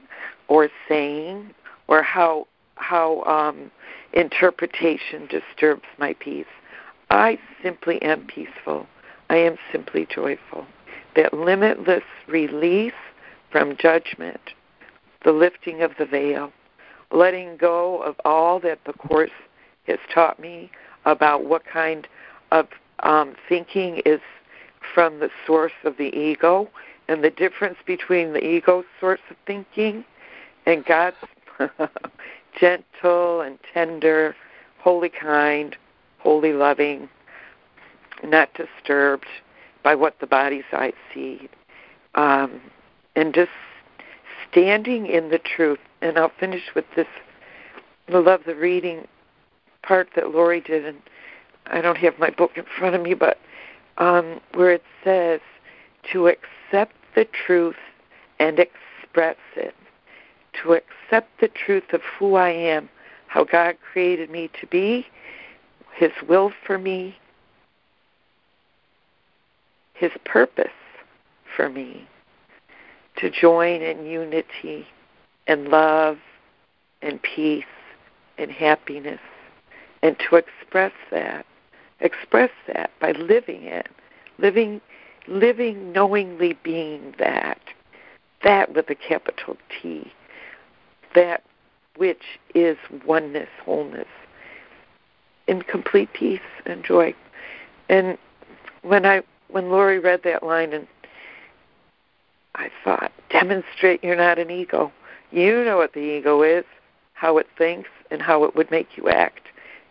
or 0.48 0.70
saying, 0.88 1.54
or 1.88 2.02
how 2.04 2.48
how 2.76 3.24
um, 3.24 3.72
interpretation 4.14 5.28
disturbs 5.28 5.86
my 5.98 6.14
peace. 6.20 6.46
I 7.10 7.40
simply 7.64 8.02
am 8.02 8.28
peaceful. 8.28 8.86
I 9.30 9.38
am 9.38 9.58
simply 9.72 10.08
joyful. 10.14 10.66
That 11.18 11.34
limitless 11.34 12.04
release 12.28 12.94
from 13.52 13.76
judgment, 13.76 14.40
the 15.26 15.32
lifting 15.32 15.82
of 15.82 15.92
the 15.98 16.06
veil, 16.06 16.54
letting 17.12 17.58
go 17.58 18.04
of 18.04 18.16
all 18.24 18.60
that 18.60 18.80
the 18.86 18.94
Course 18.94 19.32
has 19.88 19.98
taught 20.14 20.40
me 20.40 20.70
about 21.06 21.44
what 21.44 21.66
kind 21.66 22.08
of 22.52 22.68
um, 23.00 23.34
thinking 23.50 24.04
is 24.06 24.22
from 24.94 25.20
the 25.20 25.32
source 25.48 25.72
of 25.84 25.98
the 25.98 26.16
ego 26.16 26.70
and 27.08 27.24
the 27.24 27.32
difference 27.32 27.80
between 27.88 28.34
the 28.34 28.46
ego's 28.46 28.86
source 29.00 29.22
of 29.32 29.38
thinking 29.48 30.06
and 30.68 30.86
God's 30.86 31.18
gentle 32.60 33.42
and 33.42 33.58
tender, 33.74 34.36
holy 34.78 35.10
kind, 35.10 35.76
holy 36.20 36.54
loving, 36.54 37.10
not 38.24 38.50
disturbed 38.54 39.26
by 39.88 39.96
what 39.96 40.20
the 40.20 40.28
body's 40.28 40.66
eyes 40.74 40.92
see. 41.14 41.48
Um, 42.16 42.60
and 43.16 43.34
just 43.34 43.52
standing 44.52 45.06
in 45.06 45.30
the 45.30 45.40
truth. 45.40 45.80
And 46.02 46.18
I'll 46.20 46.34
finish 46.42 46.64
with 46.76 46.84
this. 46.98 47.08
I 48.10 48.18
love 48.18 48.42
the 48.46 48.54
reading 48.54 49.08
part 49.84 50.10
that 50.18 50.32
Lori 50.32 50.60
did, 50.60 50.86
and 50.86 50.98
I 51.68 51.80
don't 51.80 51.98
have 52.00 52.20
my 52.20 52.30
book 52.30 52.52
in 52.58 52.66
front 52.78 52.96
of 52.96 53.02
me, 53.02 53.14
but 53.14 53.40
um, 53.98 54.42
where 54.56 54.72
it 54.72 54.84
says 55.06 55.40
to 56.12 56.28
accept 56.28 56.96
the 57.16 57.26
truth 57.46 57.78
and 58.42 58.60
express 58.60 59.38
it, 59.56 59.74
to 60.64 60.74
accept 60.74 61.30
the 61.40 61.48
truth 61.48 61.94
of 61.94 62.02
who 62.20 62.36
I 62.36 62.50
am, 62.50 62.90
how 63.28 63.46
God 63.46 63.78
created 63.94 64.30
me 64.30 64.50
to 64.60 64.68
be, 64.68 65.06
His 65.96 66.12
will 66.28 66.52
for 66.66 66.78
me, 66.78 67.16
His 69.98 70.12
purpose 70.26 70.68
for 71.56 71.70
me, 71.70 72.08
to 73.18 73.30
join 73.30 73.82
in 73.82 74.06
unity 74.06 74.86
and 75.48 75.70
love 75.70 76.18
and 77.02 77.22
peace 77.22 77.66
and 78.38 78.52
happiness, 78.52 79.20
and 80.04 80.16
to 80.30 80.36
express 80.36 80.92
that 81.10 81.46
express 82.00 82.52
that 82.68 82.92
by 83.00 83.12
living 83.12 83.64
it, 83.64 83.88
living, 84.38 84.82
living 85.28 85.92
knowingly 85.92 86.58
being 86.64 87.14
that, 87.20 87.60
that 88.44 88.74
with 88.76 88.90
a 88.90 88.96
capital 88.96 89.58
T, 89.82 90.12
that 91.16 91.44
which 91.96 92.40
is 92.54 92.78
oneness, 93.06 93.50
wholeness, 93.64 94.08
in 95.48 95.62
complete 95.64 96.12
peace 96.14 96.40
and 96.66 96.84
joy. 96.84 97.16
And 97.90 98.18
when 98.84 99.06
I 99.06 99.24
when 99.50 99.70
Lori 99.70 100.00
read 100.00 100.22
that 100.24 100.44
line 100.44 100.74
and 100.74 100.88
I 102.56 102.70
thought, 102.84 103.12
demonstrate 103.30 104.04
you're 104.04 104.16
not 104.16 104.40
an 104.40 104.50
ego. 104.50 104.92
You 105.32 105.64
know 105.64 105.78
what 105.78 105.94
the 105.94 106.00
ego 106.00 106.42
is, 106.42 106.66
how 107.14 107.38
it 107.38 107.48
thinks, 107.58 107.90
and 108.10 108.22
how 108.22 108.44
it 108.44 108.56
would 108.56 108.72
make 108.72 108.98
you 108.98 109.10
act 109.10 109.48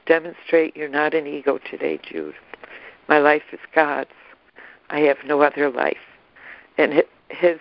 demonstrate 0.07 0.77
you're 0.77 0.89
not 0.89 1.15
an 1.15 1.27
ego 1.27 1.59
today, 1.59 1.99
Jude. 2.03 2.35
My 3.09 3.19
life 3.19 3.43
is 3.53 3.61
God's. 3.75 4.11
I 4.89 5.01
have 5.01 5.19
no 5.27 5.43
other 5.43 5.69
life. 5.71 5.99
And 6.79 7.03
his 7.29 7.59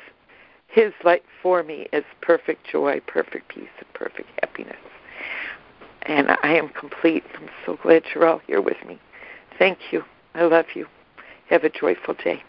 his 0.68 0.94
light 1.04 1.24
for 1.42 1.64
me 1.64 1.88
is 1.94 2.04
perfect 2.22 2.68
joy, 2.70 3.02
perfect 3.08 3.48
peace, 3.50 3.70
and 3.78 3.94
perfect 3.94 4.28
happiness. 4.42 4.76
And 6.04 6.32
I 6.44 6.54
am 6.54 6.70
complete. 6.70 7.24
I'm 7.36 7.50
so 7.66 7.78
glad 7.82 8.04
you're 8.14 8.28
all 8.28 8.42
here 8.46 8.62
with 8.62 8.78
me. 8.86 9.00
Thank 9.58 9.78
you. 9.92 10.04
I 10.34 10.44
love 10.44 10.66
you. 10.76 10.86
Have 11.50 11.64
a 11.64 11.70
joyful 11.70 12.16
day. 12.24 12.44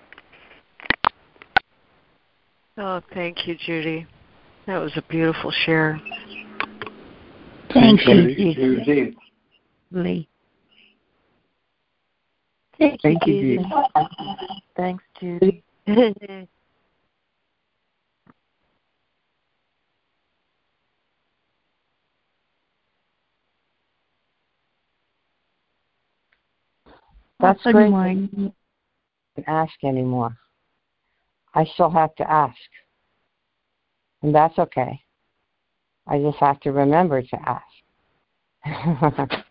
Oh, 2.78 3.00
thank 3.14 3.46
you, 3.46 3.56
Judy. 3.56 4.06
That 4.66 4.78
was 4.78 4.92
a 4.96 5.02
beautiful 5.02 5.50
share. 5.64 6.00
Thank, 7.72 8.00
thank 8.00 8.38
you, 8.38 8.54
Judy. 8.54 8.84
Judy. 8.84 9.16
Lee. 9.92 10.28
Thank, 12.78 13.00
thank 13.02 13.26
you, 13.26 13.40
Judy. 13.40 13.56
Judy. 13.58 13.68
Thanks, 14.76 15.04
Judy. 15.20 15.62
That's 27.40 27.62
great. 27.64 28.30
Anymore. 29.36 29.62
Ask 29.62 29.84
anymore. 29.84 30.36
I 31.54 31.64
still 31.64 31.90
have 31.90 32.14
to 32.16 32.30
ask. 32.30 32.56
And 34.22 34.34
that's 34.34 34.58
okay. 34.58 35.00
I 36.06 36.18
just 36.18 36.38
have 36.38 36.60
to 36.60 36.72
remember 36.72 37.22
to 37.22 37.38
ask. 37.48 37.64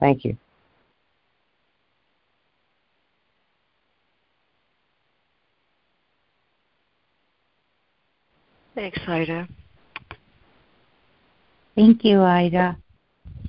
Thank 0.00 0.24
you. 0.24 0.36
Thanks, 8.74 9.00
Ida. 9.06 9.48
Thank 11.74 12.04
you, 12.04 12.22
Ida. 12.22 12.76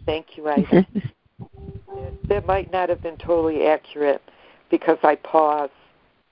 Thank 0.06 0.38
you, 0.38 0.50
Ida. 0.50 0.86
that 2.28 2.46
might 2.46 2.72
not 2.72 2.90
have 2.90 3.02
been 3.02 3.18
totally 3.18 3.66
accurate 3.66 4.22
because 4.72 4.98
I 5.04 5.16
pause. 5.16 5.70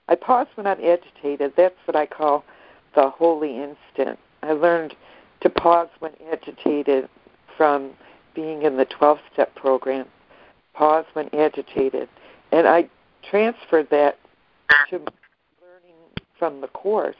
I 0.07 0.15
pause 0.15 0.47
when 0.55 0.65
I'm 0.65 0.83
agitated. 0.83 1.53
That's 1.55 1.75
what 1.85 1.95
I 1.95 2.07
call 2.07 2.43
the 2.95 3.09
holy 3.09 3.57
instant. 3.57 4.17
I 4.41 4.53
learned 4.53 4.95
to 5.41 5.49
pause 5.49 5.89
when 5.99 6.13
agitated 6.31 7.07
from 7.55 7.91
being 8.33 8.63
in 8.63 8.77
the 8.77 8.85
12 8.85 9.19
step 9.31 9.53
program. 9.53 10.07
Pause 10.73 11.05
when 11.13 11.29
agitated. 11.35 12.09
And 12.51 12.67
I 12.67 12.89
transferred 13.29 13.89
that 13.91 14.17
to 14.89 14.97
learning 14.97 15.97
from 16.39 16.61
the 16.61 16.67
course. 16.69 17.15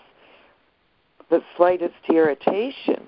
The 1.29 1.43
slightest 1.55 1.93
irritation 2.09 3.07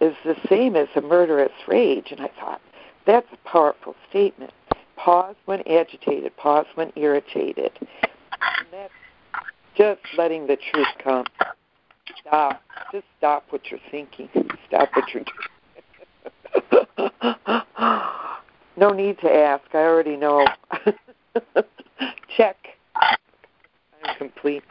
is 0.00 0.14
the 0.24 0.36
same 0.48 0.74
as 0.74 0.88
a 0.96 1.00
murderous 1.00 1.52
rage. 1.68 2.08
And 2.10 2.20
I 2.20 2.30
thought, 2.40 2.60
that's 3.06 3.28
a 3.32 3.48
powerful 3.48 3.94
statement. 4.10 4.52
Pause 4.96 5.36
when 5.44 5.62
agitated, 5.68 6.36
pause 6.36 6.66
when 6.74 6.92
irritated. 6.96 7.72
And 7.80 8.66
that's 8.70 8.92
just 9.76 10.00
letting 10.16 10.46
the 10.46 10.56
truth 10.56 10.86
come. 11.02 11.26
Stop. 12.20 12.62
Just 12.92 13.06
stop 13.18 13.44
what 13.50 13.70
you're 13.70 13.80
thinking. 13.90 14.28
Stop 14.68 14.90
what 14.94 15.12
you're 15.12 15.24
doing. 15.24 15.48
no 18.76 18.90
need 18.90 19.18
to 19.20 19.30
ask. 19.32 19.64
I 19.72 19.78
already 19.78 20.16
know. 20.16 20.46
Check. 22.36 22.56
I'm 22.94 24.16
complete. 24.18 24.62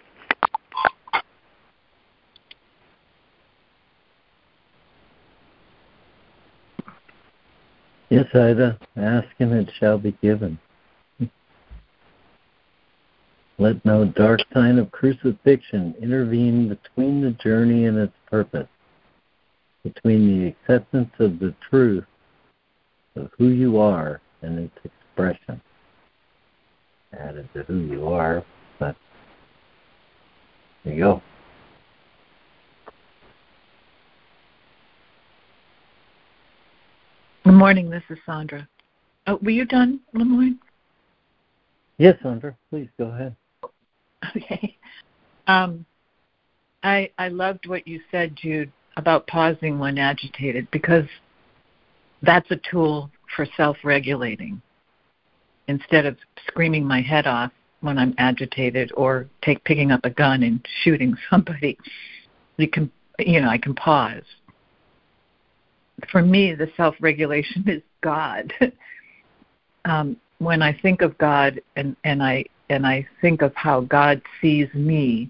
Yes, 8.14 8.28
Ida, 8.36 8.78
ask 8.96 9.28
and 9.40 9.54
it 9.54 9.72
shall 9.80 9.98
be 9.98 10.12
given. 10.22 10.60
Let 13.58 13.84
no 13.84 14.06
dark 14.06 14.42
sign 14.54 14.78
of 14.78 14.92
crucifixion 14.92 15.96
intervene 16.00 16.70
between 16.70 17.22
the 17.22 17.32
journey 17.32 17.86
and 17.86 17.98
its 17.98 18.14
purpose, 18.30 18.68
between 19.84 20.28
the 20.28 20.48
acceptance 20.50 21.10
of 21.18 21.40
the 21.40 21.56
truth 21.68 22.06
of 23.16 23.32
who 23.36 23.48
you 23.48 23.80
are 23.80 24.22
and 24.44 24.60
its 24.60 24.78
expression. 24.86 25.60
Added 27.14 27.50
to 27.56 27.64
who 27.64 27.80
you 27.80 28.10
are, 28.10 28.46
but 28.78 28.96
there 30.84 30.94
you 30.94 31.00
go. 31.00 31.22
Good 37.44 37.56
morning. 37.56 37.90
This 37.90 38.04
is 38.10 38.18
Sandra. 38.26 38.66
Oh, 39.28 39.38
were 39.42 39.50
you 39.50 39.66
done, 39.66 40.00
LeMoyne? 40.16 40.58
Yes, 41.98 42.16
Sandra. 42.24 42.56
Please 42.70 42.88
go 42.98 43.08
ahead. 43.08 43.36
Okay. 44.34 44.78
Um, 45.48 45.86
I 46.84 47.10
I 47.18 47.28
loved 47.28 47.68
what 47.68 47.86
you 47.86 48.00
said, 48.12 48.38
Jude, 48.38 48.72
about 48.96 49.28
pausing 49.28 49.78
when 49.78 49.98
agitated 49.98 50.72
because 50.72 51.04
that's 52.22 52.50
a 52.50 52.60
tool 52.72 53.12
for 53.36 53.46
self-regulating. 53.58 54.62
Instead 55.68 56.06
of 56.06 56.16
screaming 56.48 56.86
my 56.86 57.02
head 57.02 57.28
off 57.28 57.52
when 57.82 57.98
I'm 57.98 58.16
agitated 58.20 58.94
or 58.96 59.28
take 59.42 59.62
picking 59.66 59.92
up 59.92 60.06
a 60.06 60.10
gun 60.12 60.44
and 60.44 60.66
shooting 60.84 61.14
somebody, 61.30 61.78
you 62.56 62.70
can 62.70 62.90
you 63.20 63.42
know 63.42 63.50
I 63.50 63.58
can 63.58 63.76
pause 63.76 64.24
for 66.12 66.22
me, 66.22 66.54
the 66.54 66.70
self 66.76 66.96
regulation 67.00 67.64
is 67.68 67.82
God. 68.02 68.54
um, 69.86 70.18
when 70.40 70.62
I 70.62 70.78
think 70.82 71.02
of 71.02 71.18
God 71.18 71.62
and, 71.76 71.96
and 72.04 72.22
I 72.22 72.46
and 72.70 72.86
I 72.86 73.08
think 73.22 73.42
of 73.42 73.54
how 73.56 73.82
God 73.82 74.22
sees 74.42 74.68
me, 74.74 75.30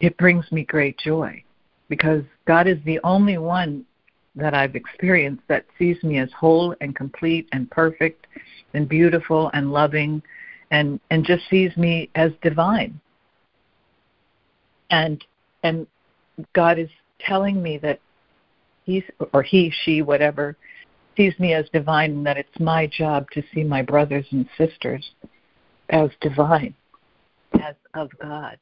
it 0.00 0.16
brings 0.16 0.50
me 0.52 0.64
great 0.64 0.98
joy 0.98 1.42
because 1.88 2.22
God 2.46 2.66
is 2.66 2.78
the 2.84 3.00
only 3.04 3.38
one 3.38 3.84
that 4.36 4.54
I've 4.54 4.76
experienced 4.76 5.42
that 5.48 5.66
sees 5.78 6.02
me 6.02 6.18
as 6.18 6.30
whole 6.32 6.74
and 6.80 6.94
complete 6.94 7.48
and 7.52 7.70
perfect 7.70 8.26
and 8.74 8.88
beautiful 8.88 9.50
and 9.54 9.72
loving 9.72 10.22
and 10.70 11.00
and 11.10 11.24
just 11.24 11.42
sees 11.50 11.76
me 11.76 12.10
as 12.14 12.30
divine. 12.42 13.00
And 14.90 15.24
and 15.62 15.86
God 16.54 16.78
is 16.78 16.88
telling 17.18 17.62
me 17.62 17.76
that 17.78 18.00
he's 18.84 19.04
or 19.32 19.42
he, 19.42 19.72
she, 19.84 20.02
whatever, 20.02 20.56
sees 21.16 21.38
me 21.38 21.54
as 21.54 21.68
divine 21.72 22.12
and 22.12 22.26
that 22.26 22.36
it's 22.36 22.60
my 22.60 22.86
job 22.86 23.26
to 23.32 23.42
see 23.52 23.64
my 23.64 23.82
brothers 23.82 24.26
and 24.30 24.48
sisters 24.56 25.10
as 25.90 26.10
divine, 26.20 26.74
as 27.60 27.74
of 27.94 28.10
God. 28.20 28.56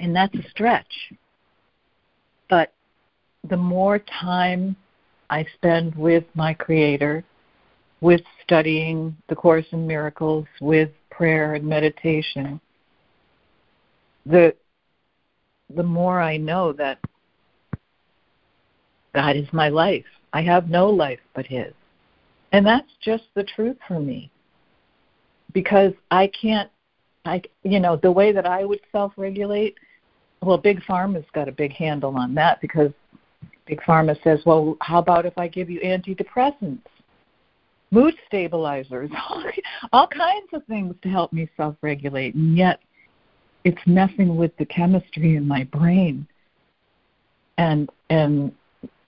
And 0.00 0.14
that's 0.14 0.34
a 0.34 0.48
stretch. 0.50 1.12
But 2.48 2.72
the 3.48 3.56
more 3.56 3.98
time 3.98 4.76
I 5.30 5.44
spend 5.54 5.94
with 5.96 6.24
my 6.34 6.54
Creator, 6.54 7.24
with 8.00 8.20
studying 8.44 9.16
the 9.28 9.34
Course 9.34 9.66
in 9.72 9.86
Miracles, 9.86 10.46
with 10.60 10.90
prayer 11.10 11.54
and 11.54 11.64
meditation, 11.64 12.60
the 14.24 14.54
the 15.74 15.82
more 15.82 16.20
I 16.20 16.36
know 16.36 16.72
that 16.74 17.00
God 19.16 19.34
is 19.34 19.48
my 19.50 19.70
life. 19.70 20.04
I 20.34 20.42
have 20.42 20.68
no 20.68 20.90
life 20.90 21.20
but 21.34 21.46
His. 21.46 21.72
And 22.52 22.66
that's 22.66 22.92
just 23.02 23.24
the 23.34 23.44
truth 23.44 23.78
for 23.88 23.98
me. 23.98 24.30
Because 25.54 25.94
I 26.10 26.30
can't, 26.38 26.70
I, 27.24 27.40
you 27.62 27.80
know, 27.80 27.96
the 27.96 28.12
way 28.12 28.30
that 28.30 28.44
I 28.44 28.66
would 28.66 28.80
self 28.92 29.14
regulate, 29.16 29.74
well, 30.42 30.58
Big 30.58 30.82
Pharma's 30.82 31.24
got 31.32 31.48
a 31.48 31.52
big 31.52 31.72
handle 31.72 32.14
on 32.18 32.34
that 32.34 32.60
because 32.60 32.90
Big 33.64 33.80
Pharma 33.80 34.22
says, 34.22 34.40
well, 34.44 34.76
how 34.82 34.98
about 34.98 35.24
if 35.24 35.38
I 35.38 35.48
give 35.48 35.70
you 35.70 35.80
antidepressants, 35.80 36.84
mood 37.90 38.14
stabilizers, 38.26 39.10
all 39.92 40.06
kinds 40.08 40.48
of 40.52 40.62
things 40.66 40.94
to 41.02 41.08
help 41.08 41.32
me 41.32 41.48
self 41.56 41.74
regulate. 41.80 42.34
And 42.34 42.54
yet 42.54 42.80
it's 43.64 43.80
messing 43.86 44.36
with 44.36 44.54
the 44.58 44.66
chemistry 44.66 45.36
in 45.36 45.48
my 45.48 45.64
brain. 45.64 46.26
And 47.56 47.88
and 48.10 48.52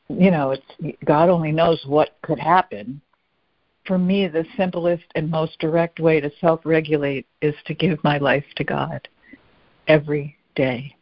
you 0.09 0.30
know, 0.30 0.50
it's 0.52 0.96
God 1.04 1.28
only 1.28 1.52
knows 1.52 1.82
what 1.86 2.16
could 2.22 2.38
happen. 2.38 3.00
For 3.86 3.98
me, 3.98 4.28
the 4.28 4.44
simplest 4.56 5.04
and 5.14 5.30
most 5.30 5.59
direct 5.59 6.00
way 6.00 6.20
to 6.20 6.30
self-regulate 6.40 7.26
is 7.40 7.54
to 7.66 7.74
give 7.74 8.02
my 8.04 8.18
life 8.18 8.44
to 8.56 8.64
God 8.64 9.09
every 9.86 10.36
day 10.54 10.94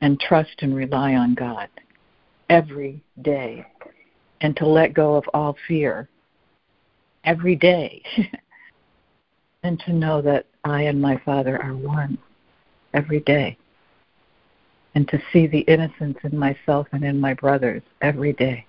and 0.00 0.18
trust 0.18 0.54
and 0.62 0.74
rely 0.74 1.14
on 1.14 1.34
God 1.34 1.68
every 2.50 3.02
day 3.22 3.64
and 4.40 4.56
to 4.56 4.66
let 4.66 4.94
go 4.94 5.14
of 5.14 5.24
all 5.32 5.56
fear 5.68 6.08
every 7.24 7.54
day 7.54 8.02
and 9.62 9.78
to 9.86 9.92
know 9.92 10.20
that 10.20 10.46
I 10.64 10.82
and 10.82 11.00
my 11.00 11.20
Father 11.24 11.62
are 11.62 11.76
one 11.76 12.18
every 12.94 13.20
day 13.20 13.56
and 14.94 15.08
to 15.08 15.20
see 15.32 15.46
the 15.46 15.60
innocence 15.60 16.18
in 16.22 16.38
myself 16.38 16.86
and 16.92 17.04
in 17.04 17.20
my 17.20 17.34
brothers 17.34 17.82
every 18.00 18.32
day, 18.34 18.66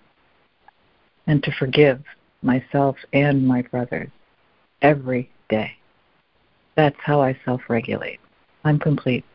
and 1.28 1.44
to 1.44 1.52
forgive 1.60 2.02
myself 2.42 2.96
and 3.14 3.48
my 3.48 3.62
brothers 3.64 4.10
every 4.82 5.30
day. 5.50 5.72
That's 6.76 6.98
how 7.00 7.22
I 7.22 7.38
self 7.46 7.62
regulate. 7.70 8.20
I'm 8.64 8.80
complete. 8.80 9.26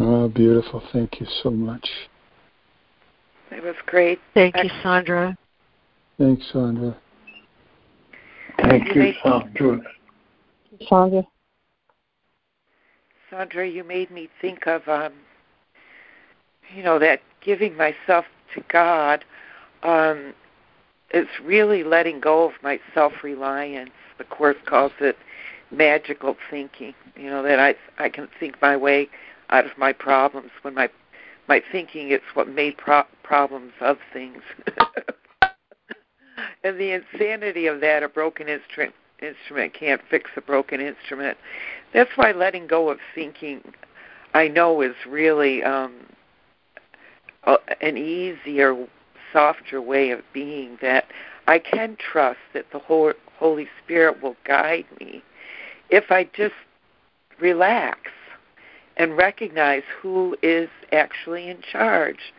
Oh, 0.00 0.28
beautiful. 0.28 0.82
Thank 0.92 1.20
you 1.20 1.26
so 1.42 1.50
much. 1.50 1.86
It 3.50 3.62
was 3.62 3.74
great. 3.86 4.18
Thank 4.32 4.56
you, 4.56 4.70
Sandra. 4.82 5.36
Thanks, 6.18 6.48
Sandra. 6.52 6.96
Thank 8.58 8.94
you, 8.94 9.12
Sandra. 9.22 9.80
Sandra. 10.88 11.24
Sandra, 13.32 13.66
you 13.66 13.82
made 13.82 14.10
me 14.10 14.28
think 14.40 14.66
of, 14.66 14.86
um, 14.88 15.12
you 16.76 16.82
know, 16.82 16.98
that 16.98 17.22
giving 17.40 17.76
myself 17.76 18.26
to 18.54 18.62
God. 18.68 19.24
Um, 19.82 20.34
is 21.12 21.26
really 21.44 21.84
letting 21.84 22.20
go 22.20 22.44
of 22.44 22.52
my 22.62 22.80
self 22.94 23.12
reliance. 23.22 23.90
The 24.18 24.24
course 24.24 24.56
calls 24.66 24.92
it 25.00 25.16
magical 25.70 26.36
thinking. 26.50 26.94
You 27.16 27.30
know 27.30 27.42
that 27.42 27.58
I 27.58 27.74
I 27.98 28.08
can 28.08 28.28
think 28.40 28.60
my 28.62 28.76
way 28.76 29.08
out 29.50 29.66
of 29.66 29.76
my 29.76 29.92
problems 29.92 30.50
when 30.62 30.74
my 30.74 30.88
my 31.48 31.62
thinking 31.70 32.10
it's 32.10 32.24
what 32.34 32.48
made 32.48 32.76
pro- 32.78 33.04
problems 33.22 33.72
of 33.80 33.98
things. 34.12 34.42
and 36.64 36.78
the 36.78 36.92
insanity 36.92 37.66
of 37.66 37.80
that, 37.80 38.02
a 38.02 38.08
broken 38.08 38.48
instrument 38.48 38.94
instrument 39.20 39.74
can't 39.74 40.00
fix 40.10 40.30
a 40.36 40.40
broken 40.40 40.80
instrument. 40.80 41.38
That's 41.92 42.10
why 42.16 42.32
letting 42.32 42.66
go 42.66 42.90
of 42.90 42.98
thinking, 43.14 43.60
I 44.34 44.48
know, 44.48 44.80
is 44.80 44.94
really 45.06 45.62
um, 45.62 45.94
an 47.80 47.96
easier, 47.96 48.86
softer 49.32 49.80
way 49.80 50.10
of 50.10 50.20
being. 50.32 50.78
That 50.80 51.06
I 51.46 51.58
can 51.58 51.96
trust 51.96 52.38
that 52.54 52.66
the 52.72 52.78
Holy 52.78 53.68
Spirit 53.84 54.22
will 54.22 54.36
guide 54.44 54.86
me 55.00 55.22
if 55.90 56.10
I 56.10 56.28
just 56.34 56.54
relax 57.40 57.98
and 58.96 59.16
recognize 59.16 59.82
who 60.00 60.36
is 60.42 60.68
actually 60.92 61.48
in 61.48 61.58
charge. 61.60 62.32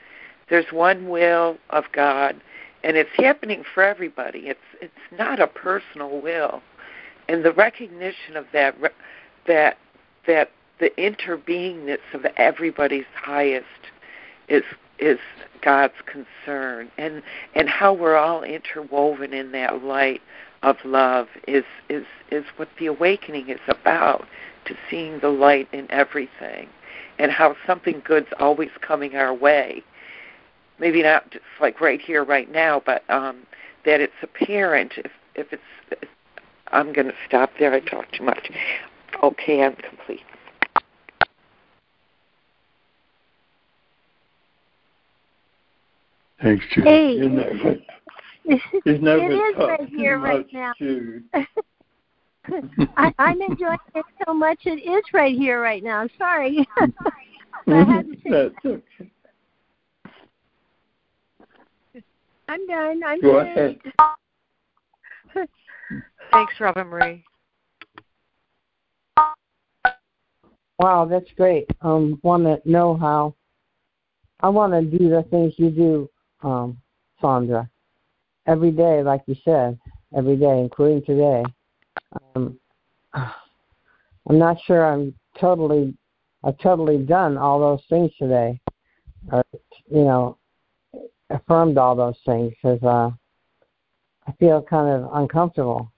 There's 0.50 0.72
one 0.72 1.10
will 1.10 1.58
of 1.70 1.86
God, 1.92 2.40
and 2.84 2.98
it's 2.98 3.10
happening 3.16 3.64
for 3.74 3.84
everybody. 3.84 4.48
It's 4.48 4.60
it's 4.82 4.94
not 5.18 5.40
a 5.40 5.48
personal 5.48 6.22
will, 6.22 6.62
and 7.28 7.44
the 7.44 7.54
recognition 7.54 8.36
of 8.36 8.46
that 8.54 8.76
that 9.48 9.78
that 10.28 10.52
the 10.80 10.90
interbeingness 10.98 12.00
of 12.14 12.26
everybody's 12.38 13.06
highest 13.16 13.66
is 14.48 14.64
is 15.00 15.20
God's 15.62 15.94
concern, 16.06 16.92
and 16.98 17.24
and 17.56 17.70
how 17.70 17.94
we're 17.94 18.18
all 18.18 18.44
interwoven 18.44 19.34
in 19.34 19.52
that 19.54 19.84
light 19.84 20.22
of 20.62 20.78
love 20.84 21.28
is 21.48 21.66
is 21.90 22.06
is 22.32 22.46
what 22.58 22.70
the 22.80 22.88
awakening 22.88 23.50
is 23.50 23.60
about 23.68 24.26
to 24.66 24.76
seeing 24.90 25.20
the 25.20 25.30
light 25.30 25.68
in 25.74 25.90
everything. 25.92 26.68
And 27.20 27.32
how 27.32 27.56
something 27.68 28.02
good's 28.04 28.34
always 28.40 28.72
coming 28.82 29.16
our 29.16 29.34
way. 29.34 29.84
Maybe 30.80 31.04
not 31.04 31.30
just 31.30 31.46
like 31.62 31.80
right 31.80 32.02
here 32.02 32.24
right 32.24 32.52
now 32.52 32.82
but 32.86 33.10
um 33.10 33.46
that 33.86 34.02
it's 34.02 34.14
apparent. 34.22 34.94
If 34.98 35.12
if 35.36 35.54
it's 35.54 36.10
i'm 36.72 36.92
going 36.92 37.08
to 37.08 37.14
stop 37.28 37.52
there. 37.60 37.74
I 37.74 37.80
talk 37.80 38.12
too 38.12 38.24
much 38.24 38.50
okay 39.24 39.64
i'm 39.64 39.76
complete 39.76 40.22
Thanks, 46.42 46.66
Jude. 46.74 46.84
Hey, 46.84 47.14
You're 47.14 47.30
never, 47.30 47.76
it 48.44 49.02
never 49.02 49.32
is 49.32 49.56
talk 49.56 49.70
right 49.80 49.88
here 49.88 50.20
right 50.20 50.46
now. 50.52 50.74
Jude. 50.78 51.24
I, 52.98 53.14
I'm 53.18 53.42
enjoying 53.42 53.78
it 53.96 54.06
so 54.26 54.34
much. 54.34 54.60
It 54.66 54.84
is 54.86 55.04
right 55.14 55.36
here 55.36 55.62
right 55.62 55.82
now. 55.82 56.06
Sorry. 56.18 56.68
I 56.78 56.86
had 56.86 56.92
to 57.68 57.72
mm-hmm. 57.72 58.12
say 58.24 58.30
That's 58.30 58.54
okay. 58.66 59.12
I'm 62.50 62.68
done. 62.68 63.02
I'm 63.06 63.22
Go 63.22 63.42
finished. 63.42 63.80
ahead. 65.34 65.50
Thanks, 66.32 66.54
Robin 66.60 66.88
Marie. 66.88 67.24
Wow, 70.84 71.06
that's 71.06 71.32
great. 71.38 71.70
Um, 71.80 72.20
want 72.24 72.44
to 72.44 72.60
know 72.70 72.98
how? 72.98 73.36
I 74.42 74.50
want 74.50 74.74
to 74.74 74.82
do 74.82 75.08
the 75.08 75.24
things 75.32 75.54
you 75.56 75.70
do, 75.70 76.10
um, 76.42 76.78
Sandra, 77.22 77.70
every 78.48 78.72
day, 78.72 79.02
like 79.02 79.22
you 79.26 79.36
said, 79.46 79.80
every 80.14 80.36
day, 80.36 80.60
including 80.60 81.02
today. 81.06 81.46
Um, 82.36 82.60
I'm 83.14 84.38
not 84.38 84.58
sure 84.66 84.86
I'm 84.86 85.16
totally, 85.40 85.96
I've 86.44 86.58
totally 86.58 86.98
done 86.98 87.38
all 87.38 87.62
those 87.62 87.84
things 87.88 88.12
today, 88.20 88.60
or 89.32 89.42
you 89.90 90.04
know, 90.04 90.38
affirmed 91.30 91.78
all 91.78 91.96
those 91.96 92.20
things 92.26 92.52
because 92.62 92.84
uh, 92.84 93.10
I 94.28 94.32
feel 94.38 94.62
kind 94.62 94.90
of 94.90 95.10
uncomfortable 95.14 95.94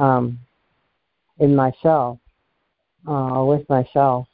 um, 0.00 0.40
in 1.38 1.54
myself 1.54 2.18
uh, 3.06 3.44
with 3.46 3.68
myself. 3.68 4.26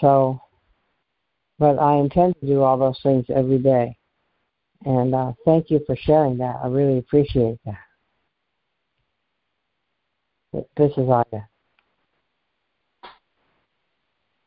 So, 0.00 0.40
but 1.58 1.78
I 1.78 1.96
intend 1.96 2.34
to 2.40 2.46
do 2.46 2.62
all 2.62 2.76
those 2.76 3.00
things 3.02 3.24
every 3.34 3.58
day. 3.58 3.96
And 4.84 5.14
uh, 5.14 5.32
thank 5.44 5.70
you 5.70 5.80
for 5.86 5.96
sharing 5.96 6.36
that. 6.38 6.56
I 6.62 6.66
really 6.66 6.98
appreciate 6.98 7.58
that. 7.64 7.78
This 10.76 10.92
is 10.96 11.08
Ida. 11.08 11.48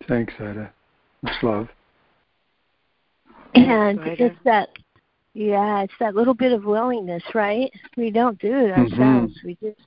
Thanks, 0.08 0.34
Ida. 0.40 0.72
Much 1.22 1.44
love. 1.44 1.68
And 3.56 4.00
Ida. 4.00 4.26
it's 4.26 4.40
that, 4.46 4.70
yeah, 5.34 5.82
it's 5.82 5.94
that 6.00 6.16
little 6.16 6.34
bit 6.34 6.52
of 6.54 6.64
willingness, 6.66 7.24
right? 7.34 7.72
We 7.98 8.12
don't 8.12 8.40
do 8.40 8.54
it 8.56 8.72
Mhm. 8.72 9.00
ourselves. 9.00 9.34
We 9.44 9.56
just, 9.56 9.80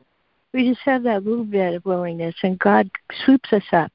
we 0.52 0.68
just 0.68 0.80
have 0.84 1.02
that 1.04 1.24
little 1.24 1.44
bit 1.44 1.74
of 1.74 1.84
willingness, 1.84 2.34
and 2.42 2.58
God 2.58 2.90
swoops 3.24 3.52
us 3.52 3.62
up. 3.72 3.92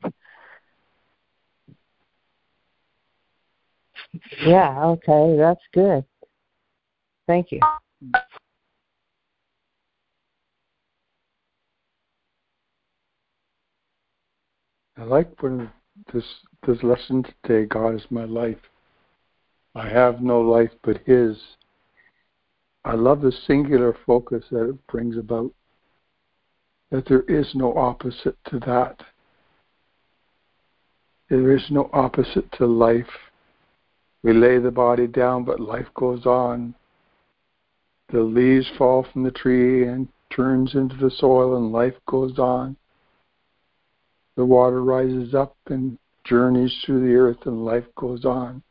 Yeah, 4.46 4.84
okay, 4.86 5.36
that's 5.38 5.62
good. 5.74 6.06
Thank 7.28 7.52
you. 7.52 7.60
I 14.98 15.04
like 15.04 15.42
when 15.42 15.70
this 16.14 16.24
this 16.66 16.82
lesson 16.84 17.26
today, 17.44 17.66
God 17.66 17.96
is 17.96 18.06
my 18.10 18.26
life. 18.26 18.58
I 19.76 19.90
have 19.90 20.22
no 20.22 20.40
life 20.40 20.72
but 20.84 21.02
his. 21.06 21.38
I 22.86 22.94
love 22.94 23.22
the 23.22 23.34
singular 23.46 23.98
focus 24.06 24.46
that 24.52 24.70
it 24.70 24.88
brings 24.88 25.18
about. 25.18 25.52
That 26.92 27.06
there 27.08 27.24
is 27.24 27.54
no 27.56 27.76
opposite 27.76 28.38
to 28.50 28.60
that. 28.60 29.04
There 31.30 31.56
is 31.56 31.64
no 31.72 31.90
opposite 31.92 32.52
to 32.54 32.66
life. 32.66 33.10
We 34.24 34.34
lay 34.34 34.60
the 34.60 34.72
body 34.72 35.08
down, 35.08 35.44
but 35.44 35.60
life 35.60 35.88
goes 35.96 36.26
on. 36.26 36.76
The 38.10 38.22
leaves 38.22 38.70
fall 38.78 39.04
from 39.12 39.24
the 39.24 39.32
tree 39.32 39.88
and 39.88 40.08
turns 40.30 40.76
into 40.76 40.96
the 40.96 41.10
soil, 41.10 41.58
and 41.58 41.72
life 41.72 41.96
goes 42.08 42.38
on. 42.38 42.76
The 44.36 44.46
water 44.46 44.84
rises 44.84 45.34
up 45.34 45.56
and 45.68 45.98
journeys 46.24 46.76
through 46.86 47.08
the 47.08 47.16
earth, 47.16 47.46
and 47.46 47.66
life 47.66 47.86
goes 47.96 48.26
on. 48.26 48.62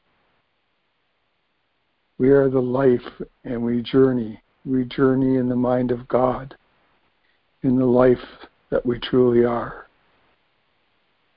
We 2.19 2.31
are 2.31 2.49
the 2.49 2.61
life, 2.61 3.23
and 3.45 3.65
we 3.65 3.82
journey. 3.82 4.41
We 4.65 4.85
journey 4.85 5.36
in 5.36 5.49
the 5.49 5.57
mind 5.57 5.91
of 5.91 6.07
God, 6.07 6.57
in 7.65 7.77
the 7.77 7.85
life 7.85 8.19
that 8.70 8.85
we 8.85 8.99
truly 8.99 9.45
are. 9.45 9.89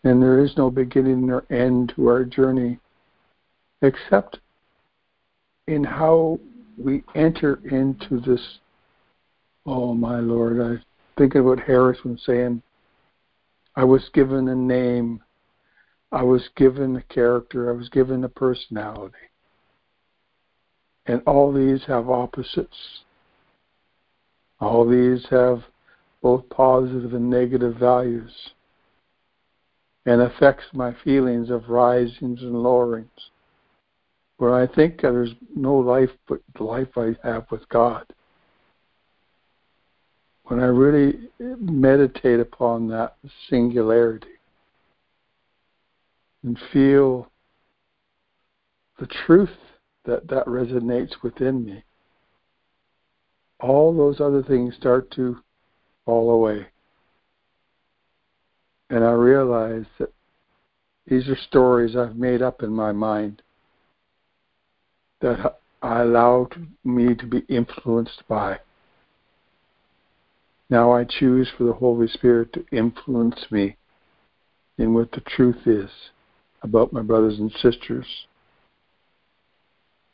And 0.03 0.21
there 0.21 0.43
is 0.43 0.55
no 0.57 0.69
beginning 0.69 1.29
or 1.31 1.45
end 1.51 1.93
to 1.95 2.07
our 2.07 2.23
journey 2.23 2.79
except 3.81 4.39
in 5.67 5.83
how 5.83 6.39
we 6.77 7.03
enter 7.15 7.59
into 7.69 8.19
this. 8.19 8.59
Oh, 9.65 9.93
my 9.93 10.19
Lord, 10.19 10.61
I 10.61 10.83
think 11.17 11.35
of 11.35 11.45
what 11.45 11.59
Harris 11.59 11.97
was 12.05 12.21
saying. 12.25 12.61
I 13.75 13.83
was 13.83 14.09
given 14.13 14.47
a 14.47 14.55
name. 14.55 15.21
I 16.11 16.23
was 16.23 16.49
given 16.55 16.95
a 16.95 17.01
character. 17.13 17.69
I 17.69 17.75
was 17.75 17.89
given 17.89 18.23
a 18.23 18.29
personality. 18.29 19.15
And 21.05 21.21
all 21.25 21.51
these 21.51 21.83
have 21.87 22.09
opposites. 22.09 23.03
All 24.59 24.87
these 24.87 25.25
have 25.29 25.63
both 26.21 26.49
positive 26.49 27.13
and 27.13 27.29
negative 27.29 27.75
values 27.75 28.51
and 30.05 30.21
affects 30.21 30.65
my 30.73 30.95
feelings 31.03 31.49
of 31.49 31.69
risings 31.69 32.41
and 32.41 32.53
lowerings. 32.53 33.29
Where 34.37 34.53
I 34.53 34.67
think 34.67 35.01
there's 35.01 35.33
no 35.55 35.75
life 35.75 36.11
but 36.27 36.39
the 36.55 36.63
life 36.63 36.97
I 36.97 37.15
have 37.23 37.45
with 37.51 37.67
God. 37.69 38.05
When 40.45 40.61
I 40.61 40.67
really 40.67 41.29
meditate 41.39 42.39
upon 42.39 42.87
that 42.87 43.17
singularity 43.49 44.27
and 46.43 46.57
feel 46.71 47.29
the 48.97 49.07
truth 49.07 49.49
that 50.05 50.27
that 50.29 50.45
resonates 50.45 51.21
within 51.21 51.65
me, 51.65 51.83
all 53.59 53.95
those 53.95 54.21
other 54.21 54.43
things 54.43 54.75
start 54.75 55.11
to 55.11 55.37
fall 56.07 56.31
away. 56.31 56.65
And 58.89 59.03
I 59.03 59.11
realize 59.11 59.85
that 59.99 60.13
these 61.05 61.27
are 61.27 61.35
stories 61.35 61.97
I've 61.97 62.15
made 62.15 62.41
up 62.41 62.63
in 62.63 62.71
my 62.71 62.93
mind 62.93 63.41
that 65.19 65.59
I 65.81 66.01
allowed 66.01 66.67
me 66.85 67.13
to 67.13 67.25
be 67.25 67.39
influenced 67.49 68.23
by. 68.29 68.59
Now 70.69 70.93
I 70.93 71.03
choose 71.03 71.49
for 71.57 71.65
the 71.65 71.73
Holy 71.73 72.07
Spirit 72.07 72.53
to 72.53 72.65
influence 72.71 73.45
me 73.51 73.75
in 74.77 74.93
what 74.93 75.11
the 75.11 75.21
truth 75.21 75.67
is 75.67 75.89
about 76.61 76.93
my 76.93 77.01
brothers 77.01 77.37
and 77.37 77.51
sisters 77.51 78.05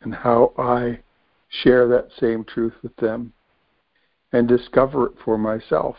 and 0.02 0.16
how 0.16 0.54
I 0.58 1.02
share 1.50 1.88
that 1.90 2.10
same 2.20 2.44
truth 2.44 2.74
with 2.82 2.96
them 2.96 3.34
and 4.34 4.48
discover 4.48 5.08
it 5.08 5.14
for 5.24 5.38
myself 5.38 5.96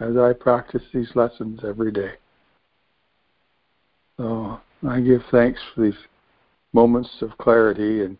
as 0.00 0.16
I 0.16 0.32
practice 0.32 0.82
these 0.92 1.10
lessons 1.14 1.60
every 1.64 1.92
day. 1.92 2.12
So 4.16 4.60
I 4.88 5.00
give 5.00 5.22
thanks 5.30 5.60
for 5.74 5.82
these 5.82 5.98
moments 6.72 7.10
of 7.20 7.36
clarity 7.38 8.04
and 8.04 8.16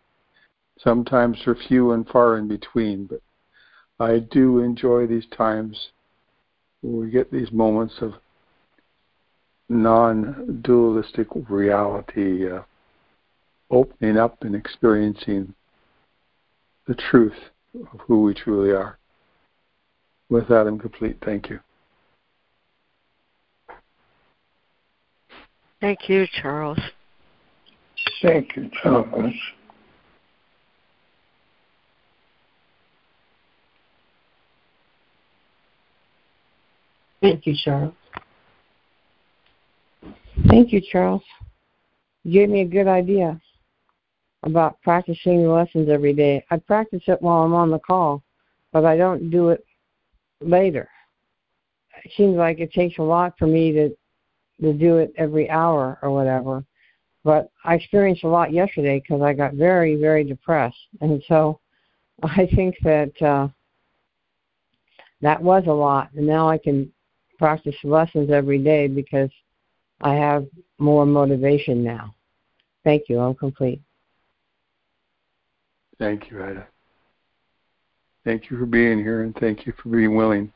sometimes 0.78 1.39
they're 1.45 1.57
few 1.69 1.93
and 1.93 2.07
far 2.09 2.36
in 2.36 2.49
between, 2.49 3.07
but 3.07 3.20
I 4.01 4.19
do 4.19 4.59
enjoy 4.59 5.07
these 5.07 5.27
times 5.36 5.91
where 6.81 7.05
we 7.07 7.11
get 7.11 7.31
these 7.31 7.53
moments 7.53 7.95
of 8.01 8.15
non 9.69 10.61
dualistic 10.62 11.28
reality 11.49 12.51
uh, 12.51 12.62
opening 13.70 14.16
up 14.16 14.43
and 14.43 14.55
experiencing 14.55 15.55
the 16.86 16.95
truth 16.95 17.32
of 17.74 18.01
who 18.01 18.23
we 18.23 18.35
truly 18.35 18.70
are. 18.70 18.99
With 20.30 20.48
that, 20.48 20.66
I'm 20.66 20.78
complete. 20.78 21.18
Thank 21.24 21.51
you. 21.51 21.60
Thank 25.80 26.09
you, 26.09 26.26
Charles. 26.40 26.78
Thank 28.22 28.56
you, 28.56 28.70
Charles. 28.82 29.34
Thank 37.20 37.46
you, 37.46 37.55
Charles. 37.64 37.94
Thank 40.48 40.72
you, 40.72 40.80
Charles. 40.80 41.22
You 42.24 42.40
gave 42.40 42.48
me 42.48 42.62
a 42.62 42.66
good 42.66 42.88
idea 42.88 43.40
about 44.42 44.80
practicing 44.82 45.42
the 45.42 45.51
lessons 45.51 45.88
every 45.88 46.12
day. 46.12 46.44
I 46.51 46.56
practice 46.56 47.02
it 47.06 47.20
while 47.20 47.42
I'm 47.42 47.55
on 47.55 47.70
the 47.70 47.78
call, 47.78 48.22
but 48.72 48.84
I 48.84 48.96
don't 48.96 49.30
do 49.30 49.51
it 49.51 49.64
later. 50.45 50.89
It 52.05 52.12
seems 52.16 52.37
like 52.37 52.59
it 52.59 52.73
takes 52.73 52.99
a 52.99 53.03
lot 53.03 53.35
for 53.39 53.47
me 53.47 53.73
to 53.73 53.97
to 54.61 54.73
do 54.73 54.99
it 54.99 55.12
every 55.16 55.51
hour 55.51 55.99
or 56.03 56.11
whatever. 56.11 56.65
But 57.25 57.51
I 57.65 57.75
experienced 57.75 58.25
a 58.25 58.29
lot 58.29 58.53
yesterday 58.53 59.01
because 59.01 59.23
I 59.23 59.33
got 59.33 59.55
very, 59.55 59.97
very 59.97 60.25
depressed, 60.25 60.77
and 61.01 61.23
so 61.27 61.61
I 62.23 62.49
think 62.55 62.77
that 62.83 63.23
uh, 63.23 63.49
that 65.21 65.43
was 65.43 65.65
a 65.66 65.73
lot. 65.73 66.11
And 66.15 66.27
now 66.27 66.49
I 66.49 66.59
can 66.59 66.93
practice 67.39 67.75
lessons 67.83 68.31
every 68.31 68.59
day 68.59 68.87
because 68.87 69.31
I 70.01 70.15
have 70.15 70.47
more 70.79 71.07
motivation 71.07 71.83
now. 71.83 72.15
Thank 72.85 73.09
you. 73.09 73.19
I'm 73.19 73.35
complete. 73.35 73.81
Thank 75.99 76.31
you, 76.31 76.43
Ida. 76.43 76.69
Thank 78.24 78.51
you 78.51 78.59
for 78.59 78.66
being 78.66 78.98
here 78.98 79.22
and 79.22 79.36
thank 79.36 79.66
you 79.66 79.74
for 79.82 79.90
being 79.90 80.16
willing. 80.16 80.52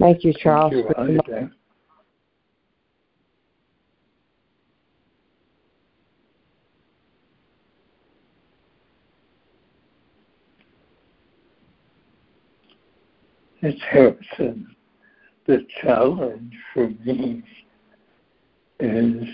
Thank 0.00 0.24
you, 0.24 0.32
Charles. 0.32 0.72
Thank 0.72 1.08
you, 1.08 1.20
Ida. 1.28 1.50
It's 13.60 13.82
Harrison. 13.90 14.74
The 15.46 15.66
challenge 15.82 16.54
for 16.72 16.88
me 17.04 17.42
is 18.78 19.28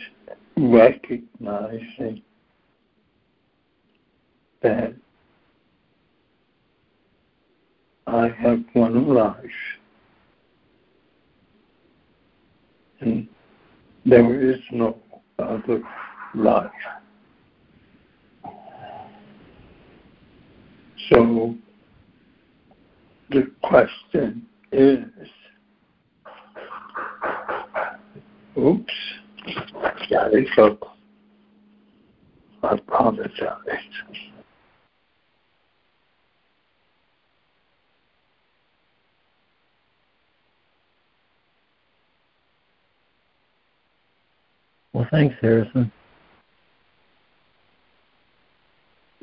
recognizing 0.56 2.22
that 4.64 4.94
I 8.06 8.28
have 8.28 8.64
one 8.72 9.14
life 9.14 9.36
and 13.00 13.28
there 14.06 14.50
is 14.50 14.58
no 14.72 14.96
other 15.38 15.82
life. 16.34 16.70
So 21.10 21.54
the 23.30 23.50
question 23.62 24.46
is, 24.72 25.04
oops, 28.58 28.92
got 30.10 30.32
it 30.32 30.48
go. 30.56 30.78
I 32.62 32.74
apologize. 32.76 33.58
Well, 44.94 45.08
thanks, 45.10 45.34
Harrison. 45.40 45.90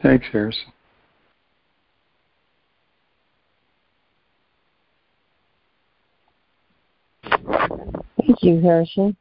Thanks, 0.03 0.25
Harrison. 0.31 0.73
Thank 8.19 8.43
you, 8.43 8.59
Harrison. 8.59 9.15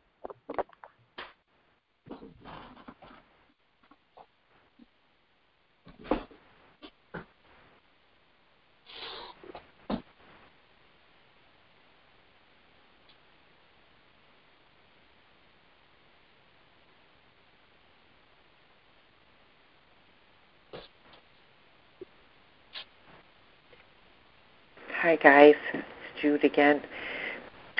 Hi, 25.00 25.16
guys. 25.16 25.54
It's 25.72 25.82
Jude 26.20 26.44
again. 26.44 26.82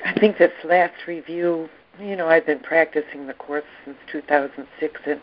I 0.06 0.18
think 0.18 0.38
this 0.38 0.52
last 0.64 0.94
review, 1.06 1.68
you 2.00 2.16
know, 2.16 2.28
I've 2.28 2.46
been 2.46 2.60
practicing 2.60 3.26
the 3.26 3.34
course 3.34 3.66
since 3.84 3.98
2006, 4.10 5.00
and 5.04 5.20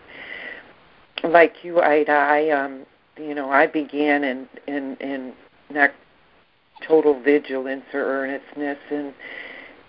like 1.34 1.64
you, 1.64 1.82
Ida, 1.82 2.11
I, 2.11 2.52
um, 2.52 2.86
you 3.18 3.34
know, 3.34 3.49
I 3.49 3.65
began 3.65 4.24
in 4.24 4.48
in 4.68 4.95
in 4.98 5.34
not 5.72 5.90
total 6.88 7.19
vigilance 7.19 7.86
or 7.95 8.02
earnestness, 8.02 8.78
and 8.91 9.11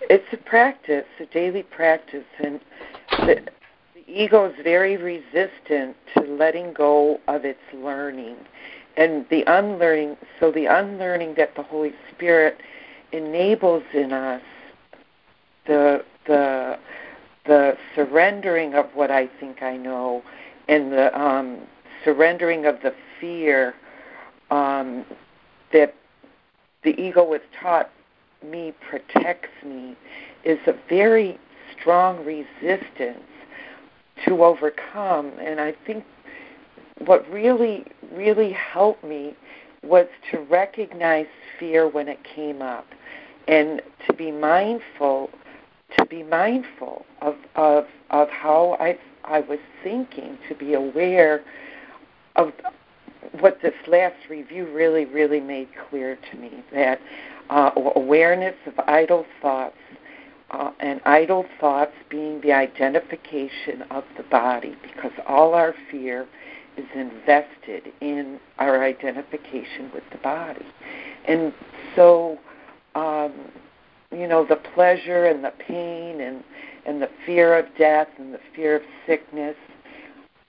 it's 0.01 0.33
a 0.33 0.39
practice, 0.39 1.05
a 1.21 1.27
daily 1.27 1.63
practice, 1.63 2.25
and 2.43 2.59
the, 3.19 3.43
the 3.95 4.11
ego 4.11 4.47
is 4.47 4.57
very 4.65 4.97
resistant 4.97 5.95
to 6.15 6.23
letting 6.23 6.73
go 6.73 7.21
of 7.29 7.45
its 7.45 7.61
learning 7.75 8.37
and 8.99 9.25
the 9.31 9.45
unlearning 9.47 10.17
so 10.39 10.51
the 10.51 10.67
unlearning 10.67 11.35
that 11.37 11.55
the 11.55 11.63
holy 11.63 11.95
spirit 12.11 12.61
enables 13.13 13.85
in 13.95 14.13
us 14.13 14.43
the 15.67 16.05
the 16.27 16.79
the 17.47 17.79
surrendering 17.95 18.75
of 18.75 18.87
what 18.95 19.11
i 19.11 19.27
think 19.41 19.63
i 19.63 19.77
know 19.77 20.23
and 20.69 20.93
the 20.93 21.19
um 21.19 21.59
surrendering 22.05 22.67
of 22.67 22.83
the 22.83 22.93
fear 23.19 23.75
um 24.51 25.05
that 25.73 25.95
the 26.83 27.01
ego 27.01 27.25
was 27.25 27.41
taught 27.59 27.91
me 28.45 28.73
protects 28.89 29.65
me 29.65 29.97
is 30.45 30.59
a 30.67 30.75
very 30.89 31.39
strong 31.73 32.25
resistance 32.25 33.21
to 34.25 34.45
overcome. 34.45 35.33
And 35.41 35.61
i 35.61 35.73
think 35.87 36.05
what 37.05 37.29
really, 37.31 37.87
really 38.13 38.53
helped 38.53 39.05
me 39.05 39.35
was 39.83 40.07
to 40.31 40.39
recognize 40.41 41.27
fear 41.59 41.89
when 41.89 42.09
it 42.09 42.19
came 42.25 42.63
up 42.63 42.87
and 43.47 43.81
to 44.07 44.13
be 44.13 44.31
mindful 44.31 45.31
to 45.97 46.05
be 46.05 46.23
mindful 46.23 47.07
of 47.23 47.37
of 47.57 47.87
of 48.11 48.29
how 48.29 48.77
I 48.79 48.99
I 49.29 49.41
was 49.41 49.59
thinking, 49.83 50.39
to 50.49 50.55
be 50.55 50.75
aware 50.75 51.43
of 52.37 52.53
what 53.41 53.61
this 53.63 53.75
last 53.87 54.17
review 54.31 54.67
really, 54.73 55.05
really 55.05 55.41
made 55.41 55.69
clear 55.91 56.19
to 56.31 56.39
me 56.39 56.65
that 56.73 57.01
uh, 57.51 57.71
awareness 57.95 58.55
of 58.67 58.79
idle 58.87 59.27
thoughts 59.43 59.77
uh, 60.51 60.71
and 60.81 61.01
idle 61.05 61.45
thoughts 61.61 61.93
being 62.09 62.41
the 62.41 62.53
identification 62.53 63.83
of 63.91 64.05
the 64.17 64.23
body, 64.25 64.77
because 64.83 65.13
all 65.27 65.55
our 65.55 65.75
fear 65.91 66.27
is 66.79 66.87
invested 66.95 67.93
in 68.01 68.39
our 68.59 68.83
identification 68.83 69.91
with 69.93 70.05
the 70.11 70.19
body. 70.19 70.65
And 71.27 71.53
so, 71.95 72.39
um, 72.95 73.33
you 74.13 74.27
know, 74.27 74.47
the 74.47 74.57
pleasure 74.57 75.25
and 75.27 75.45
the 75.45 75.53
pain 75.59 76.21
and, 76.21 76.43
and 76.87 77.03
the 77.03 77.11
fear 77.27 77.59
of 77.59 77.67
death 77.77 78.09
and 78.19 78.33
the 78.33 78.41
fear 78.55 78.77
of 78.77 78.83
sickness, 79.07 79.57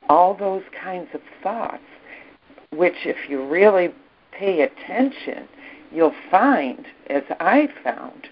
all 0.07 0.35
those 0.35 0.63
kinds 0.81 1.09
of 1.13 1.21
thoughts, 1.43 1.83
which 2.71 3.05
if 3.05 3.29
you 3.29 3.45
really 3.45 3.89
pay 4.31 4.61
attention, 4.61 5.47
you'll 5.91 6.15
find, 6.31 6.85
as 7.09 7.23
I 7.39 7.67
found, 7.83 8.27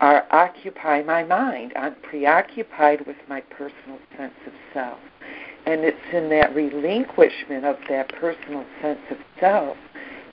are 0.00 0.26
occupy 0.30 1.02
my 1.02 1.22
mind. 1.22 1.72
I'm 1.76 1.94
preoccupied 2.02 3.06
with 3.06 3.16
my 3.28 3.40
personal 3.40 3.98
sense 4.16 4.34
of 4.46 4.52
self. 4.72 4.98
And 5.66 5.82
it's 5.84 5.96
in 6.12 6.28
that 6.28 6.54
relinquishment 6.54 7.64
of 7.64 7.76
that 7.88 8.08
personal 8.20 8.64
sense 8.82 9.00
of 9.10 9.16
self 9.40 9.76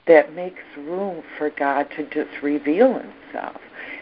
that 0.06 0.34
makes 0.34 0.62
room 0.76 1.22
for 1.38 1.50
God 1.50 1.88
to 1.96 2.04
just 2.10 2.42
reveal 2.42 2.94
himself. 2.94 3.60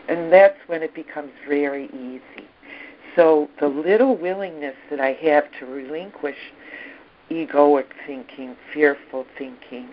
And 0.08 0.32
that's 0.32 0.58
when 0.66 0.82
it 0.82 0.94
becomes 0.94 1.30
very 1.46 1.86
easy. 1.86 2.48
So 3.14 3.48
the 3.60 3.68
little 3.68 4.16
willingness 4.16 4.76
that 4.90 5.00
I 5.00 5.12
have 5.12 5.44
to 5.58 5.66
relinquish 5.66 6.38
egoic 7.30 7.86
thinking, 8.06 8.56
fearful 8.72 9.26
thinking, 9.38 9.90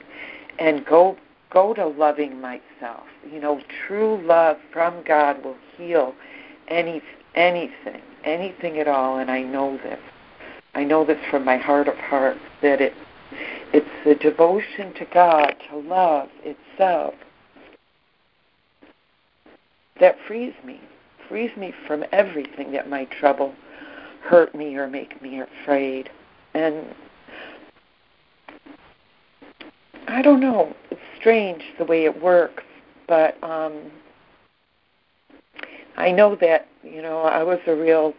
and 0.60 0.86
go 0.86 1.18
go 1.50 1.74
to 1.74 1.88
loving 1.88 2.42
myself. 2.42 3.04
You 3.32 3.40
know, 3.40 3.62
true 3.88 4.22
love 4.26 4.58
from 4.74 5.04
God 5.04 5.44
will 5.44 5.58
heal 5.78 6.14
any 6.68 7.02
anything, 7.36 8.02
anything 8.24 8.80
at 8.80 8.88
all, 8.88 9.18
and 9.18 9.30
I 9.30 9.42
know 9.42 9.78
this. 9.78 10.00
I 10.78 10.84
know 10.84 11.04
this 11.04 11.18
from 11.32 11.44
my 11.44 11.58
heart 11.58 11.88
of 11.88 11.96
hearts 11.96 12.40
that 12.62 12.80
it 12.80 12.94
it's 13.74 13.90
the 14.06 14.14
devotion 14.14 14.94
to 14.94 15.06
God, 15.12 15.56
to 15.72 15.78
love 15.78 16.30
itself 16.44 17.16
that 20.00 20.16
frees 20.28 20.54
me, 20.64 20.80
frees 21.28 21.50
me 21.58 21.74
from 21.88 22.06
everything 22.12 22.72
that 22.74 22.88
might 22.88 23.10
trouble, 23.10 23.56
hurt 24.22 24.54
me 24.54 24.76
or 24.76 24.88
make 24.88 25.20
me 25.20 25.42
afraid. 25.42 26.12
And 26.54 26.94
I 30.08 30.22
don't 30.22 30.40
know, 30.40 30.76
it's 30.92 31.02
strange 31.20 31.64
the 31.80 31.86
way 31.86 32.06
it 32.06 32.22
works, 32.22 32.64
but 33.08 33.44
um 33.44 33.92
I 35.98 36.12
know 36.12 36.36
that, 36.36 36.68
you 36.84 37.02
know, 37.02 37.22
I 37.22 37.42
was 37.42 37.58
a 37.66 37.74
real 37.74 38.14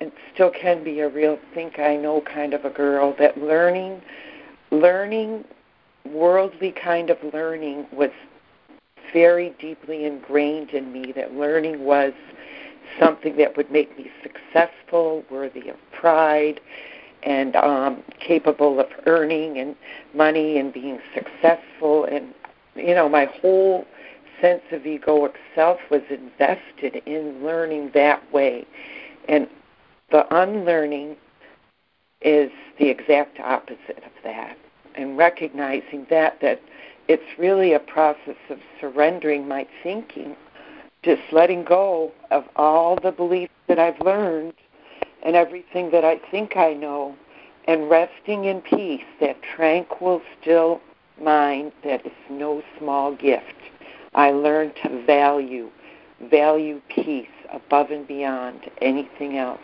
and 0.00 0.12
still 0.32 0.50
can 0.50 0.84
be 0.84 1.00
a 1.00 1.08
real 1.08 1.38
think 1.54 1.78
I 1.78 1.96
know 1.96 2.20
kind 2.20 2.54
of 2.54 2.64
a 2.64 2.70
girl 2.70 3.14
that 3.18 3.38
learning 3.38 4.02
learning 4.70 5.44
worldly 6.04 6.72
kind 6.72 7.10
of 7.10 7.18
learning 7.32 7.86
was 7.92 8.10
very 9.12 9.54
deeply 9.58 10.04
ingrained 10.04 10.70
in 10.70 10.92
me 10.92 11.12
that 11.12 11.34
learning 11.34 11.84
was 11.84 12.12
something 12.98 13.36
that 13.36 13.56
would 13.56 13.70
make 13.70 13.96
me 13.98 14.10
successful, 14.22 15.24
worthy 15.30 15.68
of 15.68 15.76
pride, 15.92 16.60
and 17.22 17.56
um, 17.56 18.02
capable 18.20 18.80
of 18.80 18.86
earning 19.06 19.58
and 19.58 19.74
money 20.14 20.58
and 20.58 20.72
being 20.72 21.00
successful. 21.14 22.04
And 22.04 22.34
you 22.74 22.94
know, 22.94 23.08
my 23.08 23.26
whole 23.26 23.86
sense 24.40 24.62
of 24.70 24.82
egoic 24.82 25.34
self 25.54 25.80
was 25.90 26.02
invested 26.10 27.02
in 27.06 27.44
learning 27.44 27.90
that 27.94 28.32
way. 28.32 28.64
And 29.28 29.48
the 30.10 30.26
unlearning 30.34 31.16
is 32.20 32.50
the 32.78 32.88
exact 32.88 33.38
opposite 33.40 34.02
of 34.04 34.12
that. 34.24 34.56
And 34.94 35.16
recognizing 35.16 36.06
that 36.10 36.40
that 36.40 36.60
it's 37.06 37.38
really 37.38 37.72
a 37.72 37.78
process 37.78 38.36
of 38.50 38.58
surrendering 38.80 39.46
my 39.46 39.66
thinking, 39.82 40.36
just 41.02 41.22
letting 41.32 41.64
go 41.64 42.12
of 42.30 42.44
all 42.56 42.96
the 42.96 43.12
beliefs 43.12 43.52
that 43.68 43.78
I've 43.78 44.00
learned 44.00 44.54
and 45.22 45.36
everything 45.36 45.90
that 45.90 46.04
I 46.04 46.20
think 46.30 46.56
I 46.56 46.74
know, 46.74 47.16
and 47.66 47.90
resting 47.90 48.44
in 48.44 48.60
peace, 48.60 49.04
that 49.20 49.42
tranquil, 49.42 50.22
still 50.40 50.80
mind 51.20 51.72
that 51.84 52.06
is 52.06 52.12
no 52.30 52.62
small 52.78 53.14
gift. 53.14 53.54
I 54.14 54.30
learned 54.30 54.74
to 54.82 55.04
value, 55.04 55.70
value 56.30 56.80
peace 56.88 57.26
above 57.52 57.90
and 57.90 58.06
beyond 58.06 58.70
anything 58.80 59.38
else, 59.38 59.60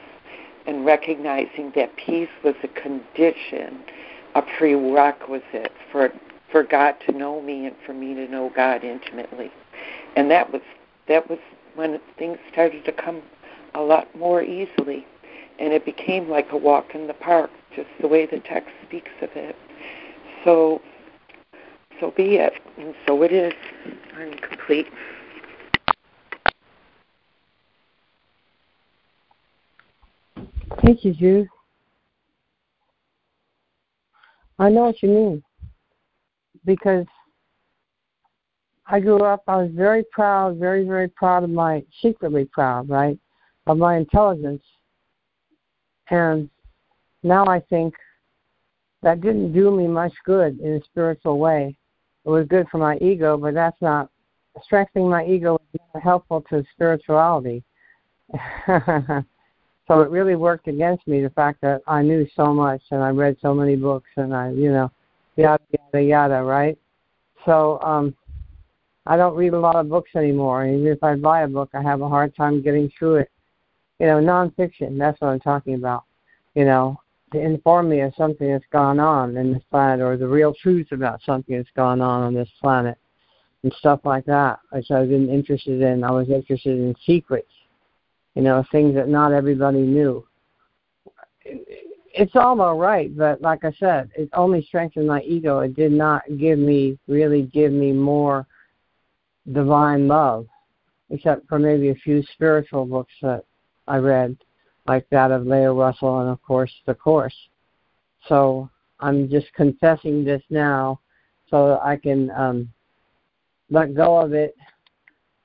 and 0.66 0.84
recognizing 0.84 1.72
that 1.76 1.96
peace 1.96 2.28
was 2.42 2.54
a 2.62 2.68
condition, 2.68 3.80
a 4.34 4.42
prerequisite 4.42 5.72
for 5.90 6.12
for 6.50 6.62
God 6.62 6.94
to 7.06 7.12
know 7.12 7.42
me 7.42 7.66
and 7.66 7.74
for 7.84 7.92
me 7.92 8.14
to 8.14 8.28
know 8.28 8.52
God 8.54 8.84
intimately. 8.84 9.50
And 10.16 10.30
that 10.30 10.52
was 10.52 10.62
that 11.08 11.28
was 11.28 11.38
when 11.74 12.00
things 12.18 12.38
started 12.52 12.84
to 12.84 12.92
come 12.92 13.22
a 13.74 13.82
lot 13.82 14.14
more 14.16 14.42
easily 14.42 15.04
and 15.58 15.72
it 15.72 15.84
became 15.84 16.28
like 16.28 16.52
a 16.52 16.56
walk 16.56 16.94
in 16.94 17.06
the 17.06 17.14
park, 17.14 17.50
just 17.74 17.88
the 18.00 18.08
way 18.08 18.26
the 18.26 18.40
text 18.40 18.70
speaks 18.86 19.10
of 19.20 19.30
it. 19.34 19.56
So 20.44 20.80
so 22.00 22.10
be 22.10 22.36
it. 22.36 22.54
And 22.78 22.94
so 23.06 23.22
it 23.22 23.32
is. 23.32 23.52
I'm 24.16 24.34
complete. 24.34 24.86
Thank 30.82 31.04
you, 31.04 31.14
Jude. 31.14 31.48
I 34.58 34.70
know 34.70 34.82
what 34.82 35.02
you 35.02 35.08
mean 35.08 35.42
because 36.64 37.06
I 38.86 39.00
grew 39.00 39.22
up, 39.24 39.42
I 39.48 39.56
was 39.56 39.70
very 39.72 40.04
proud, 40.12 40.58
very, 40.58 40.86
very 40.86 41.08
proud 41.08 41.42
of 41.42 41.50
my, 41.50 41.82
secretly 42.02 42.44
proud, 42.44 42.88
right, 42.88 43.18
of 43.66 43.78
my 43.78 43.96
intelligence. 43.96 44.62
And 46.10 46.50
now 47.22 47.46
I 47.46 47.60
think 47.60 47.94
that 49.02 49.20
didn't 49.20 49.52
do 49.52 49.70
me 49.70 49.86
much 49.86 50.12
good 50.24 50.60
in 50.60 50.74
a 50.74 50.84
spiritual 50.84 51.38
way. 51.38 51.76
It 52.24 52.28
was 52.28 52.46
good 52.46 52.68
for 52.70 52.78
my 52.78 52.96
ego, 52.98 53.36
but 53.36 53.54
that's 53.54 53.80
not, 53.80 54.10
strengthening 54.62 55.10
my 55.10 55.24
ego 55.24 55.58
is 55.72 55.80
not 55.94 56.02
helpful 56.02 56.42
to 56.50 56.64
spirituality. 56.74 57.64
so 59.86 60.00
it 60.00 60.10
really 60.10 60.34
worked 60.34 60.68
against 60.68 61.06
me, 61.06 61.22
the 61.22 61.30
fact 61.30 61.60
that 61.60 61.82
I 61.86 62.02
knew 62.02 62.26
so 62.34 62.54
much 62.54 62.82
and 62.90 63.02
I 63.02 63.10
read 63.10 63.36
so 63.42 63.52
many 63.52 63.76
books 63.76 64.08
and 64.16 64.34
I, 64.34 64.50
you 64.50 64.70
know, 64.72 64.90
yada 65.36 65.62
yada 65.72 66.04
yada, 66.04 66.42
right? 66.42 66.78
So 67.44 67.80
um 67.82 68.14
I 69.06 69.16
don't 69.16 69.36
read 69.36 69.52
a 69.52 69.60
lot 69.60 69.76
of 69.76 69.90
books 69.90 70.10
anymore. 70.16 70.66
Even 70.66 70.86
if 70.86 71.02
I 71.04 71.14
buy 71.16 71.42
a 71.42 71.48
book, 71.48 71.70
I 71.74 71.82
have 71.82 72.00
a 72.00 72.08
hard 72.08 72.34
time 72.34 72.62
getting 72.62 72.90
through 72.98 73.16
it. 73.16 73.30
You 73.98 74.06
know, 74.06 74.16
nonfiction. 74.16 74.98
That's 74.98 75.20
what 75.20 75.28
I'm 75.28 75.40
talking 75.40 75.74
about. 75.74 76.04
You 76.54 76.64
know, 76.64 76.98
to 77.32 77.40
inform 77.40 77.90
me 77.90 78.00
of 78.00 78.14
something 78.16 78.50
that's 78.50 78.64
gone 78.72 78.98
on 78.98 79.36
in 79.36 79.52
this 79.52 79.62
planet, 79.70 80.00
or 80.00 80.16
the 80.16 80.26
real 80.26 80.54
truth 80.54 80.92
about 80.92 81.20
something 81.26 81.56
that's 81.56 81.68
gone 81.76 82.00
on 82.00 82.22
on 82.22 82.34
this 82.34 82.48
planet, 82.62 82.96
and 83.62 83.72
stuff 83.78 84.00
like 84.04 84.24
that, 84.24 84.60
which 84.70 84.90
I've 84.90 85.08
been 85.10 85.28
interested 85.28 85.82
in. 85.82 86.02
I 86.02 86.10
was 86.10 86.30
interested 86.30 86.78
in 86.78 86.94
secrets. 87.04 87.50
You 88.34 88.42
know, 88.42 88.64
things 88.72 88.94
that 88.94 89.08
not 89.08 89.32
everybody 89.32 89.78
knew 89.78 90.26
it's 92.14 92.36
all 92.36 92.60
all 92.60 92.78
right, 92.78 93.14
but 93.16 93.42
like 93.42 93.64
I 93.64 93.72
said, 93.72 94.10
it 94.16 94.28
only 94.32 94.62
strengthened 94.62 95.08
my 95.08 95.20
ego. 95.22 95.60
It 95.60 95.74
did 95.74 95.92
not 95.92 96.22
give 96.38 96.58
me 96.58 96.96
really 97.08 97.42
give 97.42 97.72
me 97.72 97.92
more 97.92 98.46
divine 99.52 100.06
love, 100.06 100.46
except 101.10 101.48
for 101.48 101.58
maybe 101.58 101.90
a 101.90 101.94
few 101.96 102.22
spiritual 102.32 102.86
books 102.86 103.12
that 103.20 103.44
I 103.88 103.96
read, 103.96 104.36
like 104.86 105.08
that 105.10 105.32
of 105.32 105.46
Leo 105.46 105.74
Russell 105.74 106.20
and 106.20 106.30
of 106.30 106.40
course 106.42 106.72
the 106.86 106.94
Course. 106.94 107.34
So 108.28 108.70
I'm 109.00 109.28
just 109.28 109.52
confessing 109.54 110.24
this 110.24 110.42
now, 110.50 111.00
so 111.50 111.68
that 111.68 111.82
I 111.82 111.96
can 111.96 112.30
um, 112.30 112.72
let 113.70 113.94
go 113.94 114.18
of 114.18 114.32
it, 114.32 114.56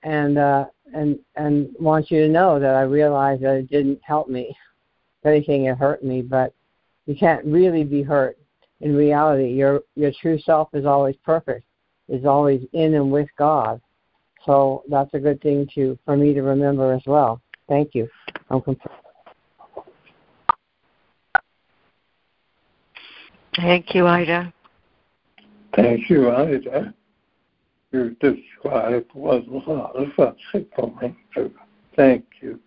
and 0.03 0.37
uh, 0.37 0.65
and 0.93 1.19
and 1.35 1.69
want 1.79 2.11
you 2.11 2.21
to 2.21 2.29
know 2.29 2.59
that 2.59 2.75
I 2.75 2.81
realize 2.81 3.39
that 3.41 3.55
it 3.55 3.69
didn't 3.69 3.99
help 4.03 4.29
me. 4.29 4.55
If 5.21 5.27
anything, 5.27 5.65
it 5.65 5.77
hurt 5.77 6.03
me, 6.03 6.21
but 6.21 6.53
you 7.05 7.15
can't 7.15 7.43
really 7.45 7.83
be 7.83 8.01
hurt. 8.01 8.37
In 8.81 8.95
reality, 8.95 9.49
your 9.49 9.81
your 9.95 10.11
true 10.21 10.39
self 10.39 10.69
is 10.73 10.85
always 10.85 11.15
perfect, 11.25 11.65
is 12.07 12.25
always 12.25 12.61
in 12.73 12.93
and 12.93 13.11
with 13.11 13.27
God. 13.37 13.81
So 14.45 14.83
that's 14.89 15.13
a 15.13 15.19
good 15.19 15.41
thing 15.41 15.67
to 15.75 15.97
for 16.05 16.15
me 16.15 16.33
to 16.33 16.41
remember 16.41 16.93
as 16.93 17.01
well. 17.05 17.41
Thank 17.67 17.93
you. 17.93 18.07
I'm 18.49 18.61
complete. 18.61 18.93
Thank 23.55 23.93
you, 23.93 24.07
Ida. 24.07 24.53
Thank 25.75 26.09
you, 26.09 26.31
Ida. 26.31 26.93
You 27.91 28.15
described 28.19 29.11
was 29.15 29.43
a 29.49 29.71
lot 29.71 29.95
of 29.95 30.09
going 30.77 31.15
through. 31.33 31.51
Thank 31.95 32.25
you. 32.41 32.59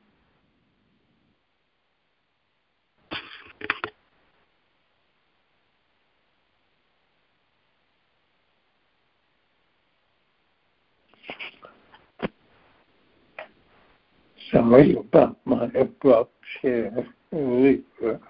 Sorry 14.51 14.97
about 14.97 15.39
my 15.45 15.71
abrupt 15.75 16.35
share 16.61 17.07
earlier. 17.33 18.21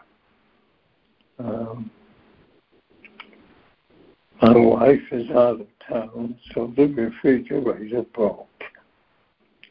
Um, 1.38 1.90
my 4.40 4.56
wife 4.56 5.00
is 5.10 5.28
out 5.30 5.60
of 5.60 5.66
town, 5.88 6.36
so 6.54 6.72
the 6.76 6.86
refrigerator 6.86 8.02
broke. 8.14 8.48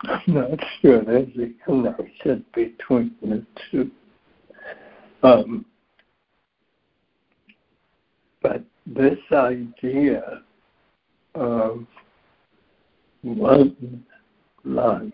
I'm 0.03 0.21
not 0.27 0.59
sure 0.81 1.03
there's 1.03 1.27
a 1.37 1.65
connection 1.65 2.43
between 2.53 3.11
the 3.21 3.45
two. 3.69 3.91
Um, 5.23 5.65
but 8.41 8.63
this 8.87 9.19
idea 9.31 10.41
of 11.35 11.85
one 13.21 14.03
life, 14.63 15.13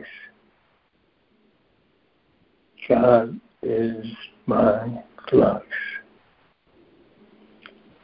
God 2.88 3.40
is 3.62 4.06
my 4.46 5.04
life. 5.34 5.64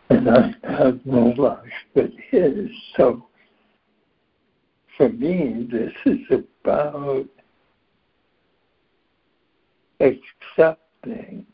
And 0.10 0.30
I 0.30 0.54
have 0.64 1.06
no 1.06 1.34
life 1.38 1.72
but 1.94 2.12
His. 2.30 2.70
So 2.96 3.26
for 4.98 5.10
me, 5.10 5.68
this 5.72 5.94
is 6.06 6.20
about 6.30 7.26
accepting 10.00 11.46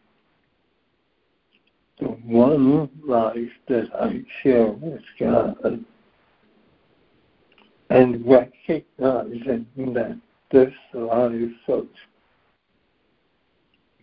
the 2.00 2.06
one 2.06 2.90
life 3.06 3.52
that 3.68 3.90
I 3.94 4.24
share 4.42 4.68
with 4.68 5.02
God 5.20 5.84
and 7.90 8.26
recognizing 8.26 9.66
that 9.78 10.20
this 10.52 10.74
life 10.94 11.52
of 11.68 11.88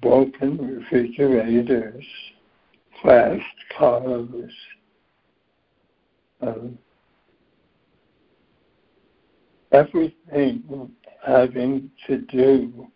broken 0.03 0.59
refrigerators, 0.59 2.05
crashed 3.07 3.65
cars, 3.79 4.51
um, 6.41 6.77
everything 9.71 10.91
having 11.25 11.89
to 12.09 12.19
do 12.23 12.89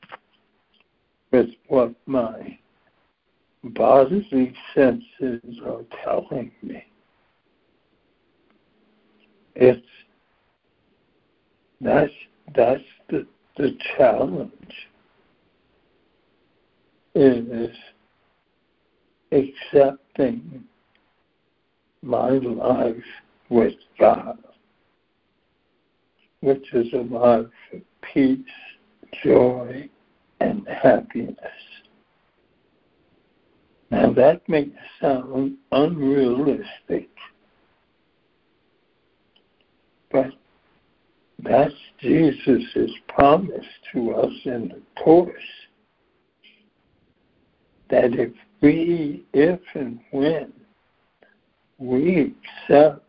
with 1.31 1.51
what 1.69 1.95
my 2.07 2.59
bodily 3.63 4.53
senses 4.75 5.61
are 5.65 5.85
telling 6.05 6.51
me. 6.61 6.85
It's 9.55 9.87
that's 11.81 12.11
that's 12.57 12.83
the 13.11 13.29
the 13.57 13.79
challenge 13.97 14.89
is 17.15 17.71
accepting 19.33 20.65
my 22.03 22.31
life 22.31 22.97
with 23.49 23.75
God 23.99 24.39
which 26.41 26.73
is 26.73 26.93
a 26.93 27.15
life 27.15 27.47
of 27.73 27.81
peace, 28.03 28.39
joy, 29.23 29.89
and 30.41 30.67
happiness. 30.69 31.37
Now 33.91 34.13
that 34.13 34.49
may 34.49 34.69
sound 35.01 35.57
unrealistic, 35.73 37.09
but 40.11 40.31
that's 41.43 41.75
Jesus' 41.99 42.91
promise 43.09 43.67
to 43.93 44.13
us 44.15 44.33
in 44.45 44.69
the 44.69 45.03
Course. 45.03 45.33
That 47.91 48.15
if 48.15 48.33
we, 48.61 49.25
if 49.33 49.61
and 49.75 49.99
when 50.11 50.53
we 51.79 52.35
accept 52.69 53.03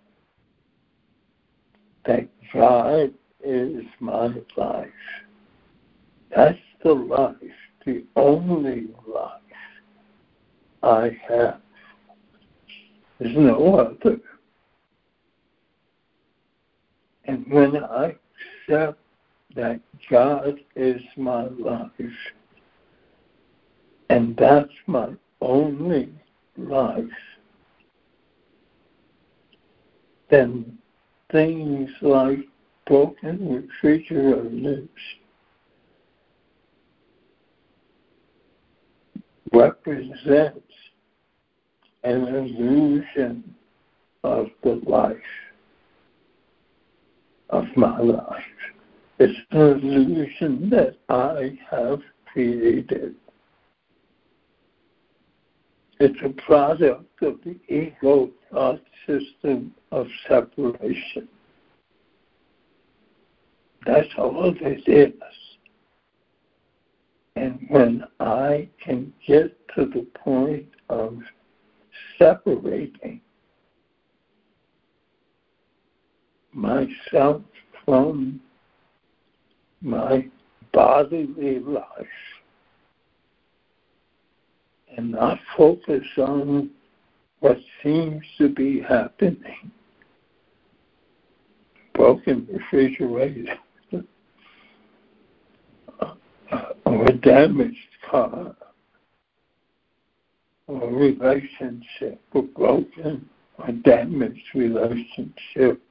that 2.05 2.27
God 2.53 3.13
is 3.43 3.83
my 3.99 4.33
life. 4.57 4.87
That's 6.35 6.57
the 6.83 6.93
life, 6.93 7.35
the 7.85 8.03
only 8.15 8.87
life 9.07 9.41
I 10.81 11.17
have. 11.27 11.61
There's 13.19 13.37
no 13.37 13.75
other. 13.75 14.17
And 17.25 17.45
when 17.49 17.83
I 17.83 18.15
accept 18.67 18.99
that 19.55 19.79
God 20.09 20.59
is 20.75 21.01
my 21.17 21.43
life, 21.43 21.91
and 24.11 24.35
that's 24.35 24.73
my 24.87 25.07
only 25.39 26.09
life, 26.57 27.05
then 30.29 30.77
things 31.31 31.89
like 32.01 32.39
broken 32.85 33.69
refrigerators 33.79 34.89
represents 39.53 40.59
an 42.03 42.27
illusion 42.27 43.55
of 44.25 44.47
the 44.63 44.81
life 44.85 45.15
of 47.49 47.63
my 47.77 47.97
life. 47.97 48.43
It's 49.19 49.39
an 49.51 49.79
illusion 49.79 50.69
that 50.69 50.97
I 51.07 51.57
have 51.69 52.01
created. 52.25 53.15
It's 56.03 56.17
a 56.25 56.29
product 56.41 57.21
of 57.21 57.37
the 57.45 57.55
ego 57.71 58.31
thought 58.51 58.81
system 59.05 59.71
of 59.91 60.07
separation. 60.27 61.27
That's 63.85 64.07
all 64.17 64.51
it 64.59 64.87
is. 64.87 65.13
And 67.35 67.67
when 67.69 68.03
I 68.19 68.67
can 68.83 69.13
get 69.27 69.55
to 69.75 69.85
the 69.85 70.07
point 70.25 70.69
of 70.89 71.19
separating 72.17 73.21
myself 76.51 77.43
from 77.85 78.41
my 79.83 80.25
bodily 80.73 81.59
life 81.59 82.07
and 84.97 85.11
not 85.11 85.39
focus 85.57 86.05
on 86.17 86.69
what 87.39 87.57
seems 87.83 88.23
to 88.37 88.49
be 88.49 88.81
happening. 88.81 89.71
Broken 91.93 92.47
refrigerator 92.51 93.57
or 96.85 97.05
a 97.05 97.13
damaged 97.13 97.77
car 98.09 98.55
or 100.67 100.89
relationship, 100.93 102.21
a 102.33 102.41
broken 102.41 103.29
or 103.57 103.71
damaged 103.83 104.45
relationship 104.55 105.81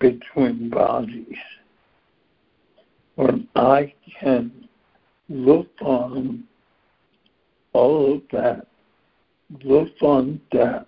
between 0.00 0.70
bodies. 0.70 1.36
When 3.16 3.46
I 3.54 3.92
can 4.18 4.68
look 5.28 5.68
on 5.82 6.44
all 7.72 8.14
of 8.14 8.22
that, 8.32 8.66
look 9.64 9.90
on 10.02 10.40
death, 10.50 10.86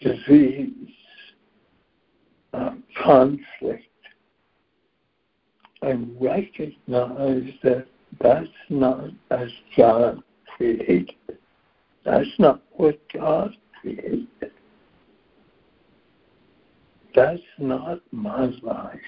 disease, 0.00 0.88
uh, 2.54 2.74
conflict, 3.02 3.84
and 5.82 6.16
recognize 6.20 7.52
that 7.62 7.86
that's 8.20 8.48
not 8.68 9.10
as 9.30 9.48
God 9.76 10.22
created. 10.56 11.14
That's 12.04 12.28
not 12.38 12.62
what 12.72 13.00
God 13.12 13.54
created. 13.80 14.28
That's 17.14 17.42
not 17.58 18.00
my 18.10 18.46
life. 18.62 19.00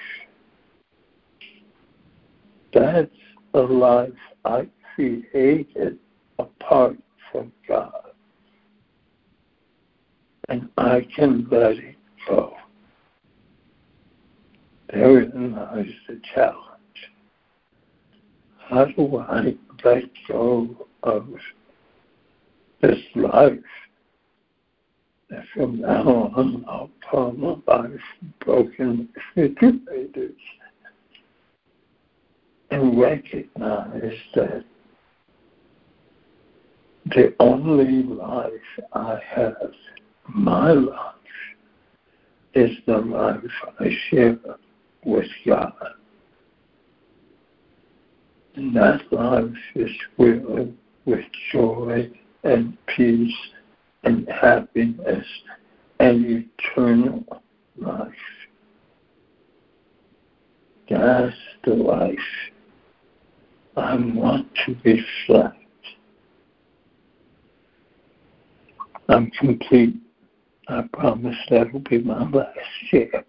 That's 2.72 3.10
a 3.54 3.60
life 3.60 4.10
I 4.44 4.66
created 4.94 5.98
apart 6.38 6.96
from 7.30 7.52
God. 7.66 7.92
And 10.48 10.68
I 10.76 11.06
can 11.16 11.46
let 11.50 11.72
it 11.72 11.96
go. 12.28 12.54
Therein 14.92 15.52
lies 15.52 15.86
the 16.08 16.20
challenge. 16.34 16.60
how 18.58 18.84
do 18.84 19.18
I 19.18 19.54
let 19.84 20.04
go 20.28 20.86
of 21.02 21.28
this 22.80 22.98
life? 23.14 23.58
And 25.30 25.44
from 25.54 25.80
now 25.80 26.32
on, 26.36 26.64
I'll 26.68 26.90
call 27.10 27.32
my 27.32 27.56
life 27.66 28.00
broken 28.44 29.08
refrigerators 29.34 30.32
and 32.70 33.00
recognize 33.00 34.12
that 34.34 34.64
the 37.06 37.34
only 37.38 38.02
life 38.02 38.50
I 38.92 39.18
have, 39.34 39.72
my 40.28 40.72
life, 40.72 41.14
is 42.54 42.70
the 42.86 42.98
life 42.98 43.40
I 43.78 43.90
share 44.08 44.38
with 45.04 45.26
God. 45.46 45.72
And 48.56 48.74
that 48.76 49.00
life 49.12 49.50
is 49.74 49.90
filled 50.16 50.74
with 51.04 51.24
joy 51.52 52.10
and 52.44 52.76
peace 52.96 53.34
and 54.04 54.28
happiness 54.28 55.26
and 55.98 56.46
eternal 56.58 57.24
life. 57.76 58.12
That's 60.88 61.34
the 61.64 61.74
life 61.74 62.18
I 63.76 63.96
want 63.96 64.46
to 64.66 64.76
reflect. 64.84 65.63
I'm 69.08 69.30
complete. 69.32 69.96
I 70.68 70.82
promise 70.92 71.36
that'll 71.50 71.80
be 71.80 71.98
my 71.98 72.28
last 72.30 72.58
share. 72.90 73.24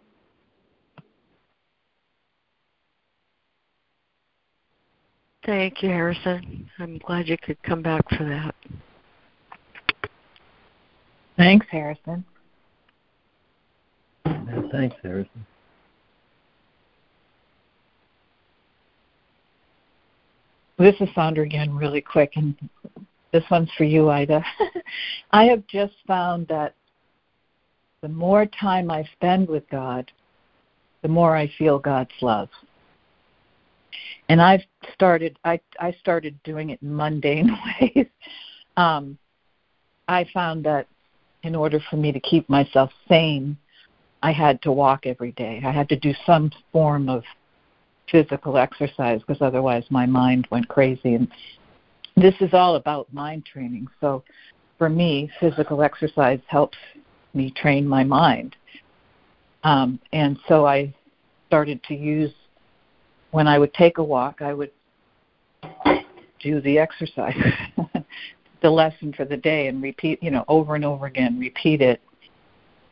Thank 5.45 5.83
you, 5.83 5.89
Harrison. 5.89 6.69
I'm 6.79 6.97
glad 6.99 7.27
you 7.27 7.37
could 7.37 7.61
come 7.61 7.81
back 7.81 8.07
for 8.17 8.23
that. 8.23 8.55
Thanks, 11.37 11.67
Harrison. 11.69 12.25
Yeah, 14.25 14.61
thanks, 14.71 14.95
Harrison. 15.03 15.45
This 20.77 20.95
is 20.99 21.09
Sandra 21.13 21.43
again, 21.43 21.73
really 21.75 22.01
quick, 22.01 22.33
and 22.35 22.55
this 23.35 23.43
one's 23.51 23.69
for 23.77 23.83
you, 23.83 24.09
Ida. 24.09 24.41
I 25.31 25.43
have 25.43 25.67
just 25.67 25.95
found 26.07 26.47
that 26.47 26.73
the 27.99 28.07
more 28.07 28.45
time 28.45 28.89
I 28.89 29.03
spend 29.11 29.49
with 29.49 29.69
God, 29.69 30.09
the 31.01 31.09
more 31.09 31.35
I 31.35 31.51
feel 31.57 31.77
God's 31.77 32.13
love. 32.21 32.47
And 34.29 34.41
I've 34.41 34.61
started 34.93 35.37
I 35.43 35.59
I 35.81 35.91
started 35.99 36.41
doing 36.43 36.69
it 36.69 36.81
in 36.81 36.95
mundane 36.95 37.51
ways. 37.81 38.07
Um 38.77 39.17
I 40.07 40.25
found 40.33 40.63
that 40.65 40.87
in 41.43 41.55
order 41.55 41.81
for 41.89 41.97
me 41.97 42.13
to 42.13 42.21
keep 42.21 42.47
myself 42.47 42.89
sane, 43.09 43.57
I 44.23 44.31
had 44.31 44.61
to 44.61 44.71
walk 44.71 45.05
every 45.05 45.33
day. 45.33 45.61
I 45.65 45.71
had 45.71 45.89
to 45.89 45.99
do 45.99 46.13
some 46.25 46.51
form 46.71 47.09
of 47.09 47.23
physical 48.09 48.57
exercise 48.57 49.19
because 49.19 49.41
otherwise 49.41 49.83
my 49.89 50.05
mind 50.05 50.47
went 50.51 50.69
crazy 50.69 51.15
and 51.15 51.27
this 52.15 52.35
is 52.39 52.53
all 52.53 52.75
about 52.75 53.11
mind 53.13 53.45
training. 53.45 53.87
So 53.99 54.23
for 54.77 54.89
me 54.89 55.29
physical 55.39 55.81
exercise 55.81 56.39
helps 56.47 56.77
me 57.33 57.51
train 57.51 57.87
my 57.87 58.03
mind. 58.03 58.55
Um, 59.63 59.99
and 60.13 60.37
so 60.47 60.65
i 60.65 60.93
started 61.47 61.83
to 61.83 61.95
use 61.95 62.31
when 63.31 63.47
i 63.47 63.57
would 63.57 63.73
take 63.73 63.97
a 63.97 64.03
walk 64.03 64.41
i 64.41 64.53
would 64.53 64.71
do 66.39 66.61
the 66.61 66.77
exercise 66.77 67.35
the 68.61 68.69
lesson 68.69 69.13
for 69.13 69.25
the 69.25 69.37
day 69.37 69.67
and 69.67 69.81
repeat 69.81 70.21
you 70.21 70.31
know 70.31 70.45
over 70.47 70.75
and 70.75 70.85
over 70.85 71.05
again 71.07 71.39
repeat 71.39 71.81
it. 71.81 72.01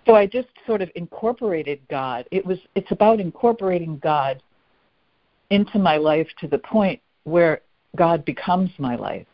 So 0.06 0.16
i 0.16 0.26
just 0.26 0.50
sort 0.66 0.82
of 0.82 0.90
incorporated 0.95 1.80
god. 1.90 2.26
It 2.32 2.45
was 2.45 2.58
it's 2.76 2.91
about 2.91 3.20
incorporating 3.20 4.00
god 4.00 4.41
into 5.50 5.78
my 5.78 5.98
life 5.98 6.28
to 6.40 6.48
the 6.48 6.58
point 6.58 7.00
where 7.24 7.62
God 7.95 8.26
becomes 8.26 8.72
my 8.78 8.95
life. 8.95 9.28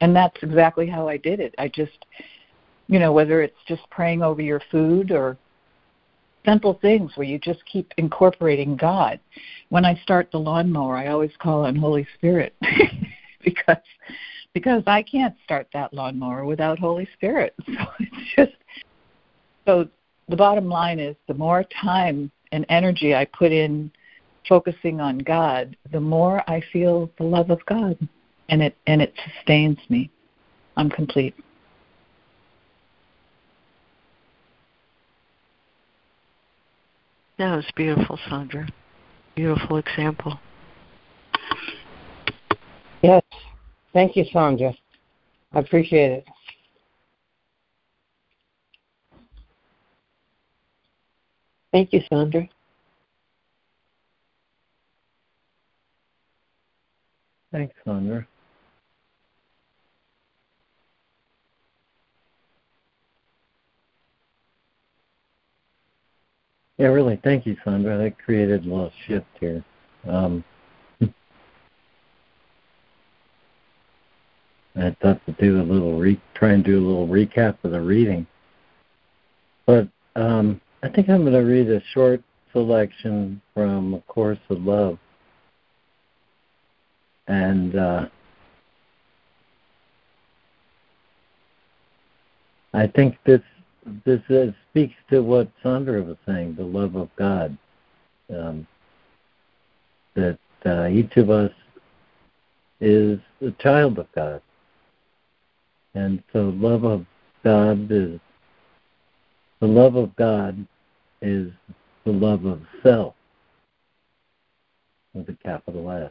And 0.00 0.14
that's 0.14 0.36
exactly 0.42 0.86
how 0.86 1.08
I 1.08 1.16
did 1.16 1.40
it. 1.40 1.54
I 1.58 1.68
just, 1.68 2.06
you 2.86 2.98
know, 2.98 3.12
whether 3.12 3.42
it's 3.42 3.58
just 3.66 3.82
praying 3.90 4.22
over 4.22 4.40
your 4.40 4.62
food 4.70 5.10
or 5.10 5.36
simple 6.44 6.78
things 6.80 7.12
where 7.16 7.26
you 7.26 7.38
just 7.38 7.64
keep 7.66 7.92
incorporating 7.96 8.76
God. 8.76 9.20
When 9.68 9.84
I 9.84 10.00
start 10.02 10.30
the 10.30 10.38
lawnmower, 10.38 10.96
I 10.96 11.08
always 11.08 11.32
call 11.38 11.66
on 11.66 11.76
Holy 11.76 12.06
Spirit 12.14 12.54
because 13.44 13.76
because 14.54 14.82
I 14.86 15.02
can't 15.02 15.34
start 15.44 15.68
that 15.72 15.92
lawnmower 15.92 16.44
without 16.44 16.78
Holy 16.78 17.08
Spirit. 17.14 17.54
So 17.66 17.86
it's 18.00 18.34
just 18.36 18.52
so 19.66 19.88
the 20.28 20.36
bottom 20.36 20.68
line 20.68 20.98
is 20.98 21.16
the 21.26 21.34
more 21.34 21.64
time 21.82 22.30
and 22.52 22.64
energy 22.68 23.14
I 23.14 23.26
put 23.26 23.52
in 23.52 23.90
focusing 24.48 25.00
on 25.00 25.18
God, 25.18 25.76
the 25.92 26.00
more 26.00 26.42
I 26.50 26.62
feel 26.72 27.10
the 27.18 27.24
love 27.24 27.50
of 27.50 27.64
God, 27.66 27.96
and 28.48 28.62
it 28.62 28.76
and 28.86 29.02
it 29.02 29.14
sustains 29.24 29.78
me. 29.88 30.10
I'm 30.76 30.90
complete. 30.90 31.34
That 37.38 37.54
was 37.54 37.66
beautiful, 37.76 38.18
Sandra. 38.28 38.68
Beautiful 39.36 39.76
example. 39.76 40.40
Yes. 43.02 43.22
Thank 43.92 44.16
you, 44.16 44.24
Sandra. 44.32 44.74
I 45.52 45.60
appreciate 45.60 46.10
it. 46.12 46.24
Thank 51.72 51.92
you, 51.92 52.00
Sandra. 52.08 52.48
Thanks, 57.52 57.74
Sandra. 57.84 58.26
Yeah, 66.76 66.88
really. 66.88 67.20
Thank 67.24 67.46
you, 67.46 67.56
Sandra. 67.64 67.98
That 67.98 68.18
created 68.18 68.64
a 68.64 68.68
little 68.68 68.92
shift 69.06 69.26
here. 69.40 69.64
Um, 70.06 70.44
I 74.76 74.94
thought 75.02 75.24
to 75.26 75.32
do 75.40 75.60
a 75.60 75.64
little 75.64 75.98
re- 75.98 76.20
try 76.34 76.52
and 76.52 76.62
do 76.62 76.78
a 76.78 76.86
little 76.86 77.08
recap 77.08 77.56
of 77.64 77.72
the 77.72 77.80
reading, 77.80 78.26
but 79.66 79.88
um, 80.14 80.60
I 80.82 80.88
think 80.88 81.08
I'm 81.08 81.22
going 81.22 81.32
to 81.32 81.40
read 81.40 81.68
a 81.68 81.82
short 81.92 82.22
selection 82.52 83.42
from 83.54 83.94
A 83.94 84.00
Course 84.02 84.38
of 84.48 84.62
Love 84.62 84.98
and 87.28 87.76
uh, 87.76 88.06
I 92.72 92.86
think 92.86 93.16
this 93.24 93.40
this 94.04 94.20
uh, 94.30 94.52
speaks 94.70 94.94
to 95.10 95.20
what 95.20 95.50
Sandra 95.62 96.02
was 96.02 96.16
saying, 96.26 96.56
the 96.56 96.64
love 96.64 96.96
of 96.96 97.08
God. 97.16 97.56
Um, 98.34 98.66
that 100.14 100.38
uh, 100.66 100.88
each 100.88 101.16
of 101.16 101.30
us 101.30 101.52
is 102.80 103.18
a 103.40 103.50
child 103.62 103.98
of 103.98 104.06
God, 104.14 104.42
and 105.94 106.22
so 106.32 106.52
love 106.56 106.84
of 106.84 107.06
God 107.44 107.90
is 107.90 108.18
the 109.60 109.66
love 109.66 109.96
of 109.96 110.14
God 110.16 110.66
is 111.22 111.50
the 112.04 112.12
love 112.12 112.44
of 112.44 112.60
self 112.82 113.14
with 115.14 115.28
a 115.28 115.36
capital 115.42 115.90
S 115.90 116.10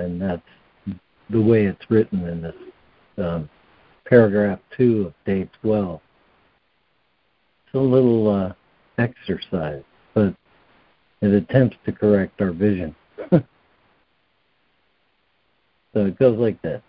and 0.00 0.20
that's 0.20 0.42
the 1.30 1.40
way 1.40 1.64
it's 1.66 1.90
written 1.90 2.26
in 2.26 2.42
this 2.42 2.54
um, 3.18 3.48
paragraph 4.06 4.58
two 4.76 5.06
of 5.06 5.14
day 5.24 5.48
12. 5.62 6.00
It's 7.66 7.74
a 7.74 7.78
little 7.78 8.28
uh, 8.28 8.52
exercise, 8.98 9.84
but 10.14 10.34
it 11.20 11.32
attempts 11.32 11.76
to 11.84 11.92
correct 11.92 12.40
our 12.40 12.52
vision. 12.52 12.94
so 13.30 13.44
it 15.94 16.18
goes 16.18 16.38
like 16.38 16.60
this. 16.62 16.82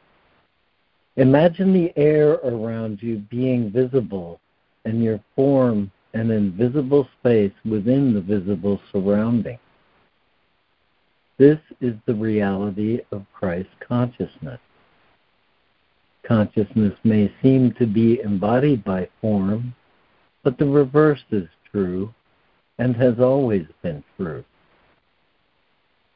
Imagine 1.17 1.73
the 1.73 1.93
air 1.97 2.33
around 2.43 3.03
you 3.03 3.17
being 3.17 3.69
visible 3.69 4.39
and 4.85 5.03
your 5.03 5.19
form 5.35 5.91
an 6.13 6.31
invisible 6.31 7.07
space 7.19 7.53
within 7.65 8.13
the 8.13 8.21
visible 8.21 8.81
surrounding. 8.91 9.59
This 11.41 11.57
is 11.79 11.95
the 12.05 12.13
reality 12.13 12.99
of 13.11 13.25
Christ 13.33 13.69
consciousness. 13.79 14.59
Consciousness 16.21 16.93
may 17.03 17.33
seem 17.41 17.73
to 17.79 17.87
be 17.87 18.21
embodied 18.21 18.83
by 18.83 19.09
form, 19.21 19.73
but 20.43 20.59
the 20.59 20.67
reverse 20.67 21.23
is 21.31 21.47
true 21.71 22.13
and 22.77 22.95
has 22.95 23.19
always 23.19 23.65
been 23.81 24.03
true. 24.17 24.45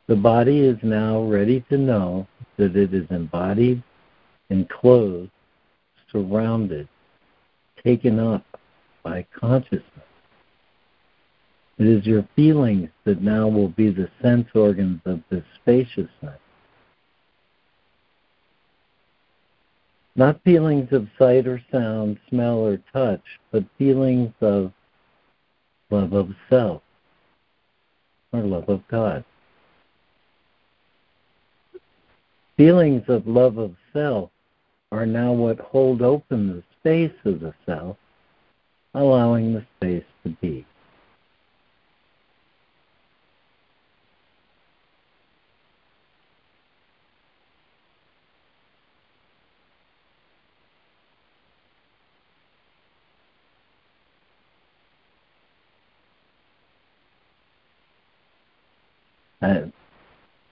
The 0.06 0.16
body 0.16 0.60
is 0.60 0.78
now 0.84 1.24
ready 1.24 1.66
to 1.70 1.78
know 1.80 2.28
that 2.58 2.76
it 2.76 2.94
is 2.94 3.08
embodied, 3.10 3.82
enclosed, 4.52 5.32
surrounded, 6.12 6.88
taken 7.84 8.20
up 8.20 8.46
by 9.02 9.26
consciousness. 9.34 10.05
It 11.78 11.88
is 11.88 12.06
your 12.06 12.28
feelings 12.36 12.90
that 13.04 13.22
now 13.22 13.48
will 13.48 13.68
be 13.68 13.90
the 13.90 14.10
sense 14.22 14.48
organs 14.56 15.02
of 15.06 15.22
this 15.30 15.44
spaciousness. 15.56 16.40
Not 20.16 20.42
feelings 20.44 20.94
of 20.94 21.10
sight 21.20 21.46
or 21.46 21.62
sound, 21.72 22.18
smell 22.30 22.60
or 22.60 22.78
touch, 22.94 23.24
but 23.52 23.66
feelings 23.78 24.34
of 24.40 24.72
love 25.90 26.14
of 26.14 26.30
self 26.50 26.82
or 28.32 28.42
love 28.42 28.70
of 28.70 28.88
God. 28.88 29.26
Feelings 32.56 33.04
of 33.10 33.28
love 33.28 33.58
of 33.58 33.76
self 33.92 34.30
are 34.94 35.06
now 35.06 35.34
what 35.34 35.60
hold 35.60 36.02
open 36.02 36.48
the 36.48 36.64
space 36.80 37.20
of 37.26 37.42
the 37.42 37.54
self, 37.66 37.98
allowing 38.94 39.54
the 39.54 39.66
space 39.78 40.06
to 40.24 40.30
be. 40.42 40.66
And 59.46 59.72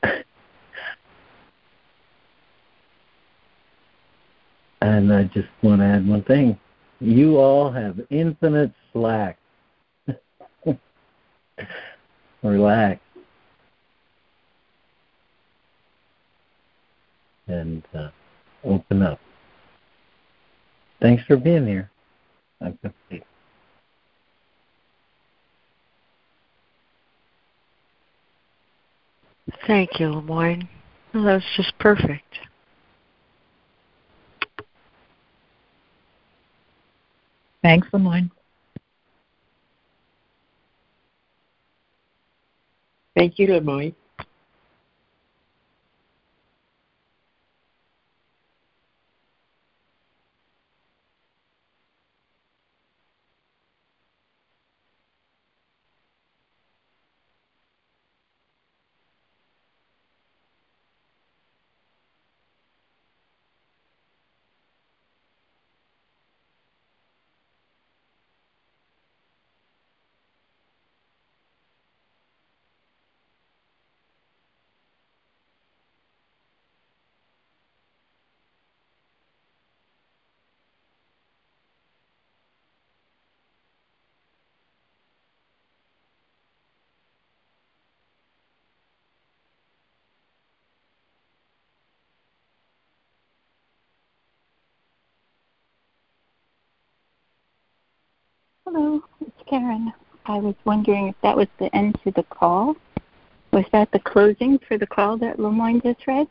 and 4.81 5.11
I 5.11 5.23
just 5.23 5.47
want 5.63 5.81
to 5.81 5.85
add 5.85 6.07
one 6.07 6.23
thing. 6.23 6.59
You 6.99 7.37
all 7.37 7.71
have 7.71 7.99
infinite 8.11 8.71
slack. 8.91 9.39
Relax. 12.43 13.01
And 17.47 17.83
uh, 17.95 18.09
open 18.63 19.01
up. 19.01 19.19
Thanks 21.01 21.23
for 21.25 21.35
being 21.35 21.65
here. 21.65 21.89
I'm 22.61 22.77
complete. 22.77 23.23
Thank 29.67 29.99
you, 29.99 30.07
LeMoyne. 30.07 30.67
Well, 31.13 31.23
that 31.23 31.33
was 31.35 31.43
just 31.55 31.77
perfect. 31.79 32.39
Thanks, 37.61 37.87
LeMoyne. 37.93 38.29
Thank 43.15 43.39
you, 43.39 43.47
LeMoyne. 43.47 43.93
Karen. 99.63 99.93
I 100.25 100.37
was 100.37 100.55
wondering 100.65 101.07
if 101.07 101.15
that 101.23 101.35
was 101.35 101.47
the 101.59 101.73
end 101.75 101.99
to 102.03 102.11
the 102.11 102.23
call. 102.23 102.75
Was 103.51 103.65
that 103.71 103.91
the 103.91 103.99
closing 103.99 104.59
for 104.67 104.77
the 104.77 104.87
call 104.87 105.17
that 105.17 105.37
LeMoyne 105.37 105.83
just 105.83 106.05
read? 106.07 106.27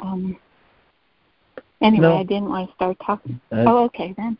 Um, 0.00 0.36
anyway, 1.80 2.08
No. 2.08 2.18
I 2.18 2.24
didn't 2.24 2.48
want 2.48 2.68
to 2.68 2.74
start 2.74 2.96
talking. 3.04 3.40
Uh, 3.50 3.64
oh, 3.66 3.84
okay 3.84 4.14
then. 4.16 4.36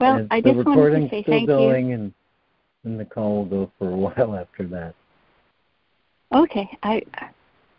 Well, 0.00 0.26
I 0.30 0.40
just 0.40 0.64
wanted 0.66 1.00
to 1.00 1.08
say 1.08 1.22
still 1.22 1.34
thank 1.34 1.48
going, 1.48 1.88
you. 1.88 1.94
and 1.94 2.14
and 2.84 3.00
the 3.00 3.04
call 3.04 3.38
will 3.38 3.44
go 3.44 3.72
for 3.78 3.90
a 3.90 3.96
while 3.96 4.36
after 4.36 4.66
that. 4.68 4.94
Okay, 6.32 6.68
I. 6.82 7.02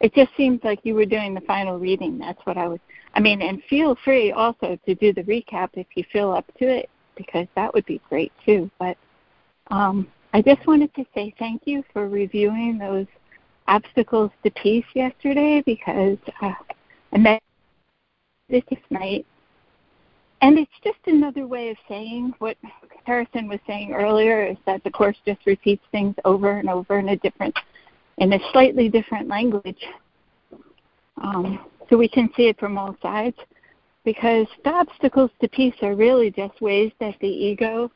It 0.02 0.14
just 0.14 0.32
seems 0.36 0.60
like 0.64 0.80
you 0.84 0.94
were 0.94 1.06
doing 1.06 1.34
the 1.34 1.42
final 1.42 1.80
reading. 1.80 2.18
That's 2.18 2.40
what 2.46 2.58
I 2.58 2.68
was. 2.68 2.80
I 3.14 3.22
mean, 3.22 3.42
and 3.42 3.64
feel 3.70 3.96
free 4.04 4.32
also 4.32 4.78
to 4.86 4.96
do 4.96 5.14
the 5.14 5.24
recap 5.24 5.70
if 5.76 5.88
you 5.96 6.04
feel 6.12 6.32
up 6.32 6.46
to 6.60 6.68
it, 6.68 6.90
because 7.16 7.48
that 7.56 7.74
would 7.74 7.86
be 7.86 8.02
great 8.10 8.32
too. 8.46 8.70
But 8.80 8.98
um, 9.68 10.08
I 10.34 10.42
just 10.42 10.66
wanted 10.68 10.94
to 10.96 11.06
say 11.14 11.34
thank 11.40 11.62
you 11.66 11.84
for 11.94 12.08
reviewing 12.08 12.78
those 12.78 13.08
obstacles 13.68 14.32
to 14.44 14.52
peace 14.52 14.86
yesterday, 14.94 15.64
because 15.66 16.18
uh, 16.42 16.52
I 17.14 17.18
met 17.18 17.42
this 18.50 18.64
night, 18.90 19.26
and 20.42 20.60
it's 20.60 20.72
just 20.84 21.00
another 21.08 21.48
way 21.48 21.70
of 21.70 21.78
saying 21.88 22.34
what 22.40 22.58
Harrison 23.06 23.48
was 23.48 23.60
saying 23.66 23.94
earlier: 23.94 24.46
is 24.46 24.58
that 24.66 24.84
the 24.84 24.92
course 24.92 25.18
just 25.26 25.40
repeats 25.46 25.84
things 25.92 26.16
over 26.26 26.58
and 26.58 26.70
over 26.70 27.00
in 27.00 27.10
a 27.10 27.16
different 27.18 27.58
in 28.18 28.34
a 28.34 28.40
slightly 28.52 28.90
different 28.90 29.28
language. 29.28 29.84
Um, 31.22 31.66
so 31.90 31.98
we 31.98 32.08
can 32.08 32.30
see 32.36 32.48
it 32.48 32.60
from 32.60 32.78
all 32.78 32.96
sides 33.02 33.38
because 34.06 34.46
the 34.64 34.70
obstacles 34.70 35.32
to 35.42 35.50
peace 35.50 35.74
are 35.82 35.96
really 35.96 36.32
just 36.32 36.62
ways 36.62 36.92
that 37.00 37.16
the 37.20 37.28
ego 37.28 37.92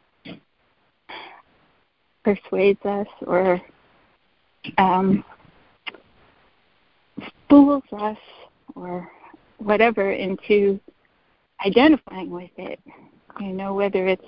persuades 2.23 2.83
us 2.83 3.07
or 3.25 3.61
um, 4.79 5.23
fools 7.49 7.83
us 7.93 8.17
or 8.75 9.09
whatever 9.59 10.11
into 10.11 10.79
identifying 11.65 12.31
with 12.31 12.51
it. 12.57 12.79
You 13.39 13.53
know, 13.53 13.73
whether 13.73 14.07
it's 14.07 14.25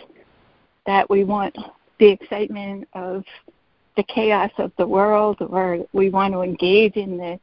that 0.85 1.09
we 1.09 1.23
want 1.23 1.55
the 1.99 2.09
excitement 2.09 2.87
of 2.93 3.23
the 3.97 4.03
chaos 4.03 4.51
of 4.57 4.71
the 4.77 4.87
world 4.87 5.37
or 5.41 5.79
we 5.93 6.09
want 6.09 6.33
to 6.33 6.41
engage 6.41 6.95
in 6.95 7.17
the 7.17 7.39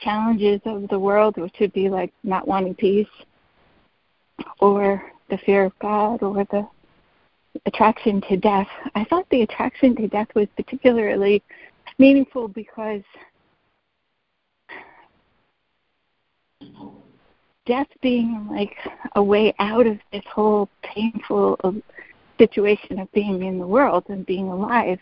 challenges 0.00 0.60
of 0.64 0.88
the 0.88 0.98
world, 0.98 1.36
which 1.36 1.54
would 1.60 1.72
be 1.72 1.88
like 1.88 2.12
not 2.22 2.48
wanting 2.48 2.74
peace, 2.74 3.06
or 4.60 5.02
the 5.28 5.38
fear 5.38 5.64
of 5.64 5.78
God, 5.80 6.22
or 6.22 6.44
the 6.50 6.66
attraction 7.66 8.20
to 8.28 8.36
death. 8.36 8.68
I 8.94 9.04
thought 9.04 9.26
the 9.30 9.42
attraction 9.42 9.96
to 9.96 10.08
death 10.08 10.28
was 10.34 10.48
particularly 10.56 11.42
meaningful 11.98 12.48
because 12.48 13.02
death 17.66 17.88
being 18.02 18.48
like 18.50 18.76
a 19.14 19.22
way 19.22 19.54
out 19.58 19.86
of 19.86 19.98
this 20.12 20.24
whole 20.32 20.68
painful 20.82 21.56
uh, 21.62 21.72
situation 22.38 22.98
of 22.98 23.12
being 23.12 23.44
in 23.44 23.58
the 23.58 23.66
world 23.66 24.04
and 24.08 24.26
being 24.26 24.48
alive. 24.48 24.98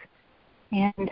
And 0.73 1.11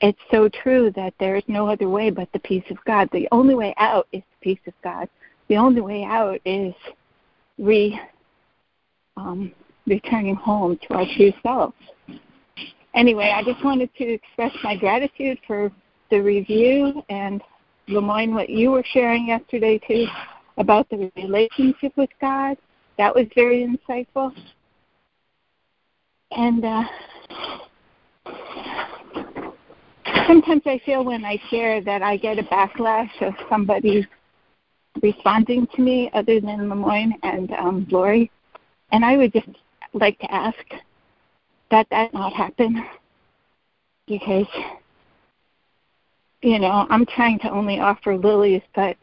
it's 0.00 0.20
so 0.30 0.48
true 0.48 0.92
that 0.94 1.14
there 1.18 1.36
is 1.36 1.42
no 1.48 1.68
other 1.68 1.88
way 1.88 2.10
but 2.10 2.28
the 2.32 2.38
peace 2.40 2.64
of 2.70 2.76
God. 2.84 3.08
The 3.12 3.28
only 3.32 3.54
way 3.54 3.74
out 3.78 4.06
is 4.12 4.22
the 4.22 4.54
peace 4.54 4.60
of 4.66 4.74
God. 4.82 5.08
The 5.48 5.56
only 5.56 5.80
way 5.80 6.04
out 6.04 6.40
is 6.44 6.74
re 7.58 7.98
um, 9.16 9.52
returning 9.86 10.34
home 10.34 10.78
to 10.88 10.94
our 10.94 11.06
true 11.16 11.32
selves. 11.42 11.74
Anyway, 12.94 13.32
I 13.34 13.42
just 13.42 13.64
wanted 13.64 13.90
to 13.96 14.04
express 14.04 14.52
my 14.62 14.76
gratitude 14.76 15.38
for 15.46 15.70
the 16.10 16.20
review 16.20 17.02
and 17.08 17.42
LeMoyne, 17.88 18.32
what 18.32 18.48
you 18.48 18.70
were 18.70 18.84
sharing 18.92 19.28
yesterday 19.28 19.78
too 19.86 20.06
about 20.56 20.88
the 20.90 21.10
relationship 21.16 21.92
with 21.96 22.10
God. 22.20 22.56
That 22.98 23.14
was 23.14 23.26
very 23.34 23.66
insightful. 23.66 24.32
And 26.30 26.64
uh, 26.64 26.82
sometimes 30.26 30.62
I 30.66 30.80
feel 30.86 31.04
when 31.04 31.24
I 31.24 31.40
share 31.50 31.82
that 31.82 32.02
I 32.02 32.16
get 32.16 32.38
a 32.38 32.44
backlash 32.44 33.10
of 33.20 33.34
somebody 33.50 34.06
responding 35.02 35.66
to 35.74 35.82
me 35.82 36.10
other 36.14 36.40
than 36.40 36.68
LeMoyne 36.68 37.12
and 37.22 37.50
um, 37.52 37.86
Lori. 37.90 38.30
And 38.92 39.04
I 39.04 39.16
would 39.16 39.32
just 39.32 39.48
like 39.92 40.18
to 40.20 40.32
ask 40.32 40.58
that 41.70 41.86
that 41.90 42.12
not 42.14 42.32
happen 42.32 42.84
because, 44.06 44.46
you 46.42 46.58
know, 46.58 46.86
I'm 46.90 47.06
trying 47.06 47.38
to 47.40 47.50
only 47.50 47.80
offer 47.80 48.16
lilies, 48.16 48.62
but 48.74 48.96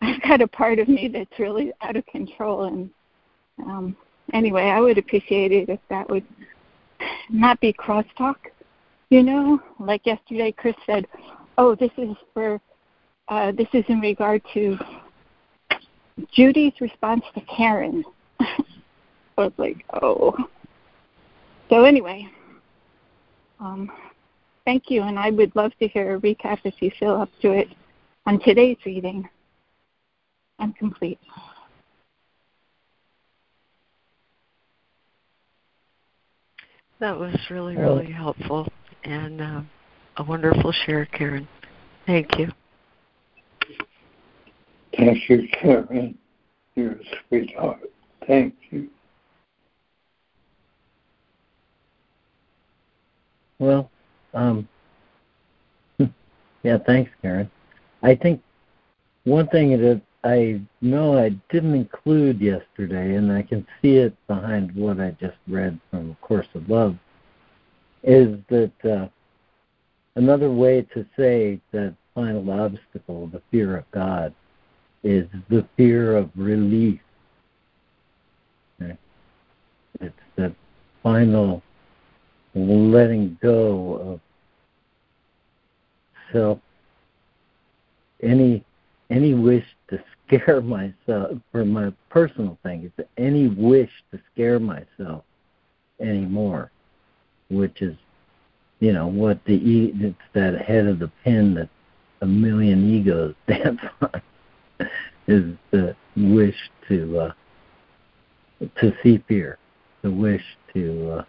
I've 0.00 0.22
got 0.22 0.40
a 0.40 0.48
part 0.48 0.78
of 0.78 0.88
me 0.88 1.08
that's 1.08 1.38
really 1.38 1.72
out 1.82 1.96
of 1.96 2.06
control. 2.06 2.64
And 2.64 2.90
um, 3.64 3.96
anyway, 4.32 4.64
I 4.64 4.80
would 4.80 4.98
appreciate 4.98 5.52
it 5.52 5.68
if 5.68 5.80
that 5.90 6.08
would 6.08 6.24
not 7.30 7.60
be 7.60 7.72
crosstalk. 7.72 8.36
You 9.10 9.22
know, 9.22 9.60
like 9.80 10.04
yesterday, 10.04 10.52
Chris 10.52 10.74
said, 10.84 11.06
"Oh, 11.56 11.74
this 11.74 11.90
is 11.96 12.14
for 12.34 12.60
uh, 13.28 13.52
this 13.52 13.68
is 13.72 13.84
in 13.88 14.00
regard 14.00 14.42
to 14.54 14.78
Judy's 16.32 16.80
response 16.80 17.24
to 17.34 17.40
Karen." 17.42 18.04
I 18.40 18.56
was 19.36 19.52
like, 19.56 19.84
"Oh." 20.02 20.34
So 21.70 21.84
anyway, 21.84 22.28
um, 23.60 23.90
thank 24.64 24.84
you, 24.90 25.02
and 25.02 25.18
I 25.18 25.30
would 25.30 25.54
love 25.54 25.72
to 25.80 25.88
hear 25.88 26.16
a 26.16 26.20
recap 26.20 26.58
if 26.64 26.74
you 26.80 26.90
feel 26.98 27.16
up 27.16 27.30
to 27.42 27.52
it 27.52 27.68
on 28.26 28.40
today's 28.40 28.78
reading. 28.84 29.28
I'm 30.58 30.72
complete. 30.72 31.18
That 37.00 37.16
was 37.16 37.36
really, 37.48 37.76
really 37.76 38.10
helpful 38.10 38.66
and 39.04 39.40
uh, 39.40 39.60
a 40.16 40.24
wonderful 40.24 40.72
share, 40.72 41.06
Karen. 41.06 41.46
Thank 42.06 42.38
you. 42.38 42.48
Thank 44.98 45.28
you, 45.28 45.48
Karen. 45.52 46.18
You're 46.74 46.92
a 46.92 46.98
sweetheart. 47.28 47.90
Thank 48.26 48.54
you. 48.70 48.88
Well, 53.60 53.90
um, 54.34 54.68
yeah, 56.62 56.78
thanks, 56.84 57.10
Karen. 57.22 57.48
I 58.02 58.16
think 58.16 58.42
one 59.24 59.46
thing 59.48 59.70
that 59.80 60.02
I 60.24 60.60
know 60.80 61.16
I 61.16 61.30
didn't 61.48 61.74
include 61.74 62.40
yesterday, 62.40 63.14
and 63.14 63.30
I 63.30 63.42
can 63.42 63.64
see 63.80 63.96
it 63.98 64.14
behind 64.26 64.74
what 64.74 65.00
I 65.00 65.16
just 65.20 65.36
read 65.46 65.78
from 65.90 66.16
Course 66.22 66.48
of 66.54 66.68
Love, 66.68 66.96
is 68.02 68.36
that 68.48 68.72
uh, 68.84 69.08
another 70.16 70.50
way 70.50 70.82
to 70.94 71.06
say 71.16 71.60
that 71.70 71.94
final 72.14 72.50
obstacle, 72.50 73.28
the 73.28 73.42
fear 73.52 73.76
of 73.76 73.88
God, 73.92 74.34
is 75.02 75.26
the 75.48 75.66
fear 75.76 76.16
of 76.16 76.30
release. 76.34 77.00
It's 80.00 80.14
the 80.36 80.54
final 81.02 81.62
letting 82.54 83.36
go 83.42 83.94
of 83.94 84.20
self. 86.32 86.58
Any 88.22 88.64
any 89.10 89.34
wish 89.34 89.64
to 89.88 90.02
scare 90.26 90.60
myself 90.62 91.38
for 91.52 91.64
my 91.64 91.92
personal 92.10 92.58
thing 92.62 92.90
it's 92.96 93.08
any 93.16 93.48
wish 93.48 93.90
to 94.10 94.20
scare 94.32 94.58
myself 94.58 95.24
anymore 96.00 96.70
which 97.50 97.82
is 97.82 97.96
you 98.80 98.92
know 98.92 99.06
what 99.06 99.42
the 99.46 99.56
it's 100.00 100.16
that 100.34 100.60
head 100.60 100.86
of 100.86 100.98
the 100.98 101.10
pin 101.24 101.54
that 101.54 101.68
a 102.20 102.26
million 102.26 102.90
egos 102.90 103.34
dance 103.48 103.80
on 104.02 104.22
is 105.26 105.44
the 105.70 105.94
wish 106.16 106.56
to 106.88 107.18
uh 107.18 107.32
to 108.80 108.92
see 109.02 109.22
fear 109.28 109.58
the 110.02 110.10
wish 110.10 110.42
to 110.74 111.10
uh 111.18 111.24